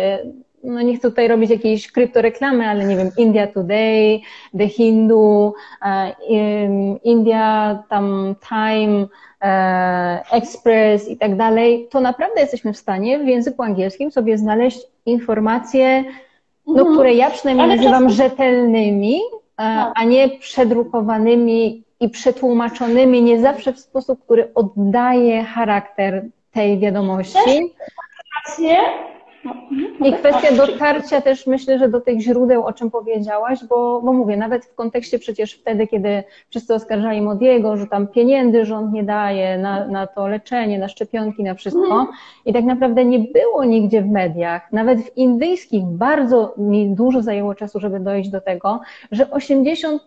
no 0.67 0.81
nie 0.81 0.97
chcę 0.97 1.09
tutaj 1.09 1.27
robić 1.27 1.49
jakiejś 1.49 1.91
kryptoreklamy, 1.91 2.67
ale 2.67 2.85
nie 2.85 2.97
wiem, 2.97 3.11
India 3.17 3.47
Today, 3.47 4.19
The 4.57 4.67
Hindu, 4.67 5.53
e, 5.85 6.13
India 7.03 7.83
tam 7.89 8.35
Time, 8.49 9.07
e, 9.41 10.21
Express 10.31 11.09
i 11.09 11.17
tak 11.17 11.35
dalej, 11.35 11.87
to 11.91 11.99
naprawdę 11.99 12.41
jesteśmy 12.41 12.73
w 12.73 12.77
stanie 12.77 13.19
w 13.19 13.27
języku 13.27 13.63
angielskim 13.63 14.11
sobie 14.11 14.37
znaleźć 14.37 14.79
informacje, 15.05 16.03
no, 16.67 16.79
mhm. 16.79 16.95
które 16.95 17.13
ja 17.13 17.29
przynajmniej 17.29 17.65
Ale 17.65 17.75
nazywam 17.75 18.09
czasem... 18.09 18.29
rzetelnymi, 18.29 19.19
tak. 19.55 19.93
a 19.95 20.03
nie 20.03 20.29
przedrukowanymi 20.29 21.83
i 21.99 22.09
przetłumaczonymi 22.09 23.21
nie 23.21 23.41
zawsze 23.41 23.73
w 23.73 23.79
sposób, 23.79 24.23
który 24.23 24.53
oddaje 24.55 25.43
charakter 25.43 26.25
tej 26.51 26.79
wiadomości. 26.79 27.39
Też, 27.45 28.59
i 30.05 30.13
kwestia 30.13 30.55
dotarcia 30.55 31.21
też 31.21 31.47
myślę, 31.47 31.79
że 31.79 31.89
do 31.89 32.01
tych 32.01 32.19
źródeł, 32.19 32.63
o 32.63 32.73
czym 32.73 32.91
powiedziałaś, 32.91 33.59
bo, 33.69 34.01
bo 34.01 34.13
mówię, 34.13 34.37
nawet 34.37 34.65
w 34.65 34.75
kontekście 34.75 35.19
przecież 35.19 35.53
wtedy, 35.53 35.87
kiedy 35.87 36.23
wszyscy 36.49 36.73
oskarżali 36.73 37.21
Modiego, 37.21 37.77
że 37.77 37.87
tam 37.87 38.07
pieniędzy 38.07 38.65
rząd 38.65 38.93
nie 38.93 39.03
daje 39.03 39.57
na, 39.57 39.87
na 39.87 40.07
to 40.07 40.27
leczenie, 40.27 40.79
na 40.79 40.87
szczepionki, 40.87 41.43
na 41.43 41.53
wszystko. 41.53 42.07
I 42.45 42.53
tak 42.53 42.65
naprawdę 42.65 43.05
nie 43.05 43.19
było 43.19 43.63
nigdzie 43.63 44.01
w 44.01 44.07
mediach, 44.07 44.71
nawet 44.71 45.01
w 45.01 45.17
indyjskich, 45.17 45.85
bardzo 45.85 46.53
mi 46.57 46.89
dużo 46.89 47.21
zajęło 47.21 47.55
czasu, 47.55 47.79
żeby 47.79 47.99
dojść 47.99 48.29
do 48.29 48.41
tego, 48.41 48.79
że 49.11 49.25
80% 49.25 49.99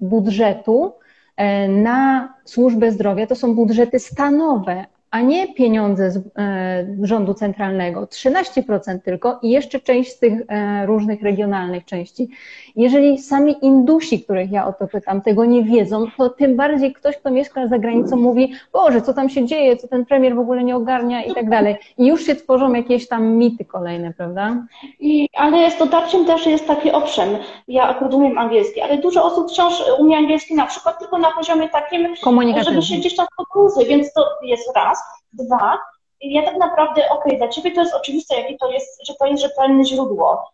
budżetu 0.00 0.92
e, 1.36 1.68
na 1.68 2.28
służbę 2.44 2.90
zdrowia 2.90 3.26
to 3.26 3.34
są 3.34 3.54
budżety 3.54 3.98
stanowe, 3.98 4.84
a 5.10 5.20
nie 5.20 5.54
pieniądze 5.54 6.10
z 6.10 6.16
e, 6.16 6.86
rządu 7.02 7.34
centralnego, 7.34 8.02
13% 8.02 8.98
tylko 9.04 9.38
i 9.42 9.50
jeszcze 9.50 9.80
część 9.80 10.12
z 10.12 10.18
tych 10.18 10.42
e, 10.48 10.86
różnych 10.86 11.22
regionalnych 11.22 11.84
części. 11.84 12.28
Jeżeli 12.76 13.18
sami 13.18 13.56
Indusi, 13.62 14.24
których 14.24 14.50
ja 14.50 14.66
o 14.66 14.72
to 14.72 14.86
pytam, 14.86 15.20
tego 15.20 15.44
nie 15.44 15.64
wiedzą, 15.64 16.06
to 16.16 16.30
tym 16.30 16.56
bardziej 16.56 16.92
ktoś, 16.92 17.16
kto 17.16 17.30
mieszka 17.30 17.68
za 17.68 17.78
granicą 17.78 18.16
mówi, 18.16 18.52
Boże, 18.72 19.02
co 19.02 19.14
tam 19.14 19.28
się 19.28 19.46
dzieje, 19.46 19.76
co 19.76 19.88
ten 19.88 20.06
premier 20.06 20.34
w 20.34 20.38
ogóle 20.38 20.64
nie 20.64 20.76
ogarnia 20.76 21.24
i 21.24 21.34
tak 21.34 21.50
dalej. 21.50 21.76
I 21.98 22.06
już 22.06 22.26
się 22.26 22.34
tworzą 22.34 22.72
jakieś 22.72 23.08
tam 23.08 23.26
mity 23.26 23.64
kolejne, 23.64 24.12
prawda? 24.12 24.66
I, 25.00 25.28
ale 25.34 25.70
z 25.70 25.78
dotarciem 25.78 26.26
też 26.26 26.46
jest 26.46 26.66
taki 26.66 26.92
owszem, 26.92 27.28
ja 27.68 27.88
akurat 27.88 28.14
umiem 28.14 28.38
angielski, 28.38 28.80
ale 28.80 28.98
dużo 28.98 29.24
osób 29.24 29.50
wciąż 29.50 29.82
umie 29.98 30.16
angielski 30.16 30.54
na 30.54 30.66
przykład 30.66 30.98
tylko 30.98 31.18
na 31.18 31.32
poziomie 31.32 31.68
takim, 31.68 32.16
żeby 32.64 32.82
się 32.82 32.96
gdzieś 32.96 33.16
tam 33.16 33.26
podróży, 33.36 33.88
więc 33.88 34.12
to 34.12 34.24
jest 34.42 34.76
raz. 34.76 35.05
Dwa, 35.32 35.78
ja 36.20 36.42
tak 36.42 36.56
naprawdę, 36.56 37.08
okej, 37.08 37.18
okay, 37.18 37.36
dla 37.36 37.48
Ciebie 37.48 37.70
to 37.70 37.80
jest 37.80 37.94
oczywiste, 37.94 38.40
jakie 38.40 38.56
to 38.58 38.70
jest, 38.70 39.06
że 39.06 39.14
to 39.14 39.26
jest 39.26 39.42
rzetelne 39.42 39.84
źródło. 39.84 40.44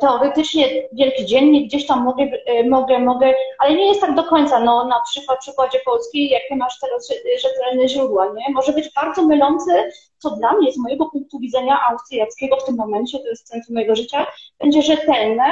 Teoretycznie 0.00 0.88
wielki 0.92 1.26
dziennik, 1.26 1.68
gdzieś 1.68 1.86
tam 1.86 2.04
mogę, 2.04 2.26
mogę, 2.68 2.98
mogę, 2.98 3.34
ale 3.58 3.74
nie 3.74 3.86
jest 3.86 4.00
tak 4.00 4.14
do 4.14 4.24
końca. 4.24 4.60
No 4.60 4.84
na 4.84 5.00
przykład 5.00 5.38
w 5.38 5.42
przykładzie 5.42 5.78
Polski, 5.84 6.28
jakie 6.28 6.56
masz 6.56 6.78
teraz 6.80 7.12
rzetelne 7.42 7.88
źródła, 7.88 8.26
nie? 8.26 8.54
Może 8.54 8.72
być 8.72 8.92
bardzo 8.94 9.22
mylący, 9.22 9.90
co 10.18 10.30
dla 10.30 10.52
mnie 10.52 10.72
z 10.72 10.78
mojego 10.78 11.06
punktu 11.06 11.38
widzenia 11.38 11.80
austriackiego 11.90 12.56
w 12.56 12.64
tym 12.64 12.76
momencie, 12.76 13.18
to 13.18 13.28
jest 13.28 13.48
centrum 13.48 13.74
mojego 13.74 13.96
życia, 13.96 14.26
będzie 14.58 14.82
rzetelne, 14.82 15.44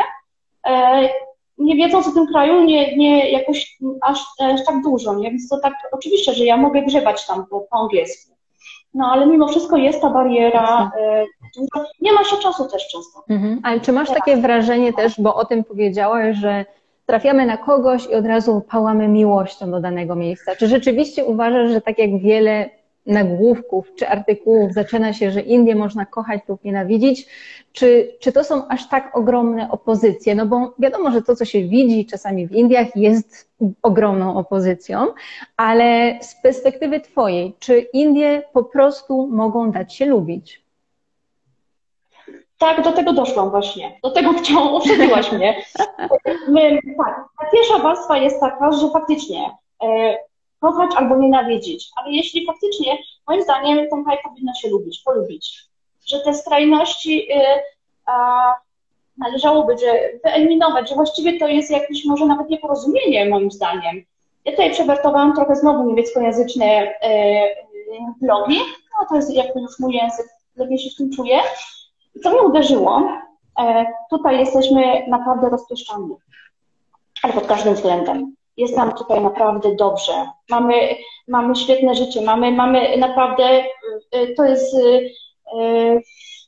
e, 0.66 1.08
nie 1.58 1.76
wiedząc 1.76 2.08
o 2.08 2.12
tym 2.12 2.26
kraju, 2.26 2.64
nie, 2.64 2.96
nie 2.96 3.30
jakoś 3.30 3.78
aż, 4.00 4.24
aż 4.38 4.64
tak 4.66 4.82
dużo, 4.82 5.14
nie? 5.14 5.30
Więc 5.30 5.48
to 5.48 5.58
tak, 5.58 5.74
oczywiście, 5.92 6.34
że 6.34 6.44
ja 6.44 6.56
mogę 6.56 6.82
grzebać 6.82 7.26
tam 7.26 7.46
po, 7.46 7.60
po 7.60 7.76
angielsku. 7.76 8.39
No 8.94 9.06
ale 9.12 9.26
mimo 9.26 9.48
wszystko 9.48 9.76
jest 9.76 10.00
ta 10.00 10.10
bariera, 10.10 10.90
e, 11.00 11.24
nie 12.00 12.12
ma 12.12 12.24
się 12.24 12.36
czasu 12.36 12.68
też 12.68 12.88
często. 12.88 13.24
Mhm. 13.28 13.60
Ale 13.62 13.80
czy 13.80 13.92
masz 13.92 14.08
takie 14.08 14.36
wrażenie 14.36 14.92
też, 14.92 15.20
bo 15.20 15.34
o 15.34 15.44
tym 15.44 15.64
powiedziałaś, 15.64 16.36
że 16.36 16.64
trafiamy 17.06 17.46
na 17.46 17.56
kogoś 17.56 18.06
i 18.06 18.14
od 18.14 18.26
razu 18.26 18.62
pałamy 18.70 19.08
miłością 19.08 19.70
do 19.70 19.80
danego 19.80 20.14
miejsca. 20.14 20.56
Czy 20.56 20.68
rzeczywiście 20.68 21.24
uważasz, 21.24 21.70
że 21.70 21.80
tak 21.80 21.98
jak 21.98 22.18
wiele 22.18 22.70
nagłówków 23.06 23.94
czy 23.94 24.08
artykułów 24.08 24.72
zaczyna 24.72 25.12
się, 25.12 25.30
że 25.30 25.40
Indię 25.40 25.74
można 25.74 26.06
kochać 26.06 26.40
lub 26.48 26.64
nienawidzić, 26.64 27.26
czy, 27.72 28.16
czy 28.20 28.32
to 28.32 28.44
są 28.44 28.68
aż 28.68 28.88
tak 28.88 29.16
ogromne 29.16 29.70
opozycje? 29.70 30.34
No 30.34 30.46
bo 30.46 30.74
wiadomo, 30.78 31.10
że 31.10 31.22
to, 31.22 31.36
co 31.36 31.44
się 31.44 31.62
widzi 31.62 32.06
czasami 32.06 32.46
w 32.46 32.52
Indiach, 32.52 32.96
jest 32.96 33.50
ogromną 33.82 34.36
opozycją, 34.36 35.06
ale 35.56 36.18
z 36.22 36.34
perspektywy 36.42 37.00
Twojej, 37.00 37.54
czy 37.58 37.78
Indie 37.78 38.42
po 38.52 38.64
prostu 38.64 39.26
mogą 39.26 39.70
dać 39.70 39.94
się 39.94 40.06
lubić? 40.06 40.62
Tak, 42.58 42.84
do 42.84 42.92
tego 42.92 43.12
doszłam 43.12 43.50
właśnie. 43.50 43.98
Do 44.02 44.10
tego 44.10 44.32
chciałam, 44.32 44.74
uprzedziłaś 44.74 45.32
mnie. 45.32 45.62
My, 46.48 46.78
tak, 46.96 47.24
ta 47.40 47.46
pierwsza 47.52 47.78
warstwa 47.78 48.16
jest 48.16 48.40
taka, 48.40 48.72
że 48.72 48.90
faktycznie 48.90 49.50
e, 49.82 50.16
kochać 50.60 50.90
albo 50.96 51.16
nienawidzić, 51.16 51.90
ale 51.96 52.12
jeśli 52.12 52.46
faktycznie, 52.46 52.98
moim 53.28 53.42
zdaniem, 53.42 53.88
ten 53.90 54.04
kraj 54.04 54.18
powinno 54.24 54.54
się 54.54 54.68
lubić, 54.68 55.02
polubić. 55.04 55.64
Że 56.06 56.20
te 56.20 56.34
skrajności 56.34 57.32
y, 57.32 57.42
a, 58.06 58.54
należałoby 59.18 59.78
że 59.78 59.92
wyeliminować, 60.24 60.88
że 60.88 60.94
właściwie 60.94 61.38
to 61.38 61.48
jest 61.48 61.70
jakieś 61.70 62.04
może 62.04 62.26
nawet 62.26 62.50
nieporozumienie, 62.50 63.28
moim 63.28 63.50
zdaniem. 63.50 64.04
Ja 64.44 64.52
tutaj 64.52 64.70
przewertowałam 64.70 65.34
trochę 65.36 65.56
znowu 65.56 65.84
niemieckojęzyczne 65.84 66.82
y, 66.82 66.94
blogi, 68.20 68.58
no 69.00 69.06
to 69.08 69.16
jest 69.16 69.34
jakby 69.34 69.60
już 69.60 69.78
mój 69.78 69.94
język, 69.94 70.26
lepiej 70.56 70.78
się 70.78 70.90
w 70.90 70.96
tym 70.96 71.10
czuję. 71.12 71.38
I 72.14 72.20
co 72.20 72.30
mnie 72.30 72.42
uderzyło, 72.42 73.02
e, 73.60 73.86
tutaj 74.10 74.38
jesteśmy 74.38 75.06
naprawdę 75.08 75.48
rozpieszczani, 75.48 76.14
ale 77.22 77.32
pod 77.32 77.46
każdym 77.46 77.74
względem 77.74 78.34
jest 78.60 78.76
nam 78.76 78.92
tutaj 78.92 79.20
naprawdę 79.20 79.74
dobrze. 79.74 80.12
Mamy, 80.50 80.74
mamy 81.28 81.56
świetne 81.56 81.94
życie, 81.94 82.20
mamy, 82.22 82.52
mamy 82.52 82.96
naprawdę, 82.96 83.64
y, 84.14 84.34
to 84.36 84.44
jest, 84.44 84.74
y, 84.74 85.10
y, 85.60 86.02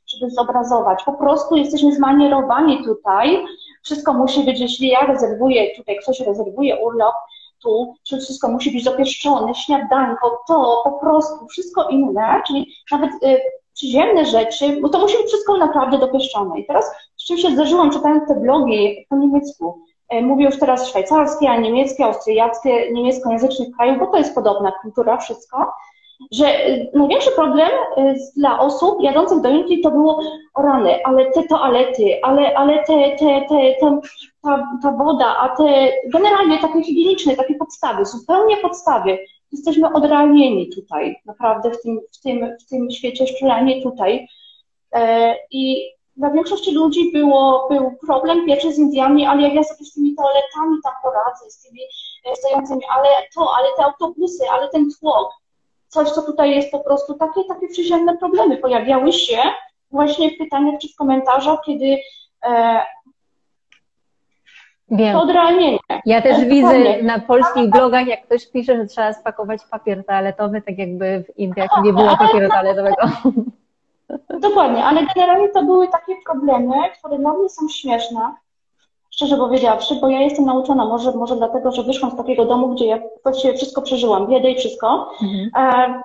żeby 0.07 0.31
zobrazować, 0.31 1.05
po 1.05 1.13
prostu 1.13 1.57
jesteśmy 1.57 1.95
zmanierowani 1.95 2.85
tutaj. 2.85 3.45
Wszystko 3.83 4.13
musi 4.13 4.45
być, 4.45 4.61
jeśli 4.61 4.89
ja 4.89 5.01
rezerwuję, 5.01 5.77
tutaj 5.77 5.99
ktoś 6.03 6.21
rezerwuje 6.21 6.77
urlop, 6.77 7.15
tu, 7.63 7.95
czy 8.03 8.19
wszystko 8.19 8.49
musi 8.49 8.71
być 8.71 8.85
dopieszczone, 8.85 9.55
śniadanko, 9.55 10.43
to, 10.49 10.81
po 10.85 10.93
prostu, 10.93 11.47
wszystko 11.47 11.89
inne, 11.89 12.43
czyli 12.47 12.75
nawet 12.91 13.11
y, 13.25 13.41
przyziemne 13.75 14.27
rzeczy, 14.27 14.81
bo 14.81 14.89
to 14.89 14.99
musi 14.99 15.17
być 15.17 15.27
wszystko 15.27 15.57
naprawdę 15.57 15.99
dopieszczone. 15.99 16.61
I 16.61 16.67
teraz, 16.67 16.91
z 17.17 17.27
czym 17.27 17.39
się 17.39 17.51
zdarzyłam, 17.51 17.91
czytając 17.91 18.29
te 18.29 18.35
blogi 18.35 19.07
po 19.09 19.17
niemiecku, 19.17 19.83
mówię 20.23 20.45
już 20.45 20.59
teraz 20.59 20.89
szwajcarskie, 20.89 21.51
a 21.51 21.57
niemieckie, 21.57 22.05
austriackie, 22.05 22.93
niemieckojęzycznych 22.93 23.69
krajów, 23.77 23.99
bo 23.99 24.07
to 24.07 24.19
jest 24.19 24.35
podobna 24.35 24.73
kultura, 24.83 25.17
wszystko, 25.17 25.73
że 26.31 26.47
e, 26.47 26.87
największy 26.95 27.31
problem 27.31 27.71
e, 27.97 28.15
dla 28.37 28.61
osób 28.61 29.03
jadących 29.03 29.41
do 29.41 29.49
Indii 29.49 29.81
to 29.81 29.91
było 29.91 30.21
o 30.55 30.63
rany, 30.63 31.05
ale 31.05 31.31
te 31.31 31.43
toalety, 31.43 32.19
ale, 32.23 32.55
ale 32.55 32.85
te, 32.85 33.17
te, 33.19 33.43
te, 33.49 33.75
te 33.81 34.01
ta, 34.43 34.69
ta 34.83 34.93
woda, 34.93 35.37
a 35.39 35.57
te 35.57 35.93
generalnie 36.13 36.59
takie 36.59 36.83
higieniczne, 36.83 37.37
takie 37.37 37.55
podstawy, 37.55 38.05
zupełnie 38.05 38.57
podstawy. 38.57 39.19
Jesteśmy 39.53 39.93
odrealnieni 39.93 40.71
tutaj, 40.71 41.17
naprawdę 41.27 41.71
w 41.71 41.83
tym, 41.83 42.01
w 42.13 42.23
tym, 42.23 42.57
w 42.67 42.69
tym 42.69 42.91
świecie, 42.91 43.27
szczególnie 43.27 43.83
tutaj. 43.83 44.29
I 45.51 45.91
dla 46.17 46.31
większości 46.31 46.75
ludzi 46.75 47.13
było, 47.13 47.69
był 47.71 47.97
problem 48.07 48.47
pierwszy 48.47 48.73
z 48.73 48.79
Indiami, 48.79 49.27
ale 49.27 49.43
jak 49.43 49.55
ja 49.55 49.65
sobie 49.65 49.85
z 49.85 49.95
tymi 49.95 50.15
toaletami 50.15 50.77
tam 50.85 50.93
poradzę, 51.03 51.51
z 51.51 51.63
tymi 51.63 51.81
e, 52.33 52.37
stojącymi, 52.37 52.83
ale 52.91 53.09
to, 53.35 53.51
ale 53.57 53.69
te 53.77 53.85
autobusy, 53.85 54.45
ale 54.51 54.69
ten 54.69 54.89
tłok, 55.01 55.33
coś, 55.89 56.11
co 56.11 56.23
tutaj 56.23 56.51
jest 56.51 56.71
po 56.71 56.81
prostu, 56.81 57.15
takie, 57.15 57.45
takie 57.49 57.69
przyziemne 57.69 58.19
problemy 58.19 58.57
pojawiały 58.57 59.13
się 59.13 59.39
właśnie 59.91 60.31
w 60.31 60.39
pytaniach 60.39 60.81
czy 60.81 60.89
w 60.89 60.97
komentarzach, 60.97 61.59
kiedy 61.67 61.97
e, 62.45 62.83
Wiem. 64.91 65.17
Odrealnienie. 65.17 65.79
Ja 66.07 66.23
też 66.23 66.45
widzę 66.45 67.03
na 67.03 67.19
polskich 67.19 67.71
blogach, 67.71 68.07
jak 68.07 68.27
ktoś 68.27 68.47
pisze, 68.47 68.77
że 68.77 68.87
trzeba 68.87 69.13
spakować 69.13 69.61
papier 69.71 70.07
toaletowy, 70.07 70.63
tak 70.63 70.79
jakby 70.79 71.25
w 71.29 71.39
Indiach 71.39 71.71
nie 71.85 71.93
było 71.93 72.17
papieru 72.17 72.49
toaletowego. 72.49 72.97
Dokładnie, 74.41 74.85
ale 74.85 75.07
generalnie 75.15 75.49
to 75.49 75.63
były 75.63 75.89
takie 75.89 76.17
problemy, 76.27 76.75
które 76.99 77.19
dla 77.19 77.33
mnie 77.33 77.49
są 77.49 77.69
śmieszne, 77.69 78.35
szczerze 79.11 79.37
powiedziawszy, 79.37 79.95
bo 79.95 80.09
ja 80.09 80.21
jestem 80.21 80.45
nauczona, 80.45 80.85
może, 80.85 81.13
może 81.13 81.37
dlatego, 81.37 81.73
że 81.73 81.83
wyszłam 81.83 82.11
z 82.11 82.17
takiego 82.17 82.45
domu, 82.45 82.69
gdzie 82.69 82.87
ja 82.87 82.99
właściwie 83.23 83.55
wszystko 83.55 83.83
przeżyłam, 83.83 84.27
biedę 84.27 84.51
i 84.51 84.59
wszystko. 84.59 85.13
Mhm. 85.23 85.51
E, 85.57 86.03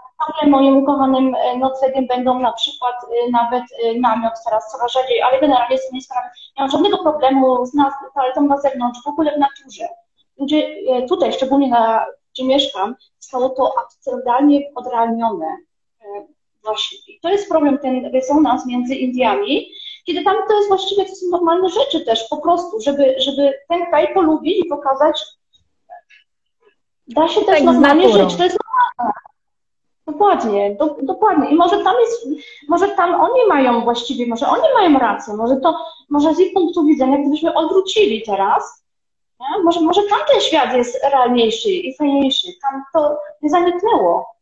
moim 0.48 0.78
ukochanym 0.78 1.36
e, 1.36 1.58
noclegiem 1.58 2.08
będą 2.08 2.40
na 2.40 2.54
przykład 2.54 2.96
e, 3.04 3.32
nawet 3.32 3.64
e, 3.84 4.00
namiot 4.00 4.34
teraz 4.46 4.72
coraz 4.72 4.94
rzadziej, 4.94 5.22
ale 5.22 5.42
generalnie 5.42 5.76
jestem 5.76 5.96
nie 5.96 6.02
mam 6.58 6.72
żadnego 6.72 6.98
problemu 6.98 7.66
z 7.66 7.74
nas, 7.74 7.94
toaletą 8.16 8.42
na 8.42 8.58
zewnątrz, 8.58 9.00
w 9.04 9.08
ogóle 9.08 9.36
w 9.36 9.40
naturze. 9.40 9.88
Ludzie 10.40 10.76
tutaj, 11.10 11.34
szczególnie 11.34 11.68
na, 11.68 12.06
gdzie 12.34 12.46
mieszkam, 12.46 12.96
zostało 13.20 13.50
to 13.50 13.74
absurdalnie 13.80 14.62
odrealnione 14.76 15.58
I 17.08 17.20
to 17.20 17.30
jest 17.30 17.50
problem, 17.50 17.78
ten 17.78 18.06
rezonans 18.14 18.66
między 18.66 18.96
Indiami, 18.96 19.72
kiedy 20.06 20.24
tam 20.24 20.36
to 20.48 20.58
jest 20.58 20.68
właściwie, 20.68 21.06
to 21.06 21.16
są 21.16 21.26
normalne 21.32 21.70
rzeczy 21.70 22.02
też, 22.02 22.28
po 22.30 22.38
prostu, 22.38 22.82
żeby, 22.82 23.16
żeby 23.18 23.54
ten 23.70 23.86
kraj 23.86 24.14
polubić 24.14 24.66
i 24.66 24.70
pokazać, 24.70 25.26
da 27.08 27.28
się 27.28 27.42
też 27.42 27.56
tak 27.56 27.64
normalnie 27.64 28.10
żyć, 28.10 28.36
to 28.36 28.44
jest 28.44 28.58
normalne. 28.98 29.14
Dokładnie, 30.08 30.76
do, 30.76 30.98
dokładnie. 31.04 31.50
I 31.50 31.56
może 31.56 31.84
tam 31.84 31.96
jest, 32.00 32.28
może 32.70 32.88
tam 32.88 33.22
oni 33.22 33.40
mają 33.48 33.84
właściwie, 33.84 34.28
może 34.28 34.48
oni 34.48 34.64
mają 34.74 35.00
rację, 35.00 35.34
może 35.34 35.56
to, 35.56 35.78
może 36.10 36.36
z 36.36 36.40
ich 36.40 36.54
punktu 36.54 36.86
widzenia, 36.86 37.18
gdybyśmy 37.18 37.54
odwrócili 37.54 38.24
teraz, 38.26 38.84
Nie? 39.40 39.64
Może, 39.64 39.82
może 39.82 40.02
tamten 40.04 40.42
świat 40.42 40.74
jest 40.74 41.04
realniejszy 41.04 41.70
i 41.70 41.96
fajniejszy, 41.96 42.48
tam 42.62 42.84
to 42.94 43.20
nie 43.42 43.50
zaniknęło. 43.50 44.37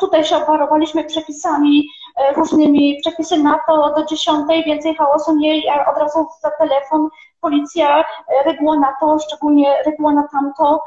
Tutaj 0.00 0.24
się 0.24 0.36
oparowaliśmy 0.36 1.04
przepisami 1.04 1.88
e, 2.16 2.32
różnymi, 2.32 2.98
przepisy 3.00 3.38
na 3.38 3.60
to 3.66 3.94
do 3.96 4.04
dziesiątej, 4.04 4.64
więcej 4.64 4.94
hałasu 4.94 5.36
nie, 5.36 5.62
od 5.92 5.98
razu 5.98 6.26
za 6.42 6.50
telefon, 6.50 7.08
policja, 7.40 8.00
e, 8.00 8.04
reguła 8.44 8.76
na 8.76 8.94
to, 9.00 9.18
szczególnie 9.18 9.82
reguła 9.86 10.12
na 10.12 10.28
tamto, 10.32 10.82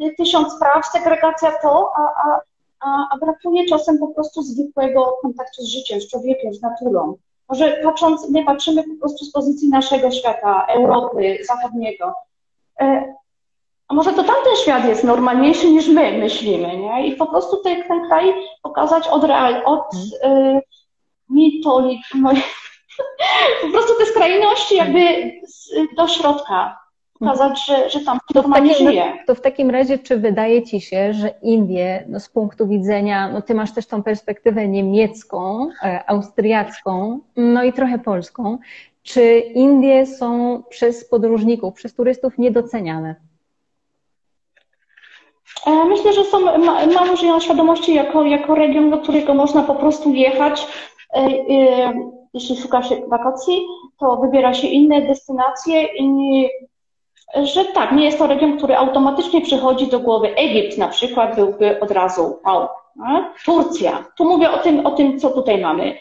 e, 0.00 0.10
tysiąc 0.10 0.52
spraw, 0.52 0.86
segregacja 0.86 1.52
to, 1.62 1.90
a, 1.96 2.00
a, 2.00 2.40
a, 2.80 3.08
a 3.12 3.18
brakuje 3.18 3.66
czasem 3.66 3.98
po 3.98 4.08
prostu 4.08 4.42
zwykłego 4.42 5.18
kontaktu 5.22 5.62
z 5.62 5.68
życiem, 5.68 6.00
z 6.00 6.10
człowiekiem, 6.10 6.54
z 6.54 6.62
naturą. 6.62 7.16
Może 7.48 7.80
patrząc, 7.84 8.30
my 8.30 8.44
patrzymy 8.44 8.82
po 8.82 9.00
prostu 9.00 9.24
z 9.24 9.32
pozycji 9.32 9.68
naszego 9.68 10.10
świata, 10.10 10.66
Europy 10.68 11.38
Zachodniego. 11.48 12.14
A 13.88 13.94
może 13.94 14.12
to 14.12 14.24
tamten 14.24 14.56
świat 14.62 14.84
jest 14.84 15.04
normalniejszy 15.04 15.70
niż 15.70 15.88
my 15.88 16.18
myślimy, 16.18 16.76
nie? 16.76 17.06
I 17.06 17.16
po 17.16 17.26
prostu 17.26 17.56
ten, 17.56 17.82
ten 17.82 18.06
kraj 18.06 18.34
pokazać 18.62 19.08
od 19.08 19.24
real, 19.24 19.62
od 19.64 19.94
y, 19.94 20.60
mitolik, 21.30 22.00
no, 22.22 22.30
po 23.62 23.68
prostu 23.68 23.94
te 23.98 24.06
skrajności 24.06 24.76
jakby 24.76 25.32
do 25.96 26.08
środka. 26.08 26.86
Pokazać, 27.18 27.66
że, 27.66 27.90
że 27.90 28.00
tam 28.00 28.18
to 28.18 28.42
normalnie 28.42 28.70
takim, 28.70 28.86
żyje. 28.86 29.12
To 29.26 29.34
w 29.34 29.40
takim 29.40 29.70
razie, 29.70 29.98
czy 29.98 30.16
wydaje 30.16 30.62
Ci 30.62 30.80
się, 30.80 31.12
że 31.12 31.34
Indie 31.42 32.04
no, 32.08 32.20
z 32.20 32.28
punktu 32.28 32.68
widzenia, 32.68 33.28
no 33.28 33.42
Ty 33.42 33.54
masz 33.54 33.72
też 33.74 33.86
tą 33.86 34.02
perspektywę 34.02 34.68
niemiecką, 34.68 35.68
e, 35.82 36.10
austriacką, 36.10 37.20
no 37.36 37.64
i 37.64 37.72
trochę 37.72 37.98
polską, 37.98 38.58
czy 39.02 39.38
Indie 39.38 40.06
są 40.06 40.62
przez 40.68 41.08
podróżników, 41.08 41.74
przez 41.74 41.94
turystów 41.94 42.38
niedoceniane? 42.38 43.14
E, 45.66 45.84
myślę, 45.84 46.12
że 46.12 46.24
są, 46.24 46.40
mało 46.94 47.16
żyją 47.16 47.40
świadomości 47.40 47.94
jako, 47.94 48.22
jako 48.24 48.54
region, 48.54 48.90
do 48.90 48.98
którego 48.98 49.34
można 49.34 49.62
po 49.62 49.74
prostu 49.74 50.14
jechać. 50.14 50.66
E, 51.14 51.18
e, 51.18 51.92
jeśli 52.34 52.56
szuka 52.56 52.82
się 52.82 52.96
wakacji, 53.06 53.66
to 53.98 54.16
wybiera 54.16 54.54
się 54.54 54.66
inne 54.66 55.02
destynacje 55.02 55.84
i 55.84 56.48
że 57.34 57.64
tak, 57.64 57.92
nie 57.92 58.04
jest 58.04 58.18
to 58.18 58.26
region, 58.26 58.58
który 58.58 58.76
automatycznie 58.76 59.40
przychodzi 59.40 59.86
do 59.86 60.00
głowy. 60.00 60.34
Egipt 60.34 60.78
na 60.78 60.88
przykład 60.88 61.36
byłby 61.36 61.80
od 61.80 61.90
razu, 61.90 62.38
wow, 62.44 62.68
Turcja. 63.44 64.04
Tu 64.16 64.24
mówię 64.24 64.50
o 64.50 64.58
tym, 64.58 64.86
o 64.86 64.90
tym, 64.90 65.18
co 65.18 65.30
tutaj 65.30 65.60
mamy. 65.60 65.98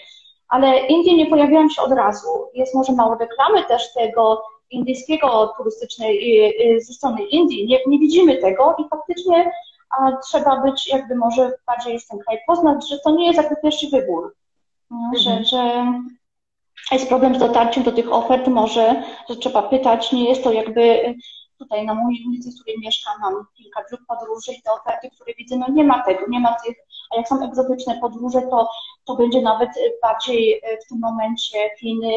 Ale 0.49 0.79
Indie 0.79 1.17
nie 1.17 1.25
pojawiają 1.25 1.69
się 1.69 1.81
od 1.81 1.91
razu. 1.91 2.27
Jest 2.53 2.75
może 2.75 2.93
mało 2.93 3.15
reklamy 3.15 3.63
też 3.63 3.93
tego, 3.93 4.43
indyjskiego 4.75 5.53
turystycznej 5.57 6.41
y, 6.45 6.75
y, 6.75 6.81
ze 6.81 6.93
strony 6.93 7.25
Indii. 7.25 7.67
Nie, 7.67 7.79
nie 7.87 7.99
widzimy 7.99 8.37
tego 8.37 8.75
i 8.79 8.89
faktycznie 8.89 9.51
a, 9.89 10.17
trzeba 10.17 10.61
być 10.61 10.87
jakby 10.87 11.15
może 11.15 11.51
bardziej 11.67 11.99
ten 12.09 12.19
kraj 12.19 12.37
poznać, 12.47 12.89
że 12.89 12.99
to 12.99 13.11
nie 13.11 13.27
jest 13.27 13.37
jakby 13.37 13.55
pierwszy 13.61 13.89
wybór. 13.89 14.35
Mhm. 14.91 15.15
Że, 15.15 15.43
że 15.45 15.85
jest 16.91 17.09
problem 17.09 17.35
z 17.35 17.39
dotarciem 17.39 17.83
do 17.83 17.91
tych 17.91 18.13
ofert, 18.13 18.47
może, 18.47 19.03
że 19.29 19.35
trzeba 19.35 19.61
pytać, 19.61 20.11
nie 20.11 20.29
jest 20.29 20.43
to 20.43 20.51
jakby 20.51 21.15
tutaj 21.57 21.85
na 21.85 21.93
mojej 21.93 22.25
ulicy, 22.27 22.51
w 22.51 22.55
której 22.55 22.79
mieszkam, 22.79 23.13
mam 23.21 23.45
kilka 23.57 23.83
dróg 23.89 24.01
podróży 24.07 24.51
i 24.51 24.61
te 24.61 24.71
oferty, 24.71 25.09
które 25.15 25.33
widzę, 25.37 25.57
no 25.57 25.65
nie 25.69 25.83
ma 25.83 26.03
tego, 26.03 26.25
nie 26.29 26.39
ma 26.39 26.55
tych, 26.65 26.77
a 27.11 27.17
jak 27.17 27.27
są 27.27 27.43
egzotyczne 27.43 27.97
podróże, 28.01 28.41
to, 28.41 28.69
to 29.05 29.15
będzie 29.15 29.41
nawet 29.41 29.69
bardziej 30.01 30.61
w 30.85 30.89
tym 30.89 30.99
momencie 30.99 31.57
Chiny, 31.79 32.13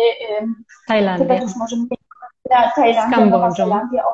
Tajlandia. 0.86 1.26
Tybet 1.26 1.42
już 1.42 1.56
może 1.56 1.76
mniej 1.76 1.98
Tajlandia, 2.74 3.26
Nowa 3.26 3.51
Zelandia. 3.51 4.05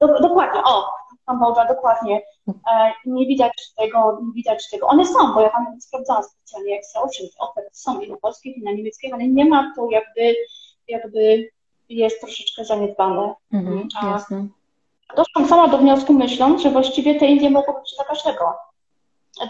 dokładnie, 0.00 0.60
o, 0.64 0.92
Kambodża, 1.26 1.64
dokładnie. 1.64 2.22
E, 2.48 2.92
nie 3.06 3.26
widać 3.26 3.72
tego, 3.76 4.18
nie 4.22 4.32
widać 4.32 4.70
tego. 4.70 4.86
One 4.86 5.06
są, 5.06 5.34
bo 5.34 5.40
ja 5.40 5.50
tam 5.50 5.80
sprawdzałam 5.80 6.22
specjalnie 6.22 6.76
Excel, 6.78 7.02
czyli 7.16 7.30
ofert 7.38 7.76
są 7.76 8.00
i 8.00 8.10
na 8.10 8.16
polskich, 8.16 8.56
i 8.56 8.62
na 8.62 8.72
niemieckich, 8.72 9.14
ale 9.14 9.28
nie 9.28 9.44
ma 9.44 9.72
to 9.76 9.88
jakby, 9.90 10.34
jakby 10.88 11.50
jest 11.88 12.20
troszeczkę 12.20 12.64
zaniedbane. 12.64 13.34
Mhm, 13.52 13.88
jasne. 14.02 14.46
Doszłam 15.16 15.48
sama 15.48 15.68
do 15.68 15.78
wniosku 15.78 16.12
myśląc, 16.12 16.62
że 16.62 16.70
właściwie 16.70 17.14
te 17.14 17.26
Indie 17.26 17.50
mogą 17.50 17.72
być 17.72 17.94
dla 17.96 18.04
każdego. 18.04 18.54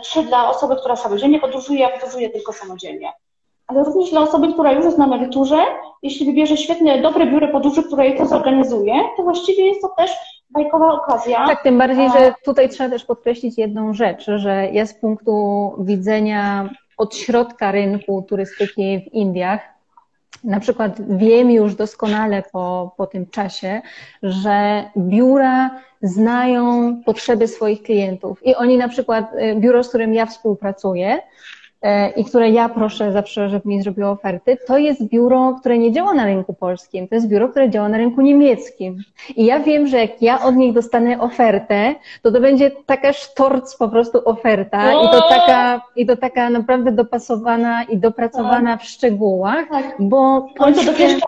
Czy 0.04 0.22
dla 0.22 0.50
osoby, 0.50 0.76
która 0.76 0.96
samodzielnie 0.96 1.40
podróżuje, 1.40 1.86
a 1.86 1.90
podróżuje 1.90 2.30
tylko 2.30 2.52
samodzielnie 2.52 3.12
ale 3.66 3.84
również 3.84 4.10
dla 4.10 4.20
osoby, 4.20 4.52
która 4.52 4.72
już 4.72 4.84
jest 4.84 4.98
na 4.98 5.04
emeryturze, 5.04 5.56
jeśli 6.02 6.26
wybierze 6.26 6.56
świetne, 6.56 7.02
dobre 7.02 7.26
biuro 7.26 7.48
podróży, 7.48 7.82
które 7.82 8.08
jej 8.08 8.18
to 8.18 8.26
zorganizuje, 8.26 8.94
to 9.16 9.22
właściwie 9.22 9.66
jest 9.66 9.82
to 9.82 9.88
też 9.88 10.10
bajkowa 10.50 10.92
okazja. 10.92 11.46
Tak, 11.46 11.62
tym 11.62 11.78
bardziej, 11.78 12.10
że 12.10 12.34
tutaj 12.44 12.68
trzeba 12.68 12.90
też 12.90 13.04
podkreślić 13.04 13.58
jedną 13.58 13.94
rzecz, 13.94 14.26
że 14.36 14.68
ja 14.72 14.86
z 14.86 14.94
punktu 14.94 15.72
widzenia 15.78 16.70
od 16.98 17.16
środka 17.16 17.72
rynku 17.72 18.24
turystyki 18.28 18.98
w 18.98 19.14
Indiach, 19.14 19.60
na 20.44 20.60
przykład 20.60 21.16
wiem 21.16 21.50
już 21.50 21.74
doskonale 21.74 22.42
po, 22.52 22.94
po 22.96 23.06
tym 23.06 23.26
czasie, 23.26 23.82
że 24.22 24.84
biura 24.96 25.70
znają 26.02 26.96
potrzeby 27.06 27.48
swoich 27.48 27.82
klientów 27.82 28.46
i 28.46 28.54
oni 28.54 28.76
na 28.76 28.88
przykład, 28.88 29.34
y, 29.34 29.54
biuro, 29.54 29.84
z 29.84 29.88
którym 29.88 30.14
ja 30.14 30.26
współpracuję, 30.26 31.18
E, 31.18 31.20
i 32.16 32.24
które 32.24 32.50
ja 32.50 32.68
proszę 32.68 33.12
zawsze, 33.12 33.48
żeby 33.48 33.68
mi 33.68 33.82
zrobiło 33.82 34.10
oferty, 34.10 34.56
to 34.66 34.78
jest 34.78 35.04
biuro, 35.08 35.56
które 35.60 35.78
nie 35.78 35.92
działa 35.92 36.14
na 36.14 36.24
rynku 36.24 36.54
polskim, 36.54 37.08
to 37.08 37.14
jest 37.14 37.28
biuro, 37.28 37.48
które 37.48 37.70
działa 37.70 37.88
na 37.88 37.98
rynku 37.98 38.20
niemieckim. 38.20 38.98
I 39.36 39.44
ja 39.44 39.60
wiem, 39.60 39.86
że 39.86 39.98
jak 39.98 40.22
ja 40.22 40.42
od 40.42 40.56
nich 40.56 40.72
dostanę 40.72 41.20
ofertę, 41.20 41.94
to 42.22 42.32
to 42.32 42.40
będzie 42.40 42.70
taka 42.86 43.12
sztorc 43.12 43.76
po 43.76 43.88
prostu 43.88 44.28
oferta 44.28 44.92
i 44.92 45.08
to 45.10 45.28
taka, 45.28 45.80
i 45.96 46.06
to 46.06 46.16
taka 46.16 46.50
naprawdę 46.50 46.92
dopasowana 46.92 47.84
i 47.84 47.96
dopracowana 47.96 48.76
w 48.76 48.84
szczegółach, 48.84 49.68
tak. 49.70 49.96
bo 49.98 50.46
polskie, 50.56 51.18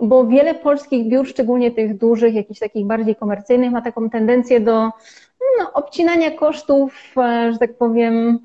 bo 0.00 0.26
wiele 0.26 0.54
polskich 0.54 1.08
biur, 1.08 1.28
szczególnie 1.28 1.70
tych 1.70 1.98
dużych, 1.98 2.34
jakichś 2.34 2.60
takich 2.60 2.86
bardziej 2.86 3.16
komercyjnych, 3.16 3.70
ma 3.70 3.82
taką 3.82 4.10
tendencję 4.10 4.60
do 4.60 4.90
no, 5.58 5.72
obcinania 5.74 6.30
kosztów, 6.30 7.14
e, 7.16 7.52
że 7.52 7.58
tak 7.58 7.74
powiem, 7.74 8.38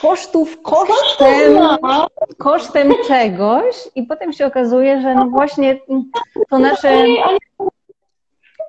kosztów 0.00 0.62
kosztem, 0.62 1.58
kosztem 2.38 2.92
czegoś 3.08 3.76
i 3.94 4.02
potem 4.02 4.32
się 4.32 4.46
okazuje, 4.46 5.00
że 5.00 5.14
no 5.14 5.26
właśnie 5.26 5.78
to 6.50 6.58
nasze, 6.58 7.04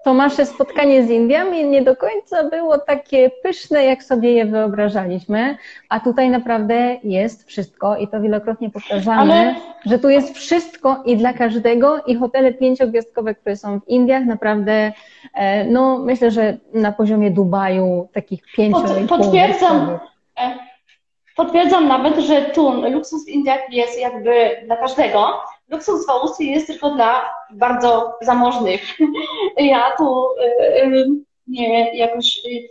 to 0.04 0.14
nasze 0.14 0.46
spotkanie 0.46 1.04
z 1.04 1.10
Indiami 1.10 1.66
nie 1.66 1.82
do 1.82 1.96
końca 1.96 2.50
było 2.50 2.78
takie 2.78 3.32
pyszne, 3.44 3.86
jak 3.86 4.04
sobie 4.04 4.34
je 4.34 4.46
wyobrażaliśmy, 4.46 5.58
a 5.90 6.00
tutaj 6.00 6.30
naprawdę 6.30 6.98
jest 7.04 7.48
wszystko 7.48 7.98
i 7.98 8.08
to 8.08 8.22
wielokrotnie 8.22 8.70
powtarzamy, 8.70 9.34
Ale... 9.34 9.56
że 9.86 10.00
tu 10.00 10.10
jest 10.10 10.36
wszystko 10.36 11.04
i 11.06 11.18
dla 11.18 11.34
każdego 11.34 12.04
i 12.08 12.16
hotele 12.16 12.54
pięciogwiazdkowe, 12.54 13.36
które 13.36 13.56
są 13.56 13.80
w 13.80 13.88
Indiach, 13.88 14.26
naprawdę, 14.26 14.92
e, 15.34 15.66
no 15.66 15.98
myślę, 15.98 16.32
że 16.32 16.58
na 16.74 16.92
poziomie 16.92 17.32
Dubaju 17.32 18.08
takich 18.14 18.42
pięciu 18.56 18.82
Pod, 19.10 19.20
Potwierdzam. 19.20 20.00
Potwierdzam 21.42 21.88
nawet, 21.88 22.18
że 22.20 22.42
tu 22.42 22.72
luksus 22.72 23.26
w 23.26 23.30
Indiach 23.30 23.74
jest 23.74 24.00
jakby 24.00 24.62
dla 24.66 24.78
każdego. 24.78 25.28
Luksus 25.70 26.06
w 26.06 26.10
Austrii 26.10 26.52
jest 26.52 26.68
tylko 26.68 26.90
dla 26.90 27.30
bardzo 27.52 28.18
zamożnych. 28.22 28.82
Ja 29.58 29.92
tu 29.98 30.26
y, 30.26 30.84
y, 30.84 31.08
nie 31.48 31.98
jakoś. 31.98 32.38
Y, 32.46 32.68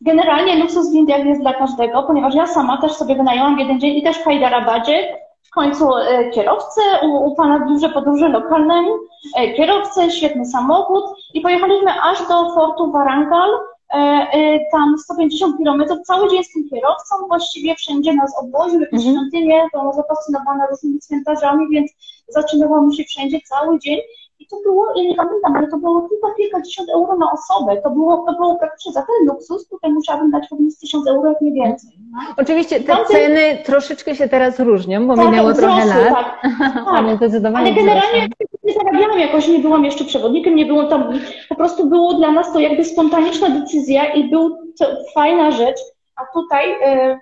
generalnie 0.00 0.56
luksus 0.56 0.90
w 0.90 0.94
Indiach 0.94 1.24
jest 1.24 1.40
dla 1.40 1.54
każdego, 1.54 2.02
ponieważ 2.02 2.34
ja 2.34 2.46
sama 2.46 2.80
też 2.80 2.92
sobie 2.92 3.14
wynajęłam 3.14 3.58
jeden 3.58 3.80
dzień 3.80 3.96
i 3.96 4.02
też 4.02 4.18
w 4.18 4.24
Hyderabadzie 4.24 5.18
w 5.42 5.50
końcu 5.50 5.90
kierowcę, 6.34 6.80
u, 7.02 7.26
u 7.26 7.34
pana 7.34 7.58
w 7.58 7.68
biurze 7.68 7.88
podróży 7.88 8.28
lokalnym, 8.28 8.86
kierowcę, 9.56 10.10
świetny 10.10 10.44
samochód 10.44 11.04
i 11.34 11.40
pojechaliśmy 11.40 12.02
aż 12.02 12.28
do 12.28 12.54
fortu 12.54 12.92
Warangal, 12.92 13.50
tam 14.72 14.98
150 14.98 15.58
kilometrów, 15.58 15.98
cały 16.06 16.30
dzień 16.30 16.44
z 16.44 16.52
tym 16.52 16.68
kierowcą, 16.70 17.14
właściwie 17.28 17.74
wszędzie 17.74 18.14
nas 18.14 18.32
odwoził, 18.42 18.80
jakieś 18.80 19.06
mhm. 19.06 19.14
świątynie, 19.14 19.68
to 19.72 19.92
zafascynowana 19.92 20.66
różnymi 20.70 21.00
cmentarzami, 21.00 21.66
więc 21.70 21.90
zatrzymywałam 22.28 22.92
się 22.92 23.04
wszędzie 23.04 23.40
cały 23.40 23.78
dzień 23.78 23.98
i 24.38 24.46
to 24.46 24.56
było, 24.62 24.86
ja 24.96 25.02
nie 25.02 25.14
pamiętam, 25.14 25.56
ale 25.56 25.68
to 25.68 25.76
było 25.76 26.08
tylko 26.08 26.34
kilkadziesiąt 26.34 26.88
euro 26.90 27.16
na 27.16 27.26
osobę. 27.32 27.82
To 27.82 27.90
było, 27.90 28.16
to 28.26 28.32
było 28.32 28.58
praktycznie 28.58 28.92
za 28.92 29.00
ten 29.00 29.26
luksus, 29.26 29.68
tutaj 29.68 29.92
musiałabym 29.92 30.30
dać 30.30 30.48
pewnie 30.50 30.70
1000 30.80 31.06
euro, 31.06 31.28
jak 31.28 31.40
nie 31.40 31.52
więcej. 31.52 31.90
No. 32.12 32.18
Oczywiście 32.36 32.80
te 32.80 32.96
ceny 33.04 33.58
troszeczkę 33.64 34.14
się 34.14 34.28
teraz 34.28 34.60
różnią, 34.60 35.06
bo 35.06 35.16
tak, 35.16 35.26
minęło 35.26 35.54
trochę 35.54 35.86
lat. 35.86 36.14
Tak, 36.14 36.40
tak. 37.42 37.54
ale 37.54 37.72
generalnie 37.72 38.28
nie 38.64 38.74
zarabiałam 38.74 39.18
jakoś, 39.18 39.48
nie 39.48 39.58
byłam 39.58 39.84
jeszcze 39.84 40.04
przewodnikiem, 40.04 40.56
nie 40.56 40.66
było 40.66 40.84
tam, 40.84 41.12
po 41.48 41.54
prostu 41.54 41.88
było 41.88 42.14
dla 42.14 42.32
nas 42.32 42.52
to 42.52 42.60
jakby 42.60 42.84
spontaniczna 42.84 43.50
decyzja 43.50 44.12
i 44.12 44.30
był 44.30 44.56
to 44.78 44.86
fajna 45.14 45.50
rzecz, 45.50 45.78
a 46.16 46.22
tutaj 46.34 46.72
e, 46.72 46.84
e, 46.84 47.18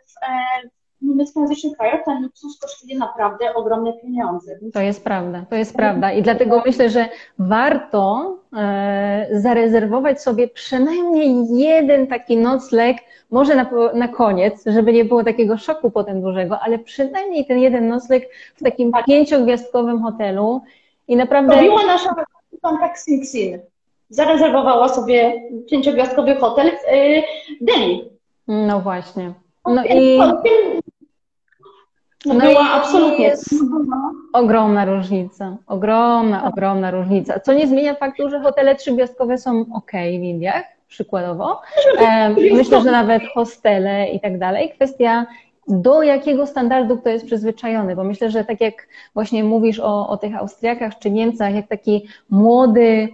niemieckojęzycznych 1.02 1.76
krajach 1.76 2.04
ten 2.04 2.22
luksus 2.22 2.58
kosztuje 2.58 2.98
naprawdę 2.98 3.54
ogromne 3.54 3.92
pieniądze. 3.92 4.58
To 4.74 4.80
jest 4.80 5.04
prawda, 5.04 5.44
to 5.50 5.56
jest 5.56 5.76
prawda. 5.76 6.12
I 6.12 6.22
dlatego 6.22 6.62
myślę, 6.66 6.90
że 6.90 7.08
warto 7.38 8.34
e, 8.56 9.28
zarezerwować 9.32 10.22
sobie 10.22 10.48
przynajmniej 10.48 11.58
jeden 11.58 12.06
taki 12.06 12.36
nocleg, 12.36 12.96
może 13.30 13.54
na, 13.54 13.70
na 13.94 14.08
koniec, 14.08 14.64
żeby 14.66 14.92
nie 14.92 15.04
było 15.04 15.24
takiego 15.24 15.58
szoku 15.58 15.90
potem 15.90 16.22
dużego, 16.22 16.60
ale 16.60 16.78
przynajmniej 16.78 17.46
ten 17.46 17.58
jeden 17.58 17.88
nocleg 17.88 18.28
w 18.56 18.62
takim 18.62 18.92
tak. 18.92 19.04
pięciogwiazdkowym 19.04 20.02
hotelu. 20.02 20.60
I 21.08 21.16
naprawdę. 21.16 21.54
Robiła 21.54 21.86
nasza 21.86 22.14
kontakt 22.62 22.98
Sing 22.98 23.24
Zarezerwowała 24.08 24.88
sobie 24.88 25.42
pięciogwiazdkowy 25.70 26.34
hotel 26.34 26.70
w 26.70 26.92
y, 26.94 27.22
Delhi. 27.60 28.10
No 28.48 28.80
właśnie. 28.80 29.32
No 29.66 29.84
i 29.84 30.18
no 32.26 32.34
była 32.34 32.70
absolutnie. 32.70 33.24
Jest 33.24 33.54
ogromna 34.32 34.84
różnica. 34.84 35.56
Ogromna, 35.66 36.44
ogromna 36.44 36.90
różnica. 36.90 37.40
Co 37.40 37.52
nie 37.52 37.66
zmienia 37.66 37.94
faktu, 37.94 38.30
że 38.30 38.40
hotele 38.40 38.74
trzygwiazdkowe 38.74 39.38
są 39.38 39.64
ok 39.74 39.92
w 39.92 40.22
Indiach, 40.22 40.64
przykładowo. 40.88 41.60
Myślę, 42.52 42.82
że 42.82 42.90
nawet 42.90 43.22
hostele 43.34 44.10
i 44.10 44.20
tak 44.20 44.38
dalej. 44.38 44.70
Kwestia 44.70 45.26
do 45.68 46.02
jakiego 46.02 46.46
standardu 46.46 46.98
kto 46.98 47.08
jest 47.08 47.26
przyzwyczajony, 47.26 47.96
bo 47.96 48.04
myślę, 48.04 48.30
że 48.30 48.44
tak 48.44 48.60
jak 48.60 48.88
właśnie 49.14 49.44
mówisz 49.44 49.80
o, 49.80 50.08
o 50.08 50.16
tych 50.16 50.36
Austriakach 50.36 50.98
czy 50.98 51.10
Niemcach, 51.10 51.54
jak 51.54 51.68
taki 51.68 52.08
młody, 52.30 53.08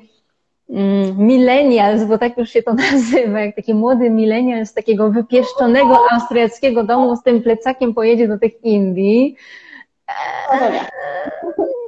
millennials, 1.16 2.04
bo 2.04 2.18
tak 2.18 2.38
już 2.38 2.50
się 2.50 2.62
to 2.62 2.74
nazywa, 2.92 3.40
jak 3.40 3.56
taki 3.56 3.74
młody 3.74 4.10
millennial 4.10 4.66
z 4.66 4.74
takiego 4.74 5.10
wypieszczonego 5.10 5.98
austriackiego 6.10 6.84
domu 6.84 7.16
z 7.16 7.22
tym 7.22 7.42
plecakiem 7.42 7.94
pojedzie 7.94 8.28
do 8.28 8.38
tych 8.38 8.64
Indii. 8.64 9.36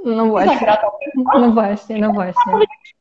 No 0.05 0.27
właśnie. 0.27 0.77
No 1.39 1.51
właśnie, 1.51 1.99
no 1.99 2.13
właśnie. 2.13 2.53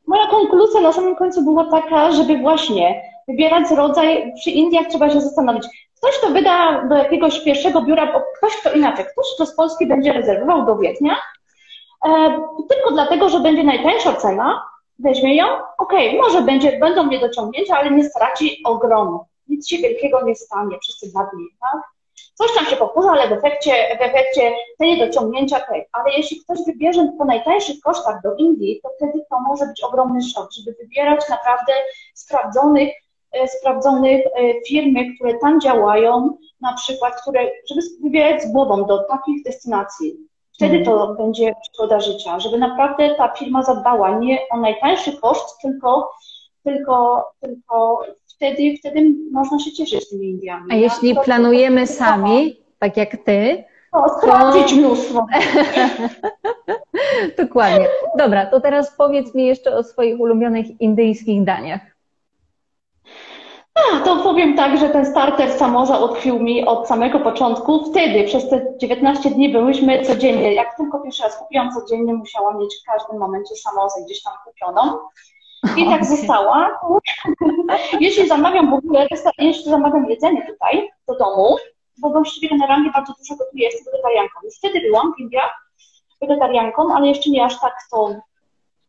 Moja 0.08 0.28
konkluzja 0.28 0.82
na 0.82 0.94
samym 0.94 1.16
końcu 1.16 1.44
była 1.44 1.72
taka, 1.72 2.12
żeby 2.12 2.38
właśnie 2.38 3.02
wybierać 3.28 3.72
rodzaj, 3.72 4.34
przy 4.36 4.50
Indiach 4.50 4.88
trzeba 4.88 5.10
się 5.10 5.22
zastanowić. 5.22 5.64
Ktoś, 5.98 6.18
kto 6.18 6.30
wyda 6.30 6.84
do 6.88 6.96
jakiegoś 6.96 7.44
pierwszego 7.44 7.82
biura, 7.82 8.22
ktoś, 8.38 8.56
kto 8.56 8.72
inaczej, 8.72 9.06
ktoś, 9.06 9.26
kto 9.36 9.46
z 9.46 9.56
Polski 9.56 9.88
będzie 9.88 10.14
rezerwował 10.14 10.66
do 10.66 10.78
Wiednia, 10.78 11.16
e, 12.06 12.10
tylko 12.70 12.92
dlatego, 12.92 13.30
że 13.30 13.40
będzie 13.40 13.64
najtańsza 13.64 14.14
cena, 14.14 14.62
weźmie 15.00 15.36
ją, 15.36 15.46
okej, 15.78 16.10
okay, 16.10 16.22
może 16.22 16.42
będzie, 16.42 16.80
będą 16.80 17.08
niedociągnięcia, 17.08 17.78
ale 17.78 17.92
nie 17.92 18.04
straci 18.04 18.62
ogromu. 18.66 19.26
Nic 19.48 19.68
się 19.68 19.78
wielkiego 19.78 20.22
nie 20.26 20.36
stanie 20.36 20.78
przez 20.80 21.00
te 21.00 21.08
dwa 21.08 21.30
dni, 21.34 21.46
tak? 21.62 21.82
Coś 22.34 22.56
tam 22.56 22.66
się 22.66 22.76
powtórzy, 22.76 23.10
ale 23.10 23.28
w 23.28 23.32
efekcie, 23.32 23.72
w 24.00 24.02
efekcie 24.02 24.56
te 24.80 24.86
niedociągnięcia, 24.86 25.58
okej. 25.58 25.68
Okay. 25.68 25.90
Ale 25.92 26.14
jeśli 26.18 26.40
ktoś 26.40 26.60
wybierze 26.66 27.14
po 27.18 27.26
najtańszych 27.26 27.80
kosztach 27.80 28.22
do 28.24 28.36
Indii, 28.36 28.80
to 28.84 28.90
wtedy 28.98 29.26
to 29.30 29.40
może 29.40 29.66
być 29.66 29.84
ogromny 29.84 30.22
szok, 30.22 30.50
żeby 30.52 30.76
wybierać 30.82 31.30
naprawdę 31.30 31.74
sprawdzonych, 32.14 32.90
e, 33.32 33.48
sprawdzonych 33.48 34.26
e, 34.26 34.30
firmy, 34.68 35.16
które 35.16 35.34
tam 35.40 35.62
działają, 35.62 36.38
na 36.62 36.74
przykład, 36.74 37.22
które, 37.22 37.50
żeby 37.70 37.82
wybierać 38.04 38.44
z 38.44 38.52
głową 38.52 38.86
do 38.86 39.04
takich 39.04 39.44
destynacji. 39.44 40.18
Wtedy 40.54 40.78
mhm. 40.78 40.86
to 40.86 41.14
będzie 41.14 41.54
przygoda 41.62 42.00
życia, 42.00 42.40
żeby 42.40 42.58
naprawdę 42.58 43.16
ta 43.16 43.28
firma 43.28 43.64
zadbała 43.64 44.20
nie 44.20 44.40
o 44.52 44.58
najtańszy 44.58 45.18
koszt, 45.18 45.62
tylko, 45.62 46.12
tylko, 46.64 47.26
tylko 47.42 48.02
wtedy, 48.36 48.78
wtedy 48.80 49.16
można 49.32 49.60
się 49.60 49.72
cieszyć 49.72 50.10
tymi 50.10 50.30
Indiami. 50.30 50.66
A 50.72 50.76
jeśli 50.76 51.16
planujemy 51.16 51.88
sami, 51.88 52.58
tak 52.80 52.98
jak 52.98 53.18
ty, 53.26 53.64
to 53.94 54.20
sprawdzić 54.20 54.74
mnóstwo. 54.74 55.28
Dokładnie. 57.44 57.88
Dobra, 58.18 58.46
to 58.46 58.62
teraz 58.62 58.98
powiedz 58.98 59.36
mi 59.36 59.46
jeszcze 59.46 59.76
o 59.76 59.84
swoich 59.84 60.20
ulubionych 60.20 60.82
indyjskich 60.82 61.44
daniach. 61.44 61.82
A, 63.76 64.00
to 64.00 64.16
powiem 64.24 64.56
tak, 64.56 64.78
że 64.78 64.90
ten 64.90 65.06
starter 65.06 65.52
samorza 65.52 65.98
utkwił 65.98 66.40
mi 66.40 66.66
od 66.66 66.88
samego 66.88 67.20
początku. 67.20 67.86
Wtedy, 67.92 68.24
przez 68.24 68.50
te 68.50 68.66
19 68.78 69.30
dni 69.30 69.50
byłyśmy 69.50 70.06
codziennie. 70.06 70.54
Jak 70.54 70.78
tylko 70.78 71.00
pierwszy 71.00 71.24
raz 71.24 71.38
kupiłam 71.38 71.72
codziennie, 71.72 72.14
musiałam 72.14 72.60
mieć 72.60 72.76
w 72.82 72.86
każdym 72.86 73.18
momencie 73.20 73.56
samozę 73.56 74.02
gdzieś 74.06 74.24
tam 74.24 74.34
kupioną. 74.46 74.98
I 75.78 75.86
tak 75.86 76.06
została. 76.06 76.80
jeśli 78.00 78.28
zamawiam 78.28 78.70
w 78.70 78.74
ogóle, 78.74 79.08
jeśli 79.38 79.64
zamawiam 79.64 80.10
jedzenie 80.10 80.48
tutaj, 80.48 80.90
do 81.08 81.16
domu, 81.16 81.58
bo 81.98 82.10
właściwie 82.10 82.50
generalnie 82.50 82.92
bardzo 82.92 83.14
dużo 83.14 83.36
gotuję, 83.36 83.66
jestem 83.66 83.94
wegetarianką. 83.94 84.40
Już 84.44 84.56
wtedy 84.56 84.82
byłam 84.82 85.14
w 85.14 85.20
Indiach 85.20 85.70
wegetarianką, 86.22 86.96
ale 86.96 87.08
jeszcze 87.08 87.30
nie 87.30 87.46
aż 87.46 87.60
tak 87.60 87.74
to 87.92 88.16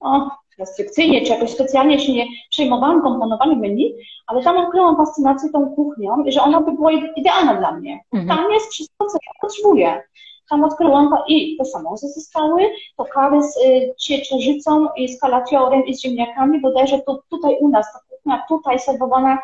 o, 0.01 0.31
restrykcyjnie, 0.59 1.23
czy 1.23 1.33
jakoś 1.33 1.51
specjalnie 1.51 1.99
się 1.99 2.13
nie 2.13 2.27
przejmowałam 2.51 3.03
komponowaniem 3.03 3.59
menu, 3.59 3.95
ale 4.27 4.43
tam 4.43 4.57
odkryłam 4.57 4.97
fascynację 4.97 5.51
tą 5.51 5.75
kuchnią 5.75 6.25
i 6.25 6.33
że 6.33 6.43
ona 6.43 6.61
by 6.61 6.73
była 6.73 6.91
idealna 7.17 7.55
dla 7.55 7.73
mnie. 7.73 8.01
Mhm. 8.13 8.39
Tam 8.39 8.53
jest 8.53 8.67
wszystko, 8.67 9.07
co 9.07 9.19
ja 9.27 9.33
potrzebuję. 9.41 10.03
Tam 10.51 10.65
odkryłam 10.65 11.11
i 11.29 11.57
te 11.57 11.65
samozy 11.65 12.09
zostały, 12.09 12.71
to 12.97 13.05
kary 13.05 13.43
z 13.43 13.57
y, 13.57 13.95
ciecierzycą 13.99 14.89
i 14.97 15.09
z 15.09 15.21
kalafiorem 15.21 15.87
i 15.87 15.95
z 15.95 16.03
ziemniakami, 16.03 16.61
bodajże 16.61 16.99
to 16.99 17.23
tutaj 17.31 17.57
u 17.61 17.69
nas, 17.69 17.93
ta 17.93 17.99
kuchnia 18.11 18.45
tutaj 18.49 18.79
serwowana 18.79 19.39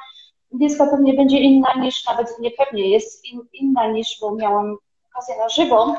indyjska 0.52 0.86
pewnie 0.86 1.14
będzie 1.14 1.38
inna 1.38 1.74
niż, 1.74 2.06
nawet 2.06 2.38
niepewnie 2.40 2.88
jest 2.88 3.24
in, 3.24 3.40
inna 3.52 3.86
niż, 3.86 4.18
bo 4.20 4.34
miałam 4.34 4.76
na 5.38 5.48
żywo, 5.48 5.94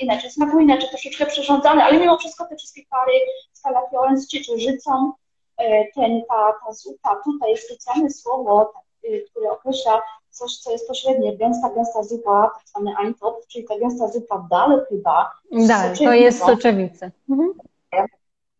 inaczej 0.00 0.30
smakuje, 0.30 0.64
inaczej 0.64 0.88
troszeczkę 0.88 1.26
przyrządzane, 1.26 1.84
ale 1.84 1.98
mimo 1.98 2.18
wszystko 2.18 2.46
te 2.46 2.56
wszystkie 2.56 2.82
pary 2.90 3.12
z 3.52 3.60
kalafiorem, 3.62 4.18
z 4.18 4.26
ciecierzycą, 4.26 5.12
e, 5.56 5.84
ten, 5.94 6.22
ta, 6.28 6.52
ta 6.66 6.72
zupa, 6.72 7.16
tutaj 7.24 7.50
jest 7.50 7.66
specjalne 7.66 8.10
słowo, 8.10 8.72
y, 9.04 9.24
które 9.30 9.50
określa 9.50 10.02
coś, 10.30 10.56
co 10.56 10.72
jest 10.72 10.88
pośrednie, 10.88 11.36
gęsta, 11.36 11.70
gęsta 11.70 12.02
zupa, 12.02 12.50
tak 12.54 12.68
zwany 12.68 12.94
eintop, 13.04 13.46
czyli 13.46 13.64
ta 13.64 13.78
gęsta 13.78 14.08
zupa 14.08 14.46
dal 14.50 14.86
chyba. 14.88 15.30
Dal, 15.52 15.96
to 15.96 16.12
jest 16.12 16.38
soczewice. 16.38 17.10
Mhm. 17.30 17.52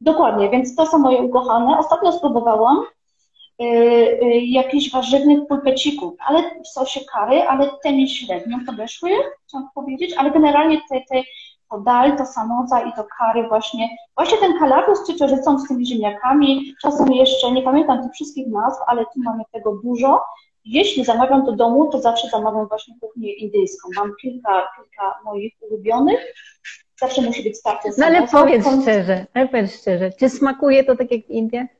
Dokładnie, 0.00 0.50
więc 0.50 0.76
to 0.76 0.86
są 0.86 0.98
moje 0.98 1.18
ukochane. 1.22 1.78
Ostatnio 1.78 2.12
spróbowałam 2.12 2.84
jakichś 4.42 4.90
warzywnych 4.90 5.46
pulpecików, 5.48 6.14
ale 6.26 6.42
w 6.64 6.68
sosie 6.68 7.00
kary, 7.12 7.42
ale 7.42 7.70
te 7.82 7.92
mi 7.92 8.08
średnio 8.08 8.58
podeszły, 8.66 9.10
chciałam 9.48 9.68
powiedzieć, 9.74 10.14
ale 10.16 10.30
generalnie 10.30 10.80
te, 10.90 11.00
te 11.08 11.22
to 11.70 11.80
dal, 11.80 12.16
to 12.16 12.26
samoza 12.26 12.80
i 12.80 12.92
to 12.92 13.04
kary 13.18 13.48
właśnie, 13.48 13.88
właśnie 14.16 14.38
ten 14.38 14.58
kalafior 14.58 14.96
z 14.96 15.06
ciecierzycą, 15.06 15.58
z 15.58 15.68
tymi 15.68 15.86
ziemniakami, 15.86 16.74
czasem 16.82 17.12
jeszcze, 17.12 17.52
nie 17.52 17.62
pamiętam 17.62 18.02
tych 18.02 18.12
wszystkich 18.12 18.46
nazw, 18.46 18.80
ale 18.86 19.04
tu 19.04 19.22
mamy 19.24 19.42
tego 19.52 19.80
dużo. 19.84 20.20
Jeśli 20.64 21.04
zamawiam 21.04 21.44
do 21.44 21.52
domu, 21.52 21.90
to 21.90 22.00
zawsze 22.00 22.28
zamawiam 22.28 22.68
właśnie 22.68 22.94
kuchnię 23.00 23.32
indyjską. 23.32 23.88
Mam 23.96 24.12
kilka, 24.22 24.68
kilka 24.76 25.14
moich 25.24 25.52
ulubionych. 25.60 26.34
Zawsze 27.00 27.22
musi 27.22 27.42
być 27.42 27.56
starty 27.56 27.88
No 27.98 28.06
ale 28.06 28.28
powiedz 28.28 28.66
szczerze, 28.82 29.26
ale 29.34 29.48
powiedz 29.48 29.80
szczerze, 29.80 30.10
czy 30.18 30.28
smakuje 30.28 30.84
to 30.84 30.96
tak 30.96 31.10
jak 31.10 31.26
w 31.26 31.30
Indiach? 31.30 31.79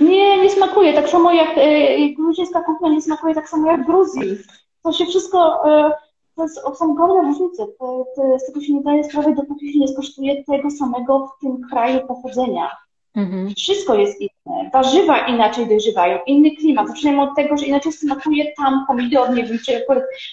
Nie, 0.00 0.42
nie 0.42 0.50
smakuje. 0.50 0.92
Tak 0.92 1.08
samo 1.08 1.32
jak 1.32 1.58
e, 1.58 2.08
gruzińska 2.08 2.62
kuchnia 2.62 2.88
nie 2.88 3.02
smakuje 3.02 3.34
tak 3.34 3.48
samo 3.48 3.70
jak 3.70 3.82
w 3.82 3.86
Gruzji. 3.86 4.36
To 4.82 4.92
się 4.92 5.06
wszystko, 5.06 5.68
e, 5.70 5.92
to 6.36 6.42
jest, 6.42 6.60
są 6.78 6.92
ogromne 6.92 7.28
różnice. 7.28 7.66
To, 7.78 8.06
to, 8.16 8.38
z 8.38 8.46
tego 8.46 8.60
się 8.60 8.72
nie 8.72 8.82
daje 8.82 9.04
sprawy, 9.04 9.34
dopóki 9.34 9.72
się 9.72 9.78
nie 9.78 9.88
skosztuje 9.88 10.44
tego 10.44 10.70
samego 10.70 11.26
w 11.26 11.40
tym 11.40 11.60
kraju 11.70 12.06
pochodzenia. 12.06 12.70
Mhm. 13.14 13.54
Wszystko 13.54 13.94
jest 13.94 14.20
inne. 14.20 14.70
Warzywa 14.72 15.26
inaczej 15.26 15.66
dojrzewają, 15.66 16.18
inny 16.26 16.56
klimat. 16.56 16.88
Zaczynamy 16.88 17.22
od 17.22 17.36
tego, 17.36 17.56
że 17.56 17.66
inaczej 17.66 17.92
smakuje 17.92 18.52
tam 18.56 18.84
pomidor, 18.86 19.34
nie 19.34 19.44
wiem, 19.44 19.58
czy, 19.66 19.84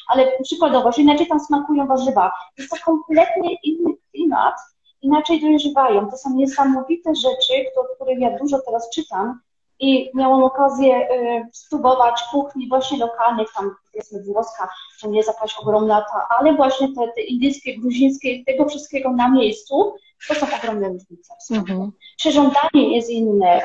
ale 0.07 0.31
przykładowo, 0.43 0.91
że 0.91 1.01
inaczej 1.01 1.27
tam 1.27 1.39
smakują 1.39 1.87
warzywa. 1.87 2.31
Jest 2.57 2.69
to 2.69 2.77
kompletnie 2.85 3.55
inny 3.63 3.93
klimat, 4.11 4.55
inaczej 5.01 5.41
dojrzewają. 5.41 6.11
To 6.11 6.17
są 6.17 6.35
niesamowite 6.35 7.15
rzeczy, 7.15 7.53
o 7.75 7.95
których 7.95 8.19
ja 8.19 8.37
dużo 8.37 8.59
teraz 8.65 8.89
czytam 8.89 9.39
i 9.79 10.11
miałam 10.13 10.43
okazję 10.43 11.11
y, 11.11 11.47
spróbować 11.53 12.23
kuchni 12.31 12.67
właśnie 12.69 12.97
lokalnych, 12.97 13.47
tam 13.55 13.75
powiedzmy 13.91 14.23
włoska, 14.23 14.69
to 15.01 15.07
nie 15.07 15.17
jest 15.17 15.29
jakaś 15.29 15.57
ogromna 15.59 16.01
ta, 16.01 16.27
ale 16.39 16.53
właśnie 16.53 16.87
te, 16.87 17.07
te 17.15 17.21
indyjskie, 17.21 17.77
gruzińskie, 17.77 18.45
tego 18.45 18.65
wszystkiego 18.65 19.11
na 19.11 19.29
miejscu, 19.29 19.93
to 20.27 20.35
są 20.35 20.47
ogromne 20.57 20.89
różnice. 20.89 21.33
Mhm. 21.51 21.91
Przyrządanie 22.17 22.95
jest 22.95 23.09
inne, 23.09 23.61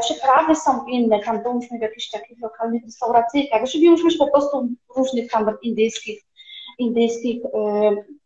przyprawy 0.00 0.56
są 0.56 0.86
inne, 0.86 1.20
tam 1.20 1.42
byliśmy 1.42 1.78
w 1.78 1.82
jakichś 1.82 2.10
takich 2.10 2.40
lokalnych 2.40 2.84
restauracyjkach, 2.84 3.66
żywiłyśmy 3.66 4.10
się 4.10 4.18
po 4.18 4.30
prostu 4.30 4.68
różnych 4.96 5.30
tam 5.30 5.58
indyjskich, 5.62 6.24
indyjskich 6.78 7.44
Y, 7.44 8.17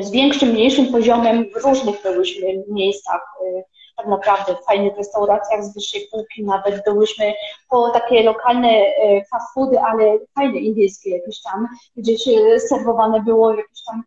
z 0.00 0.10
większym, 0.10 0.48
mniejszym 0.48 0.92
poziomem 0.92 1.44
w 1.54 1.64
różnych 1.64 2.02
byłyśmy 2.02 2.64
miejscach. 2.68 3.20
Y, 3.42 3.64
tak 3.98 4.06
naprawdę 4.06 4.54
w 4.54 4.64
fajnych 4.64 4.96
restauracjach 4.96 5.64
z 5.64 5.74
wyższej 5.74 6.08
półki, 6.10 6.44
nawet 6.44 6.84
byłyśmy 6.84 7.34
po 7.68 7.90
takie 7.90 8.22
lokalne 8.22 8.68
e, 8.68 9.24
fast 9.24 9.54
foody, 9.54 9.80
ale 9.80 10.18
fajne 10.34 10.58
indyjskie 10.58 11.10
jakieś 11.10 11.42
tam, 11.42 11.66
gdzie 11.96 12.18
się 12.18 12.60
serwowane 12.60 13.22
było 13.22 13.54
w 13.54 13.56
jakichś 13.56 13.80
tam 13.84 14.02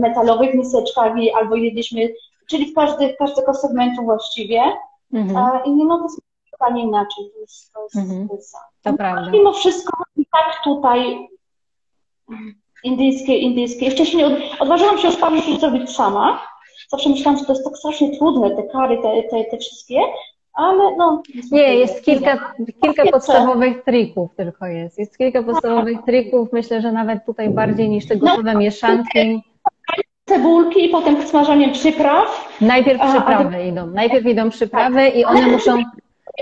metalowych 0.00 0.54
miseczkach 0.54 1.12
albo 1.34 1.56
jedliśmy, 1.56 2.14
czyli 2.46 2.72
w 2.72 2.74
każdy, 2.74 3.14
każdego 3.18 3.54
segmentu 3.54 4.02
właściwie. 4.02 4.62
Mhm. 5.12 5.64
I 5.64 5.72
mimo 5.72 5.98
to 5.98 6.04
jest 6.04 6.20
totalnie 6.50 6.82
inaczej. 6.82 7.30
To 7.34 7.40
jest, 7.40 7.72
to 7.72 7.82
jest, 7.82 7.96
mhm. 7.96 8.28
to 8.28 8.34
jest, 8.34 8.56
to 8.82 8.92
prawda. 8.92 9.30
Mimo 9.30 9.52
wszystko 9.52 10.02
i 10.16 10.26
tak 10.32 10.64
tutaj 10.64 11.28
indyjskie, 12.84 13.38
indyjskie. 13.38 13.90
Wcześniej 13.90 14.24
od, 14.24 14.32
odważyłam 14.58 14.98
się 14.98 15.06
już 15.06 15.16
parę 15.16 15.36
rzeczy 15.36 15.60
zrobić 15.60 15.90
sama. 15.90 16.42
Zawsze 16.88 17.08
myślałam, 17.08 17.38
że 17.38 17.44
to 17.44 17.52
jest 17.52 17.64
tak 17.64 17.76
strasznie 17.76 18.18
trudne, 18.18 18.50
te 18.50 18.62
kary, 18.62 18.98
te, 19.02 19.22
te, 19.22 19.44
te 19.44 19.58
wszystkie, 19.58 20.00
ale 20.54 20.96
no... 20.96 21.22
Nie, 21.52 21.74
jest 21.74 22.04
kilka, 22.04 22.54
kilka 22.82 23.04
podstawowych 23.12 23.84
trików 23.84 24.30
tylko 24.36 24.66
jest. 24.66 24.98
Jest 24.98 25.18
kilka 25.18 25.42
podstawowych 25.42 25.98
trików, 26.06 26.48
myślę, 26.52 26.80
że 26.82 26.92
nawet 26.92 27.26
tutaj 27.26 27.50
bardziej 27.50 27.88
niż 27.88 28.06
te 28.06 28.16
gotowe 28.16 28.52
no, 28.52 28.58
mieszanki. 28.58 29.42
Cebulki 30.24 30.84
i 30.84 30.88
potem 30.88 31.22
smażaniem 31.22 31.72
przypraw. 31.72 32.48
Najpierw 32.60 33.00
przyprawy 33.00 33.56
a, 33.56 33.58
a... 33.58 33.62
idą. 33.62 33.86
Najpierw 33.86 34.26
idą 34.26 34.50
przyprawy 34.50 35.06
tak. 35.06 35.16
i 35.16 35.24
one 35.24 35.46
muszą 35.46 35.82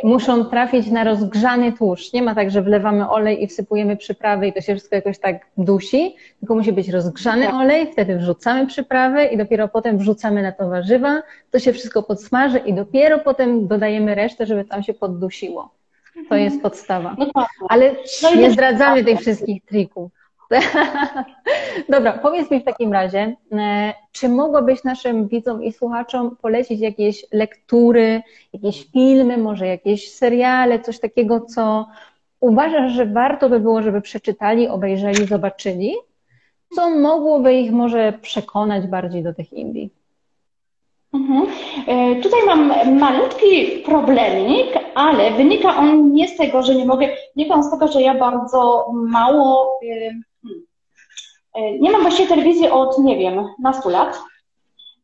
muszą 0.05 0.45
trafić 0.45 0.91
na 0.91 1.05
rozgrzany 1.05 1.73
tłuszcz. 1.73 2.13
Nie 2.13 2.23
ma 2.23 2.35
tak, 2.35 2.51
że 2.51 2.63
wlewamy 2.63 3.11
olej 3.11 3.45
i 3.45 3.47
wsypujemy 3.47 3.97
przyprawy 3.97 4.47
i 4.47 4.53
to 4.53 4.61
się 4.61 4.75
wszystko 4.75 4.97
jakoś 4.97 5.19
tak 5.19 5.47
dusi, 5.57 6.17
tylko 6.41 6.55
musi 6.55 6.73
być 6.73 6.89
rozgrzany 6.89 7.47
tak. 7.47 7.55
olej, 7.55 7.93
wtedy 7.93 8.17
wrzucamy 8.17 8.67
przyprawy 8.67 9.25
i 9.25 9.37
dopiero 9.37 9.69
potem 9.69 9.99
wrzucamy 9.99 10.43
na 10.43 10.53
to 10.53 10.69
warzywa, 10.69 11.23
to 11.51 11.59
się 11.59 11.73
wszystko 11.73 12.03
podsmaży 12.03 12.59
i 12.59 12.75
dopiero 12.75 13.19
potem 13.19 13.67
dodajemy 13.67 14.15
resztę, 14.15 14.47
żeby 14.47 14.65
tam 14.65 14.83
się 14.83 14.95
poddusiło. 14.95 15.71
To 16.15 16.21
mhm. 16.21 16.43
jest 16.43 16.63
podstawa. 16.63 17.17
No 17.19 17.47
Ale 17.69 17.97
no 18.23 18.35
nie 18.35 18.51
zdradzamy 18.51 19.05
tych 19.05 19.21
wszystkich 19.21 19.65
trików. 19.65 20.11
Dobra, 21.89 22.13
powiedz 22.13 22.51
mi 22.51 22.61
w 22.61 22.65
takim 22.65 22.93
razie, 22.93 23.37
e, 23.53 23.95
czy 24.13 24.29
mogłabyś 24.29 24.85
naszym 24.85 25.29
widzom 25.29 25.63
i 25.63 25.73
słuchaczom 25.73 26.37
polecić 26.37 26.81
jakieś 26.81 27.27
lektury, 27.33 28.23
jakieś 28.53 28.91
filmy, 28.93 29.39
może 29.39 29.67
jakieś 29.67 30.15
seriale, 30.15 30.81
coś 30.81 31.01
takiego, 31.01 31.41
co 31.41 31.87
uważasz, 32.41 32.93
że 32.93 33.07
warto 33.07 33.49
by 33.49 33.61
było, 33.61 33.83
żeby 33.83 34.01
przeczytali, 34.01 34.69
obejrzeli, 34.69 35.27
zobaczyli? 35.27 35.95
Co 36.75 36.91
mogłoby 36.91 37.55
ich 37.55 37.73
może 37.73 38.13
przekonać 38.13 38.87
bardziej 38.87 39.23
do 39.23 39.35
tych 39.35 39.53
Indii? 39.53 39.91
Mhm. 41.15 41.47
E, 41.87 42.23
tutaj 42.23 42.41
mam 42.47 42.99
malutki 42.99 43.83
problemik, 43.85 44.69
ale 44.95 45.31
wynika 45.31 45.77
on 45.77 46.13
nie 46.13 46.29
z 46.29 46.37
tego, 46.37 46.63
że 46.63 46.75
nie 46.75 46.87
mogę, 46.87 47.09
wynika 47.37 47.63
z 47.63 47.71
tego, 47.71 47.89
że 47.89 48.03
ja 48.03 48.15
bardzo 48.15 48.87
mało 48.93 49.79
nie 51.81 51.91
mam 51.91 52.03
właściwie 52.03 52.29
telewizji 52.29 52.69
od, 52.69 52.99
nie 52.99 53.19
wiem, 53.19 53.49
nastu 53.59 53.89
lat. 53.89 54.21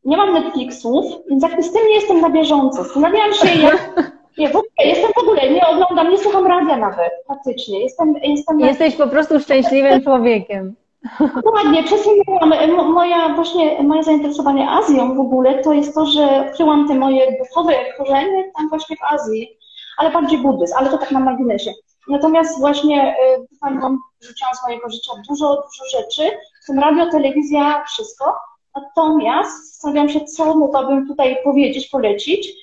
Nie 0.05 0.17
mam 0.17 0.33
Netflixów, 0.33 1.05
więc 1.29 1.43
jakby 1.43 1.63
z 1.63 1.71
tym 1.71 1.87
nie 1.87 1.95
jestem 1.95 2.21
na 2.21 2.29
bieżąco. 2.29 2.83
Zastanawiałam 2.83 3.33
się, 3.33 3.47
jak, 3.61 4.11
nie, 4.37 4.47
w 4.47 4.55
ogóle, 4.55 4.85
jestem 4.85 5.11
w 5.15 5.17
ogóle, 5.17 5.49
nie 5.49 5.67
oglądam, 5.67 6.11
nie 6.11 6.17
słucham 6.17 6.47
radia 6.47 6.77
nawet, 6.77 7.11
faktycznie. 7.27 7.79
Jestem, 7.79 8.13
jestem 8.23 8.59
Jesteś 8.59 8.95
po 8.95 9.07
prostu 9.07 9.39
szczęśliwym 9.39 10.01
człowiekiem. 10.01 10.75
Dokładnie, 11.45 11.83
przesunęłam. 11.83 12.93
Moja, 12.93 13.29
właśnie, 13.35 13.83
moje 13.83 14.03
zainteresowanie 14.03 14.69
Azją 14.69 15.15
w 15.15 15.19
ogóle 15.19 15.63
to 15.63 15.73
jest 15.73 15.95
to, 15.95 16.05
że 16.05 16.51
kryłam 16.55 16.87
te 16.87 16.95
moje 16.95 17.37
duchowe 17.39 17.73
korzenie 17.97 18.51
tam 18.57 18.69
właśnie 18.69 18.95
w 18.95 19.13
Azji, 19.13 19.57
ale 19.97 20.11
bardziej 20.11 20.39
buddyzm, 20.39 20.73
ale 20.77 20.89
to 20.89 20.97
tak 20.97 21.11
na 21.11 21.19
marginesie. 21.19 21.71
Natomiast 22.09 22.59
właśnie 22.59 23.15
tutaj 23.49 23.73
y, 23.73 24.27
rzuciłam 24.27 24.55
z 24.55 24.63
mojego 24.63 24.89
życia 24.89 25.11
dużo, 25.29 25.55
dużo 25.55 25.99
rzeczy, 25.99 26.37
w 26.63 26.65
tym 26.67 26.79
radio, 26.79 27.11
telewizja, 27.11 27.83
wszystko. 27.83 28.35
Natomiast 28.75 29.73
zastanawiam 29.73 30.09
się, 30.09 30.25
co 30.25 30.55
mogłabym 30.55 31.07
tutaj 31.07 31.37
powiedzieć, 31.43 31.87
polecić. 31.87 32.53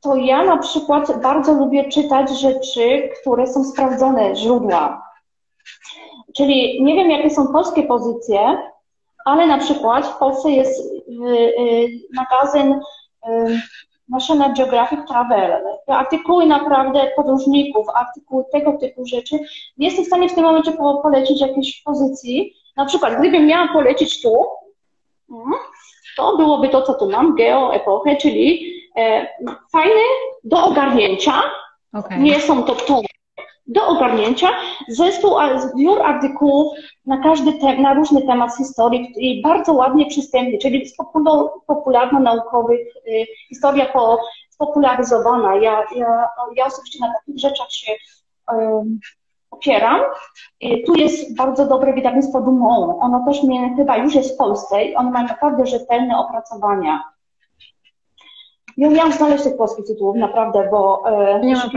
To 0.00 0.16
ja 0.16 0.44
na 0.44 0.56
przykład 0.56 1.22
bardzo 1.22 1.52
lubię 1.52 1.88
czytać 1.88 2.40
rzeczy, 2.40 3.10
które 3.20 3.46
są 3.46 3.64
sprawdzone, 3.64 4.36
źródła. 4.36 5.02
Czyli 6.36 6.82
nie 6.82 6.94
wiem, 6.94 7.10
jakie 7.10 7.30
są 7.30 7.52
polskie 7.52 7.82
pozycje, 7.82 8.58
ale 9.24 9.46
na 9.46 9.58
przykład 9.58 10.06
w 10.06 10.18
Polsce 10.18 10.50
jest 10.50 10.80
y, 10.80 11.12
y, 11.60 11.88
magazyn 12.14 12.80
National 14.12 14.54
Geographic 14.54 15.00
Travel, 15.08 15.62
te 15.86 15.94
artykuły 15.94 16.46
naprawdę 16.46 17.10
podróżników, 17.16 17.86
artykuły 17.94 18.44
tego 18.52 18.72
typu 18.72 19.06
rzeczy. 19.06 19.38
Nie 19.78 19.86
jestem 19.86 20.04
w 20.04 20.08
stanie 20.08 20.28
w 20.28 20.34
tym 20.34 20.44
momencie 20.44 20.72
polecić 21.02 21.40
jakiejś 21.40 21.82
pozycji. 21.82 22.54
Na 22.76 22.84
przykład, 22.84 23.18
gdybym 23.18 23.46
miała 23.46 23.68
polecić 23.72 24.22
tu, 24.22 24.46
mm, 25.30 25.52
to 26.16 26.36
byłoby 26.36 26.68
to, 26.68 26.82
co 26.82 26.94
tu 26.94 27.10
mam, 27.10 27.34
Geo 27.34 27.74
Epochę, 27.74 28.16
czyli 28.16 28.74
e, 28.96 29.26
fajny 29.72 30.02
do 30.44 30.64
ogarnięcia. 30.64 31.42
Okay. 31.92 32.18
Nie 32.18 32.40
są 32.40 32.62
to 32.62 32.74
tomy 32.74 33.06
do 33.72 33.86
ogarnięcia 33.86 34.48
zespół, 34.88 35.30
zbiór 35.56 36.02
artykułów 36.02 36.72
na 37.06 37.18
każdy 37.22 37.52
te, 37.52 37.76
na 37.76 37.94
różny 37.94 38.22
temat 38.22 38.54
z 38.54 38.58
historii 38.58 39.12
i 39.16 39.42
bardzo 39.42 39.72
ładnie 39.72 40.06
przystępny, 40.06 40.58
czyli 40.58 40.86
popularno-naukowych, 41.66 42.80
y, 43.06 43.26
historia 43.48 43.86
po, 43.86 44.20
spopularyzowana. 44.50 45.54
Ja, 45.54 45.84
ja, 45.96 46.28
ja 46.56 46.66
osobiście 46.66 46.98
na 47.00 47.12
takich 47.12 47.38
rzeczach 47.38 47.72
się 47.72 47.92
um, 48.52 48.98
opieram. 49.50 50.00
I 50.60 50.84
tu 50.84 50.94
jest 50.94 51.36
bardzo 51.36 51.66
dobre 51.66 51.92
wydawnictwo 51.92 52.40
Dumont. 52.40 52.96
Ono 53.00 53.24
też 53.26 53.42
mnie 53.42 53.74
chyba 53.76 53.96
już 53.96 54.14
jest 54.14 54.34
w 54.34 54.36
Polsce 54.36 54.84
i 54.84 54.96
one 54.96 55.10
mają 55.10 55.26
naprawdę 55.26 55.66
rzetelne 55.66 56.18
opracowania. 56.18 57.02
Ja 58.76 58.90
miałam 58.90 59.12
znaleźć 59.12 59.44
tych 59.44 59.56
polskich 59.56 59.86
tytułów, 59.86 60.16
naprawdę, 60.16 60.68
bo 60.70 61.02
e, 61.06 61.40
nie 61.40 61.54
ma 61.54 61.70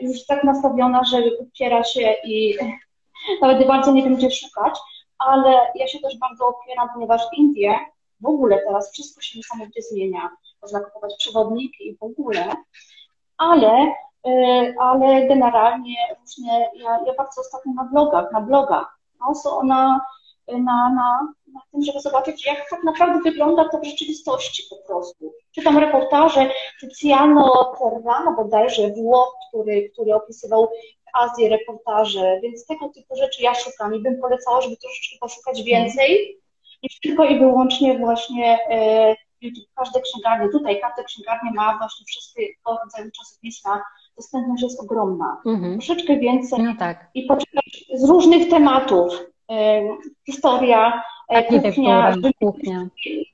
już 0.00 0.26
tak 0.26 0.44
nastawiona, 0.44 1.04
że 1.04 1.18
upiera 1.38 1.84
się 1.84 2.14
i 2.24 2.58
nawet 3.42 3.66
bardzo 3.66 3.92
nie 3.92 4.02
wiem, 4.02 4.16
gdzie 4.16 4.30
szukać, 4.30 4.78
ale 5.18 5.72
ja 5.74 5.86
się 5.86 5.98
też 5.98 6.18
bardzo 6.18 6.46
opieram, 6.46 6.88
ponieważ 6.94 7.22
Indie 7.36 7.78
w 8.20 8.26
ogóle 8.26 8.58
teraz 8.66 8.92
wszystko 8.92 9.20
się 9.20 9.38
niesamowicie 9.38 9.82
zmienia. 9.82 10.30
Można 10.62 10.80
kupować 10.80 11.14
przewodniki 11.18 11.88
i 11.88 11.96
w 11.96 12.02
ogóle, 12.02 12.54
ale, 13.38 13.94
y, 14.26 14.74
ale 14.80 15.28
generalnie 15.28 15.96
różne, 16.20 16.70
ja, 16.74 16.98
ja 17.06 17.14
bardzo 17.18 17.40
ostatnio 17.40 17.72
na 17.72 17.84
blogach, 17.84 18.32
na 18.32 18.40
blogach, 18.40 18.98
no, 19.20 19.34
so 19.34 19.62
na, 19.62 20.00
na, 20.48 20.90
na, 20.90 21.32
na 21.54 21.60
tym, 21.72 21.82
żeby 21.82 22.00
zobaczyć, 22.00 22.46
jak 22.46 22.70
tak 22.70 22.84
naprawdę 22.84 23.30
wygląda 23.30 23.68
to 23.68 23.78
w 23.78 23.84
rzeczywistości 23.84 24.62
po 24.70 24.76
prostu. 24.86 25.34
Czytam 25.54 25.78
reportaże 25.78 26.50
Tiziano 26.80 27.74
Terrano 27.78 28.32
bodajże, 28.36 28.88
Włoch, 28.88 29.34
który, 29.48 29.90
który 29.90 30.14
opisywał 30.14 30.68
Azję, 31.14 31.48
reportaże, 31.48 32.40
więc 32.42 32.66
tego 32.66 32.88
typu 32.88 33.16
rzeczy 33.16 33.42
ja 33.42 33.54
szukam 33.54 33.94
i 33.94 33.98
bym 33.98 34.20
polecała, 34.20 34.60
żeby 34.60 34.76
troszeczkę 34.76 35.16
poszukać 35.20 35.62
więcej 35.62 36.38
niż 36.82 37.00
tylko 37.00 37.24
i 37.24 37.38
wyłącznie 37.38 37.98
właśnie 37.98 38.58
e, 38.70 39.14
każde 39.74 40.00
księgarnie. 40.00 40.48
Tutaj 40.48 40.80
każde 40.80 41.04
księgarnie 41.04 41.50
ma 41.54 41.78
właśnie 41.78 42.06
wszystkiego 42.06 42.78
rodzaju 42.84 43.10
czasopisma, 43.10 43.82
dostępność 44.16 44.62
jest 44.62 44.80
ogromna. 44.80 45.40
Mhm. 45.46 45.72
Troszeczkę 45.72 46.16
więcej 46.16 46.62
no 46.62 46.74
tak. 46.78 47.10
i 47.14 47.22
poczytać 47.22 47.84
z 47.94 48.08
różnych 48.08 48.50
tematów. 48.50 49.12
Historia, 50.26 51.02
e, 51.28 51.44
kuchnia, 51.44 52.14
kuchnia. 52.40 52.86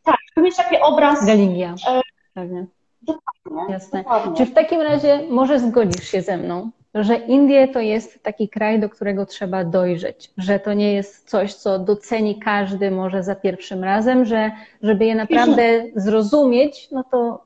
Tak, 0.04 0.16
mieć 0.36 0.56
taki 0.56 0.76
obraz. 0.82 1.26
Religia. 1.26 1.74
E, 1.88 2.00
pewnie. 2.34 2.66
Dokładnie, 3.02 3.74
Jasne. 3.74 3.98
Dokładnie. 3.98 4.36
Czy 4.36 4.46
w 4.46 4.54
takim 4.54 4.80
razie 4.80 5.22
może 5.30 5.60
zgodzisz 5.60 6.08
się 6.08 6.22
ze 6.22 6.36
mną, 6.36 6.70
że 6.94 7.16
Indie 7.16 7.68
to 7.68 7.80
jest 7.80 8.22
taki 8.22 8.48
kraj, 8.48 8.80
do 8.80 8.88
którego 8.88 9.26
trzeba 9.26 9.64
dojrzeć, 9.64 10.30
że 10.38 10.60
to 10.60 10.72
nie 10.72 10.92
jest 10.92 11.28
coś, 11.30 11.54
co 11.54 11.78
doceni 11.78 12.38
każdy 12.38 12.90
może 12.90 13.22
za 13.22 13.34
pierwszym 13.34 13.84
razem, 13.84 14.24
że 14.24 14.50
żeby 14.82 15.04
je 15.04 15.14
naprawdę 15.14 15.84
zrozumieć, 15.96 16.88
no 16.92 17.04
to 17.10 17.44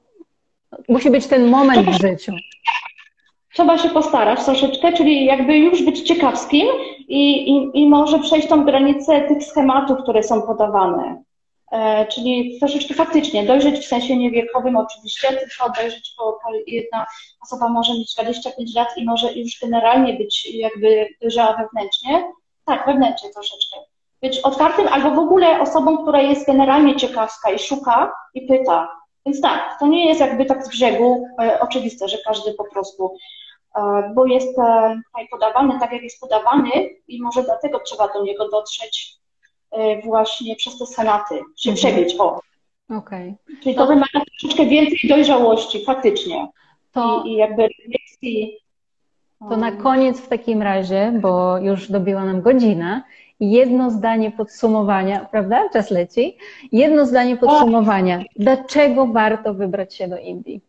musi 0.89 1.11
być 1.11 1.27
ten 1.27 1.49
moment 1.49 1.91
w 1.91 2.03
życiu. 2.03 2.33
Trzeba 3.53 3.79
się 3.79 3.89
postarać 3.89 4.45
troszeczkę, 4.45 4.93
czyli 4.93 5.25
jakby 5.25 5.59
już 5.59 5.85
być 5.85 6.01
ciekawskim 6.01 6.67
i, 7.09 7.51
i, 7.51 7.71
i 7.75 7.89
może 7.89 8.19
przejść 8.19 8.49
tą 8.49 8.65
granicę 8.65 9.21
tych 9.21 9.45
schematów, 9.45 9.99
które 10.03 10.23
są 10.23 10.43
podawane. 10.43 11.23
E, 11.73 12.07
czyli 12.07 12.59
troszeczkę 12.59 12.95
faktycznie 12.95 13.47
dojrzeć 13.47 13.79
w 13.79 13.89
sensie 13.89 14.17
niewiekowym 14.17 14.77
oczywiście, 14.77 15.29
tylko 15.29 15.73
dojrzeć, 15.77 16.15
bo 16.19 16.39
jedna 16.67 17.07
osoba 17.43 17.69
może 17.69 17.93
mieć 17.93 18.15
25 18.15 18.75
lat 18.75 18.89
i 18.97 19.05
może 19.05 19.33
już 19.33 19.61
generalnie 19.61 20.15
być 20.15 20.55
jakby 20.55 21.09
dojrzała 21.21 21.57
wewnętrznie. 21.57 22.25
Tak, 22.65 22.87
wewnętrznie 22.87 23.31
troszeczkę. 23.31 23.77
Być 24.23 24.39
otwartym 24.39 24.89
albo 24.89 25.11
w 25.11 25.19
ogóle 25.19 25.61
osobą, 25.61 26.03
która 26.03 26.21
jest 26.21 26.47
generalnie 26.47 26.97
ciekawska 26.97 27.51
i 27.51 27.59
szuka 27.59 28.13
i 28.35 28.47
pyta. 28.47 28.89
Więc 29.27 29.41
tak, 29.41 29.77
to 29.81 29.87
nie 29.87 30.07
jest 30.07 30.21
jakby 30.21 30.45
tak 30.45 30.65
z 30.65 30.69
brzegu 30.69 31.25
e, 31.43 31.61
oczywiste, 31.61 32.09
że 32.09 32.19
każdy 32.25 32.55
po 32.55 32.65
prostu, 32.65 33.17
bo 34.15 34.27
jest 34.27 34.59
e, 34.59 35.01
podawany 35.31 35.81
tak, 35.81 35.93
jak 35.93 36.03
jest 36.03 36.21
podawany 36.21 36.71
i 37.09 37.23
może 37.23 37.43
dlatego 37.43 37.81
trzeba 37.81 38.09
do 38.09 38.23
niego 38.23 38.49
dotrzeć 38.49 39.17
e, 39.71 40.03
właśnie 40.03 40.57
przez 40.57 40.79
te 40.79 40.87
senaty, 40.87 41.35
się 41.57 41.71
mhm. 41.71 41.77
przebić, 41.77 42.21
o. 42.21 42.41
Okay. 42.99 43.35
Czyli 43.63 43.75
to, 43.75 43.81
to 43.81 43.87
wymaga 43.87 44.21
troszeczkę 44.41 44.67
więcej 44.67 44.99
dojrzałości, 45.09 45.85
faktycznie. 45.85 46.49
To... 46.93 47.23
I, 47.27 47.29
i 47.29 47.37
jakby 47.37 47.63
refleksji. 47.63 48.59
To 49.49 49.57
na 49.57 49.73
koniec 49.73 50.21
w 50.21 50.29
takim 50.29 50.63
razie, 50.63 51.13
bo 51.21 51.59
już 51.59 51.91
dobiła 51.91 52.25
nam 52.25 52.43
godzina, 52.43 53.03
jedno 53.41 53.91
zdanie 53.91 54.31
podsumowania, 54.31 55.27
prawda? 55.31 55.69
Czas 55.73 55.91
leci. 55.91 56.37
Jedno 56.73 57.07
zdanie 57.07 57.37
podsumowania. 57.37 58.23
Dlaczego 58.37 59.07
warto 59.07 59.55
wybrać 59.55 59.95
się 59.95 60.09
do 60.09 60.19
Indii? 60.19 60.61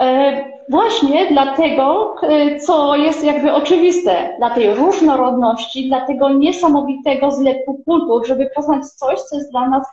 E, 0.00 0.44
właśnie 0.68 1.26
dlatego, 1.30 2.16
e, 2.22 2.60
co 2.60 2.96
jest 2.96 3.24
jakby 3.24 3.52
oczywiste, 3.52 4.34
dla 4.38 4.50
tej 4.50 4.74
różnorodności, 4.74 5.88
dla 5.88 6.06
tego 6.06 6.28
niesamowitego 6.28 7.30
zlepu 7.30 7.82
kultur, 7.84 8.26
żeby 8.26 8.50
poznać 8.56 8.86
coś, 8.86 9.20
co 9.20 9.36
jest 9.36 9.50
dla 9.50 9.68
nas, 9.68 9.86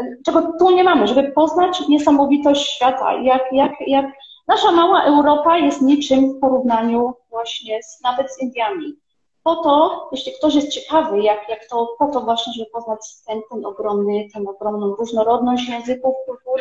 e, 0.00 0.16
czego 0.24 0.52
tu 0.58 0.70
nie 0.70 0.84
mamy, 0.84 1.06
żeby 1.06 1.32
poznać 1.32 1.88
niesamowitość 1.88 2.70
świata, 2.70 3.12
jak, 3.14 3.42
jak, 3.52 3.72
jak 3.86 4.06
nasza 4.48 4.72
mała 4.72 5.02
Europa 5.02 5.58
jest 5.58 5.82
niczym 5.82 6.32
w 6.32 6.40
porównaniu 6.40 7.14
właśnie 7.30 7.82
z, 7.82 8.00
nawet 8.02 8.32
z 8.32 8.42
Indiami. 8.42 8.94
Po 9.42 9.56
to, 9.56 10.08
jeśli 10.12 10.32
ktoś 10.32 10.54
jest 10.54 10.68
ciekawy, 10.68 11.22
jak, 11.22 11.48
jak 11.48 11.68
to, 11.68 11.96
po 11.98 12.06
to 12.06 12.20
właśnie, 12.20 12.52
żeby 12.52 12.70
poznać 12.70 13.00
ten, 13.26 13.40
ten 13.50 13.66
ogromny, 13.66 14.28
tę 14.34 14.40
ogromną 14.50 14.94
różnorodność 14.94 15.68
języków, 15.68 16.14
kultur, 16.26 16.60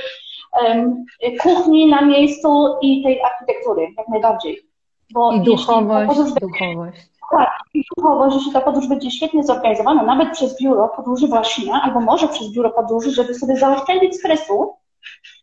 kuchni 1.43 1.89
na 1.89 2.01
miejscu 2.01 2.75
i 2.81 3.03
tej 3.03 3.21
architektury, 3.21 3.87
jak 3.97 4.07
najbardziej. 4.07 4.67
Bo 5.13 5.31
I 5.31 5.41
duchowość, 5.41 6.07
podróż 6.07 6.33
duchowość. 6.33 7.11
Tak, 7.31 7.49
i 7.73 7.83
duchowość, 7.97 8.35
jeśli 8.35 8.51
ta 8.51 8.61
podróż 8.61 8.87
będzie 8.87 9.11
świetnie 9.11 9.43
zorganizowana, 9.43 10.03
nawet 10.03 10.31
przez 10.31 10.61
biuro 10.61 10.89
podróży 10.89 11.27
właśnie, 11.27 11.73
albo 11.73 11.99
może 11.99 12.27
przez 12.27 12.51
biuro 12.51 12.69
podróży, 12.69 13.11
żeby 13.11 13.33
sobie 13.33 13.57
zaoszczędzić 13.57 14.15
stresu, 14.15 14.75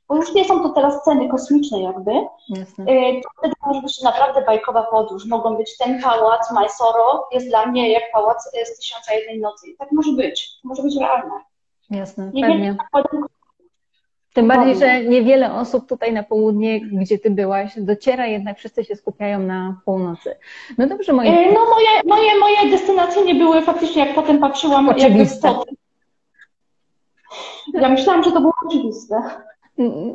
bo 0.09 0.17
już 0.17 0.35
nie 0.35 0.45
są 0.45 0.63
to 0.63 0.69
teraz 0.69 1.05
ceny 1.05 1.29
kosmiczne 1.29 1.83
jakby, 1.83 2.13
Jasne. 2.49 2.85
Y, 2.85 3.21
to 3.23 3.29
wtedy 3.39 3.55
może 3.67 3.83
być 3.83 4.03
naprawdę 4.03 4.43
bajkowa 4.43 4.83
podróż. 4.83 5.27
Mogą 5.27 5.57
być 5.57 5.79
ten 5.79 6.03
pałac 6.03 6.53
Mysoro, 6.53 7.29
jest 7.33 7.49
dla 7.49 7.67
mnie 7.67 7.93
jak 7.93 8.03
pałac 8.13 8.51
z 8.65 8.79
Tysiąca 8.79 9.15
Jednej 9.15 9.41
Nocy. 9.41 9.71
I 9.71 9.77
tak 9.77 9.93
może 9.93 10.13
być, 10.13 10.61
to 10.63 10.69
może 10.69 10.83
być 10.83 10.97
realne. 10.97 11.35
Jasne, 11.91 12.31
nie 12.35 12.47
pewnie. 12.47 12.77
Tym 14.39 14.49
bardziej, 14.49 14.77
że 14.77 15.05
niewiele 15.05 15.55
osób 15.55 15.89
tutaj 15.89 16.13
na 16.13 16.23
południe, 16.23 16.81
gdzie 16.81 17.19
ty 17.19 17.31
byłaś, 17.31 17.73
dociera, 17.77 18.27
jednak 18.27 18.59
wszyscy 18.59 18.85
się 18.85 18.97
skupiają 18.97 19.39
na 19.39 19.81
północy. 19.85 20.37
No 20.79 20.87
dobrze, 20.87 21.13
moje... 21.13 21.31
No 21.31 21.61
moje, 21.65 22.03
moje, 22.07 22.39
moje 22.41 22.71
destynacje 22.71 23.25
nie 23.25 23.35
były 23.35 23.63
faktycznie, 23.63 24.07
jak 24.07 24.15
potem 24.15 24.39
patrzyłam, 24.39 24.89
Oczywiste. 24.89 25.49
jakby 25.49 25.65
Ja 27.81 27.89
myślałam, 27.89 28.25
że 28.25 28.33
to 28.33 28.41
było 28.41 28.53
oczywiste 28.67 29.23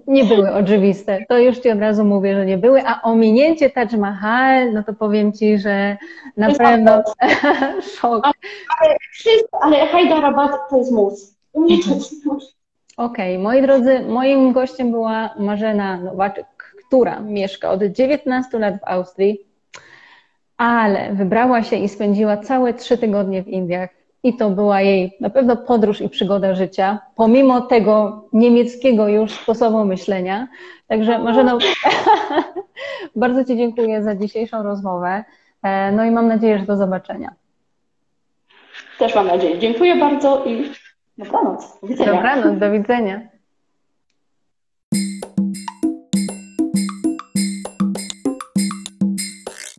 nie 0.07 0.23
były 0.23 0.53
oczywiste. 0.53 1.25
To 1.29 1.39
już 1.39 1.57
Ci 1.57 1.71
od 1.71 1.79
razu 1.79 2.05
mówię, 2.05 2.35
że 2.35 2.45
nie 2.45 2.57
były. 2.57 2.83
A 2.85 3.01
ominięcie 3.01 3.69
Taj 3.69 3.87
Mahal, 3.97 4.73
no 4.73 4.83
to 4.83 4.93
powiem 4.93 5.33
Ci, 5.33 5.57
że 5.59 5.97
na 6.37 6.53
pewno 6.53 7.03
szok. 7.95 8.23
Ale, 8.79 8.95
ale 9.61 9.87
Hyderabad 9.87 10.51
to 10.69 10.77
jest 10.77 10.91
mus. 10.91 11.35
Mhm. 11.55 11.79
Okej, 12.97 13.37
okay. 13.37 13.43
moi 13.43 13.61
drodzy, 13.61 13.99
moim 13.99 14.51
gościem 14.51 14.91
była 14.91 15.29
Marzena 15.39 15.97
Nowaczyk, 15.97 16.45
która 16.87 17.19
mieszka 17.19 17.71
od 17.71 17.83
19 17.83 18.59
lat 18.59 18.75
w 18.79 18.83
Austrii, 18.83 19.39
ale 20.57 21.13
wybrała 21.13 21.63
się 21.63 21.75
i 21.75 21.89
spędziła 21.89 22.37
całe 22.37 22.73
trzy 22.73 22.97
tygodnie 22.97 23.43
w 23.43 23.47
Indiach 23.47 23.89
i 24.23 24.37
to 24.37 24.49
była 24.49 24.81
jej 24.81 25.17
na 25.19 25.29
pewno 25.29 25.55
podróż 25.55 26.01
i 26.01 26.09
przygoda 26.09 26.55
życia, 26.55 26.99
pomimo 27.15 27.61
tego 27.61 28.25
niemieckiego 28.33 29.07
już 29.07 29.31
sposobu 29.31 29.85
myślenia. 29.85 30.47
Także 30.87 31.19
Marzena, 31.19 31.57
bardzo 33.15 33.45
Ci 33.45 33.57
dziękuję 33.57 34.03
za 34.03 34.15
dzisiejszą 34.15 34.63
rozmowę. 34.63 35.23
E, 35.63 35.91
no 35.91 36.05
i 36.05 36.11
mam 36.11 36.27
nadzieję, 36.27 36.59
że 36.59 36.65
do 36.65 36.77
zobaczenia. 36.77 37.33
Też 38.99 39.15
mam 39.15 39.27
nadzieję. 39.27 39.59
Dziękuję 39.59 39.95
bardzo 39.95 40.45
i 40.45 40.71
dobranoc. 41.17 41.79
Do 41.81 41.87
widzenia. 41.87 42.13
Dobranoc, 42.13 42.59
do 42.59 42.71
widzenia. 42.71 43.32